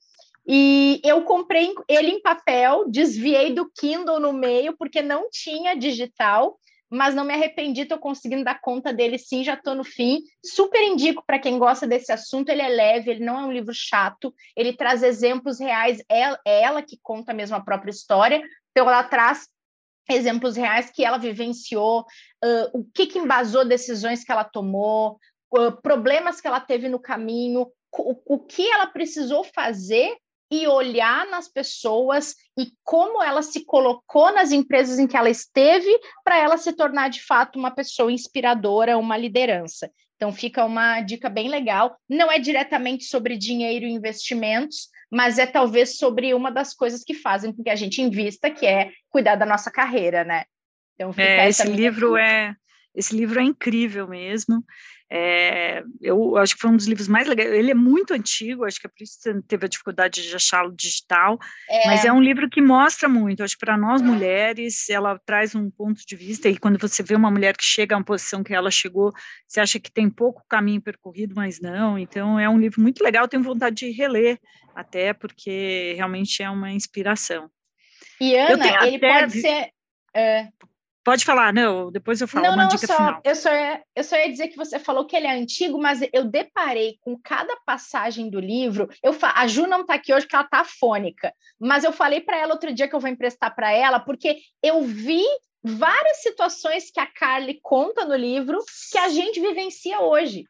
E 0.47 1.01
eu 1.03 1.23
comprei 1.23 1.73
ele 1.87 2.11
em 2.11 2.21
papel, 2.21 2.85
desviei 2.87 3.53
do 3.53 3.69
Kindle 3.71 4.19
no 4.19 4.31
meio, 4.31 4.75
porque 4.77 5.01
não 5.01 5.29
tinha 5.31 5.75
digital, 5.75 6.59
mas 6.89 7.15
não 7.15 7.25
me 7.25 7.33
arrependi, 7.33 7.81
estou 7.81 7.97
conseguindo 7.97 8.43
dar 8.43 8.61
conta 8.61 8.93
dele 8.93 9.17
sim, 9.17 9.43
já 9.43 9.55
estou 9.55 9.73
no 9.73 9.83
fim. 9.83 10.21
Super 10.45 10.83
indico 10.83 11.23
para 11.25 11.39
quem 11.39 11.57
gosta 11.57 11.87
desse 11.87 12.11
assunto, 12.11 12.49
ele 12.49 12.61
é 12.61 12.69
leve, 12.69 13.11
ele 13.11 13.25
não 13.25 13.39
é 13.39 13.45
um 13.45 13.51
livro 13.51 13.73
chato, 13.73 14.33
ele 14.55 14.73
traz 14.73 15.01
exemplos 15.01 15.59
reais, 15.59 16.03
é, 16.09 16.37
ela 16.45 16.81
que 16.81 16.99
conta 17.01 17.33
mesmo 17.33 17.55
a 17.55 17.61
própria 17.61 17.91
história, 17.91 18.41
então 18.71 18.87
ela 18.87 19.03
traz 19.03 19.47
exemplos 20.09 20.55
reais 20.55 20.91
que 20.91 21.03
ela 21.03 21.17
vivenciou, 21.17 22.01
uh, 22.01 22.79
o 22.79 22.85
que, 22.93 23.07
que 23.07 23.17
embasou 23.17 23.65
decisões 23.65 24.23
que 24.23 24.31
ela 24.31 24.43
tomou, 24.43 25.17
uh, 25.57 25.81
problemas 25.81 26.39
que 26.39 26.47
ela 26.47 26.59
teve 26.59 26.87
no 26.87 26.99
caminho, 26.99 27.67
o, 27.91 28.35
o 28.35 28.39
que 28.39 28.69
ela 28.69 28.85
precisou 28.85 29.43
fazer 29.43 30.15
e 30.51 30.67
olhar 30.67 31.25
nas 31.27 31.47
pessoas 31.47 32.35
e 32.57 32.71
como 32.83 33.21
ela 33.21 33.41
se 33.41 33.65
colocou 33.65 34.31
nas 34.31 34.51
empresas 34.51 34.99
em 34.99 35.07
que 35.07 35.17
ela 35.17 35.29
esteve 35.29 35.89
para 36.23 36.37
ela 36.37 36.57
se 36.57 36.71
tornar 36.73 37.09
de 37.09 37.21
fato 37.23 37.57
uma 37.57 37.71
pessoa 37.71 38.11
inspiradora, 38.11 38.97
uma 38.97 39.17
liderança. 39.17 39.89
Então 40.15 40.31
fica 40.31 40.63
uma 40.63 41.01
dica 41.01 41.29
bem 41.29 41.49
legal. 41.49 41.97
Não 42.07 42.31
é 42.31 42.39
diretamente 42.39 43.05
sobre 43.05 43.37
dinheiro 43.37 43.85
e 43.85 43.91
investimentos, 43.91 44.87
mas 45.11 45.37
é 45.37 45.45
talvez 45.45 45.97
sobre 45.97 46.33
uma 46.33 46.51
das 46.51 46.73
coisas 46.73 47.03
que 47.03 47.13
fazem 47.13 47.51
com 47.51 47.63
que 47.63 47.69
a 47.69 47.75
gente 47.75 48.01
invista, 48.01 48.49
que 48.49 48.65
é 48.65 48.91
cuidar 49.09 49.35
da 49.35 49.45
nossa 49.45 49.69
carreira, 49.69 50.23
né? 50.23 50.45
Então 50.93 51.13
é, 51.17 51.49
esse 51.49 51.67
livro 51.67 52.15
é 52.15 52.55
esse 52.95 53.13
livro 53.13 53.39
é 53.41 53.43
incrível 53.43 54.07
mesmo. 54.07 54.63
É, 55.09 55.83
eu 56.01 56.35
acho 56.37 56.55
que 56.55 56.61
foi 56.61 56.71
um 56.71 56.75
dos 56.75 56.87
livros 56.87 57.07
mais 57.07 57.27
legais. 57.27 57.51
Ele 57.51 57.71
é 57.71 57.75
muito 57.75 58.13
antigo, 58.13 58.65
acho 58.65 58.79
que 58.79 58.87
é 58.87 58.89
por 58.89 59.03
isso 59.03 59.17
que 59.17 59.23
você 59.23 59.41
teve 59.43 59.65
a 59.65 59.69
dificuldade 59.69 60.27
de 60.27 60.35
achá-lo 60.35 60.75
digital, 60.75 61.37
é. 61.69 61.87
mas 61.87 62.03
é 62.05 62.11
um 62.11 62.21
livro 62.21 62.49
que 62.49 62.61
mostra 62.61 63.07
muito. 63.07 63.43
Acho 63.43 63.55
que 63.55 63.65
para 63.65 63.77
nós 63.77 64.01
mulheres, 64.01 64.89
ela 64.89 65.19
traz 65.25 65.53
um 65.53 65.69
ponto 65.69 66.01
de 66.05 66.15
vista. 66.15 66.49
E 66.49 66.57
quando 66.57 66.79
você 66.79 67.03
vê 67.03 67.15
uma 67.15 67.29
mulher 67.29 67.55
que 67.55 67.63
chega 67.63 67.95
a 67.95 67.99
uma 67.99 68.03
posição 68.03 68.43
que 68.43 68.53
ela 68.53 68.71
chegou, 68.71 69.13
você 69.47 69.59
acha 69.59 69.79
que 69.79 69.91
tem 69.91 70.09
pouco 70.09 70.43
caminho 70.49 70.81
percorrido, 70.81 71.35
mas 71.35 71.59
não. 71.59 71.97
Então, 71.99 72.39
é 72.39 72.49
um 72.49 72.59
livro 72.59 72.81
muito 72.81 73.03
legal. 73.03 73.27
Tenho 73.27 73.43
vontade 73.43 73.75
de 73.75 73.91
reler, 73.91 74.39
até 74.75 75.13
porque 75.13 75.93
realmente 75.95 76.41
é 76.41 76.49
uma 76.49 76.71
inspiração. 76.71 77.49
E 78.19 78.35
Ana, 78.35 78.87
ele 78.87 78.99
pode 78.99 79.41
ser. 79.41 79.69
É, 80.15 80.47
Pode 81.05 81.23
falar, 81.23 81.53
não, 81.53 81.91
depois 81.91 82.19
eu 82.19 82.27
falo 82.27 82.47
não, 82.47 82.53
uma 82.55 82.63
não, 82.63 82.69
dica 82.69 82.87
só, 82.87 82.95
final. 82.95 83.21
Eu 83.23 83.35
só, 83.35 83.51
ia, 83.53 83.83
eu 83.95 84.03
só 84.03 84.17
ia 84.17 84.27
dizer 84.27 84.47
que 84.47 84.57
você 84.57 84.79
falou 84.79 85.05
que 85.05 85.15
ele 85.15 85.27
é 85.27 85.33
antigo, 85.33 85.79
mas 85.79 85.99
eu 86.11 86.25
deparei 86.25 86.97
com 86.99 87.15
cada 87.15 87.55
passagem 87.63 88.27
do 88.27 88.39
livro. 88.39 88.89
Eu 89.03 89.15
A 89.21 89.45
Ju 89.45 89.67
não 89.67 89.81
está 89.81 89.93
aqui 89.93 90.11
hoje 90.11 90.25
porque 90.25 90.35
ela 90.35 90.45
está 90.45 90.63
fônica, 90.65 91.31
mas 91.59 91.83
eu 91.83 91.93
falei 91.93 92.21
para 92.21 92.39
ela 92.39 92.53
outro 92.53 92.73
dia 92.73 92.87
que 92.87 92.95
eu 92.95 92.99
vou 92.99 93.07
emprestar 93.07 93.55
para 93.55 93.71
ela, 93.71 93.99
porque 93.99 94.37
eu 94.63 94.81
vi 94.81 95.23
várias 95.63 96.23
situações 96.23 96.89
que 96.89 96.99
a 96.99 97.05
Carly 97.05 97.59
conta 97.61 98.03
no 98.03 98.15
livro 98.15 98.57
que 98.91 98.97
a 98.97 99.07
gente 99.09 99.39
vivencia 99.39 99.99
hoje. 99.99 100.45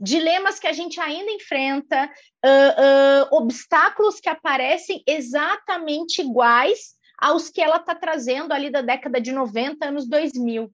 Dilemas 0.00 0.58
que 0.58 0.66
a 0.66 0.72
gente 0.72 0.98
ainda 0.98 1.30
enfrenta, 1.30 2.10
uh, 2.42 3.34
uh, 3.34 3.36
obstáculos 3.36 4.18
que 4.18 4.30
aparecem 4.30 5.02
exatamente 5.06 6.22
iguais 6.22 6.98
aos 7.20 7.50
que 7.50 7.60
ela 7.60 7.76
está 7.76 7.94
trazendo 7.94 8.52
ali 8.52 8.70
da 8.70 8.80
década 8.80 9.20
de 9.20 9.30
90, 9.30 9.86
anos 9.86 10.08
2000. 10.08 10.72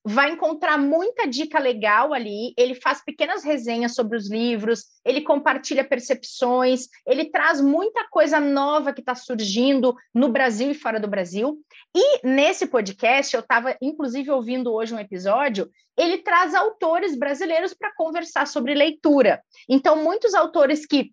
vai 0.03 0.31
encontrar 0.31 0.77
muita 0.77 1.27
dica 1.27 1.59
legal 1.59 2.13
ali. 2.13 2.53
Ele 2.57 2.75
faz 2.75 3.03
pequenas 3.03 3.43
resenhas 3.43 3.93
sobre 3.93 4.17
os 4.17 4.29
livros, 4.29 4.85
ele 5.05 5.21
compartilha 5.21 5.83
percepções, 5.83 6.87
ele 7.05 7.25
traz 7.25 7.61
muita 7.61 8.07
coisa 8.09 8.39
nova 8.39 8.93
que 8.93 9.01
está 9.01 9.15
surgindo 9.15 9.95
no 10.13 10.29
Brasil 10.29 10.71
e 10.71 10.75
fora 10.75 10.99
do 10.99 11.07
Brasil. 11.07 11.59
E 11.95 12.25
nesse 12.25 12.67
podcast, 12.67 13.35
eu 13.35 13.41
estava 13.41 13.75
inclusive 13.81 14.31
ouvindo 14.31 14.73
hoje 14.73 14.93
um 14.93 14.99
episódio, 14.99 15.69
ele 15.97 16.19
traz 16.19 16.55
autores 16.55 17.17
brasileiros 17.17 17.73
para 17.73 17.93
conversar 17.95 18.47
sobre 18.47 18.73
leitura. 18.73 19.41
Então, 19.69 20.03
muitos 20.03 20.33
autores 20.33 20.85
que 20.85 21.11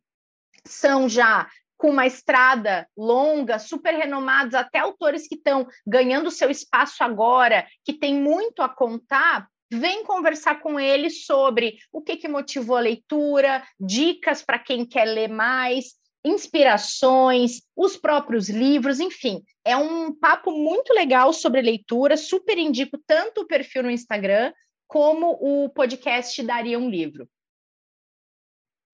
são 0.65 1.09
já 1.09 1.49
com 1.79 1.91
uma 1.91 2.07
estrada 2.07 2.87
longa, 2.97 3.59
super 3.59 3.95
renomados, 3.95 4.55
até 4.55 4.81
autores 4.81 5.29
que 5.29 5.37
estão 5.37 5.67
ganhando 5.87 6.31
seu 6.31 6.51
espaço 6.51 7.03
agora, 7.03 7.67
que 7.85 7.93
tem 7.93 8.15
muito 8.15 8.61
a 8.61 8.69
contar, 8.69 9.49
vem 9.71 10.05
conversar 10.05 10.61
com 10.61 10.79
ele 10.79 11.09
sobre 11.09 11.79
o 11.93 12.03
que, 12.03 12.17
que 12.17 12.29
motivou 12.29 12.77
a 12.77 12.81
leitura, 12.81 13.63
dicas 13.79 14.43
para 14.43 14.59
quem 14.59 14.85
quer 14.85 15.05
ler 15.05 15.29
mais, 15.29 15.95
inspirações, 16.25 17.63
os 17.77 17.97
próprios 17.97 18.49
livros, 18.49 18.99
enfim, 18.99 19.43
é 19.65 19.77
um 19.77 20.13
papo 20.13 20.51
muito 20.51 20.93
legal 20.93 21.33
sobre 21.33 21.63
leitura, 21.63 22.17
super 22.17 22.59
indico 22.59 22.99
tanto 23.07 23.43
o 23.43 23.47
perfil 23.47 23.85
no 23.85 23.91
Instagram 23.91 24.53
como 24.87 25.39
o 25.41 25.69
podcast 25.69 26.43
Daria 26.43 26.79
um 26.79 26.91
Livro. 26.91 27.29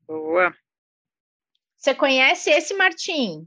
Boa. 0.06 0.54
Você 1.84 1.94
conhece 1.94 2.48
esse 2.48 2.72
Martim? 2.72 3.46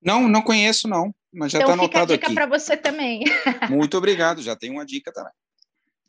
Não, 0.00 0.26
não 0.26 0.40
conheço 0.40 0.88
não, 0.88 1.14
mas 1.30 1.52
já 1.52 1.58
está 1.58 1.72
então, 1.74 1.84
anotado 1.84 2.14
aqui. 2.14 2.24
Então 2.24 2.30
fica 2.30 2.30
a 2.30 2.30
dica 2.30 2.48
para 2.48 2.58
você 2.58 2.74
também. 2.74 3.22
Muito 3.68 3.98
obrigado, 3.98 4.40
já 4.40 4.56
tem 4.56 4.70
uma 4.70 4.86
dica 4.86 5.12
também. 5.12 5.32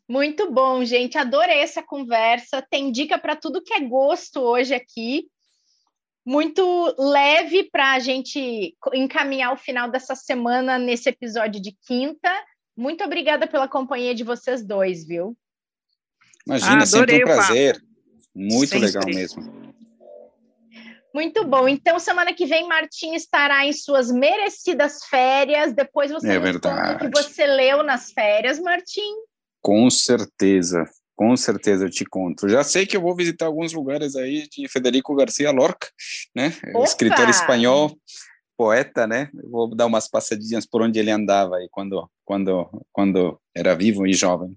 Muito 0.07 0.49
bom, 0.49 0.86
gente. 0.86 1.18
Adorei 1.18 1.57
essa 1.57 1.84
conversa. 1.84 2.65
Tem 2.70 2.89
dica 2.89 3.18
para 3.18 3.36
tudo 3.36 3.61
que 3.61 3.74
é 3.74 3.82
gosto 3.82 4.39
hoje 4.39 4.74
aqui. 4.74 5.28
Muito 6.26 6.95
leve 6.97 7.65
para 7.70 7.95
a 7.95 7.99
gente 7.99 8.74
encaminhar 8.93 9.51
o 9.51 9.57
final 9.57 9.91
dessa 9.91 10.15
semana 10.15 10.80
nesse 10.80 11.09
episódio 11.09 11.61
de 11.61 11.76
quinta. 11.86 12.32
Muito 12.78 13.03
obrigada 13.03 13.45
pela 13.45 13.68
companhia 13.68 14.15
de 14.15 14.24
vocês 14.24 14.65
dois, 14.65 15.05
viu? 15.05 15.38
Imagina, 16.45 16.84
ah, 16.84 16.86
sempre 16.86 17.24
um 17.24 17.26
prazer. 17.26 17.84
Muito 18.34 18.70
sempre. 18.70 18.86
legal 18.86 19.03
mesmo. 19.05 19.66
Muito 21.18 21.43
bom. 21.43 21.68
Então, 21.68 21.97
semana 21.97 22.32
que 22.32 22.45
vem, 22.45 22.68
Martim 22.68 23.15
estará 23.15 23.65
em 23.65 23.74
suas 23.74 24.11
merecidas 24.11 25.03
férias. 25.09 25.74
Depois 25.74 26.11
você 26.11 26.34
é 26.34 26.39
conta 26.39 26.93
o 26.93 26.99
que 26.99 27.09
você 27.09 27.47
leu 27.47 27.82
nas 27.82 28.11
férias, 28.11 28.59
Martim. 28.59 29.15
Com 29.59 29.89
certeza, 29.89 30.84
com 31.15 31.36
certeza 31.36 31.86
eu 31.86 31.89
te 31.89 32.05
conto. 32.05 32.47
Já 32.47 32.63
sei 32.63 32.86
que 32.86 32.95
eu 32.95 33.01
vou 33.01 33.15
visitar 33.15 33.47
alguns 33.47 33.74
lugares 33.74 34.15
aí 34.15 34.47
de 34.47 34.68
Federico 34.68 35.15
Garcia 35.15 35.49
Lorca, 35.49 35.88
né? 36.36 36.53
Opa! 36.76 36.84
Escritor 36.84 37.28
espanhol, 37.28 37.97
poeta, 38.55 39.07
né? 39.07 39.32
Eu 39.43 39.49
vou 39.49 39.76
dar 39.76 39.88
umas 39.88 40.07
passadinhas 40.07 40.68
por 40.68 40.84
onde 40.84 40.99
ele 40.99 41.09
andava 41.09 41.55
aí 41.55 41.68
quando, 41.72 42.07
quando, 42.24 42.86
quando 42.91 43.41
era 43.55 43.74
vivo 43.74 44.05
e 44.05 44.13
jovem. 44.13 44.55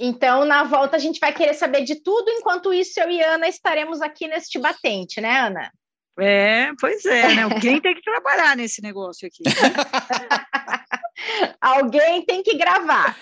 Então, 0.00 0.44
na 0.44 0.64
volta, 0.64 0.96
a 0.96 0.98
gente 0.98 1.18
vai 1.18 1.32
querer 1.32 1.54
saber 1.54 1.82
de 1.82 1.96
tudo. 1.96 2.30
Enquanto 2.30 2.72
isso, 2.72 3.00
eu 3.00 3.10
e 3.10 3.22
Ana 3.22 3.48
estaremos 3.48 4.02
aqui 4.02 4.28
neste 4.28 4.58
batente, 4.58 5.20
né, 5.20 5.40
Ana? 5.40 5.72
É, 6.18 6.72
pois 6.80 7.04
é, 7.04 7.34
né? 7.34 7.42
Alguém 7.42 7.80
tem 7.80 7.94
que 7.94 8.02
trabalhar 8.02 8.56
nesse 8.56 8.82
negócio 8.82 9.28
aqui. 9.28 9.42
Né? 9.44 9.52
Alguém 11.60 12.24
tem 12.24 12.42
que 12.42 12.56
gravar. 12.56 13.16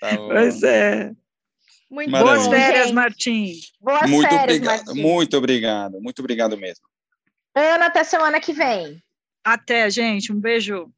Tá 0.00 0.16
pois 0.16 0.62
é. 0.62 1.12
Muito 1.90 2.10
Boas 2.10 2.46
férias, 2.46 2.86
gente. 2.86 2.94
Martim. 2.94 3.60
Boas 3.78 4.10
muito 4.10 4.28
férias, 4.28 4.44
obrigado, 4.44 4.86
Martim. 4.86 5.02
Muito 5.02 5.36
obrigado, 5.36 6.00
muito 6.00 6.18
obrigado 6.20 6.56
mesmo. 6.56 6.86
Ana, 7.54 7.86
até 7.86 8.02
semana 8.02 8.40
que 8.40 8.54
vem. 8.54 9.02
Até, 9.44 9.90
gente. 9.90 10.32
Um 10.32 10.40
beijo. 10.40 10.90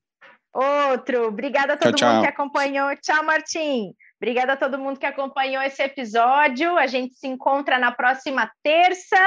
Outro. 0.53 1.27
Obrigada 1.27 1.73
a 1.73 1.77
todo 1.77 1.97
tchau, 1.97 2.09
mundo 2.09 2.19
tchau. 2.19 2.23
que 2.23 2.29
acompanhou. 2.29 2.97
Tchau, 2.97 3.25
Martim. 3.25 3.93
Obrigada 4.25 4.55
a 4.55 4.57
todo 4.57 4.79
mundo 4.79 4.99
que 4.99 5.05
acompanhou 5.05 5.63
esse 5.63 5.83
episódio. 5.83 6.79
A 6.79 6.87
gente 6.87 7.15
se 7.15 7.27
encontra 7.27 7.79
na 7.79 7.93
próxima 7.93 8.51
terça. 8.63 9.19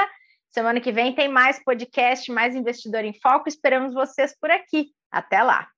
Semana 0.50 0.80
que 0.80 0.90
vem 0.90 1.14
tem 1.14 1.28
mais 1.28 1.62
podcast, 1.62 2.32
mais 2.32 2.56
Investidor 2.56 3.04
em 3.04 3.14
Foco. 3.22 3.48
Esperamos 3.48 3.94
vocês 3.94 4.34
por 4.40 4.50
aqui. 4.50 4.88
Até 5.12 5.40
lá. 5.40 5.68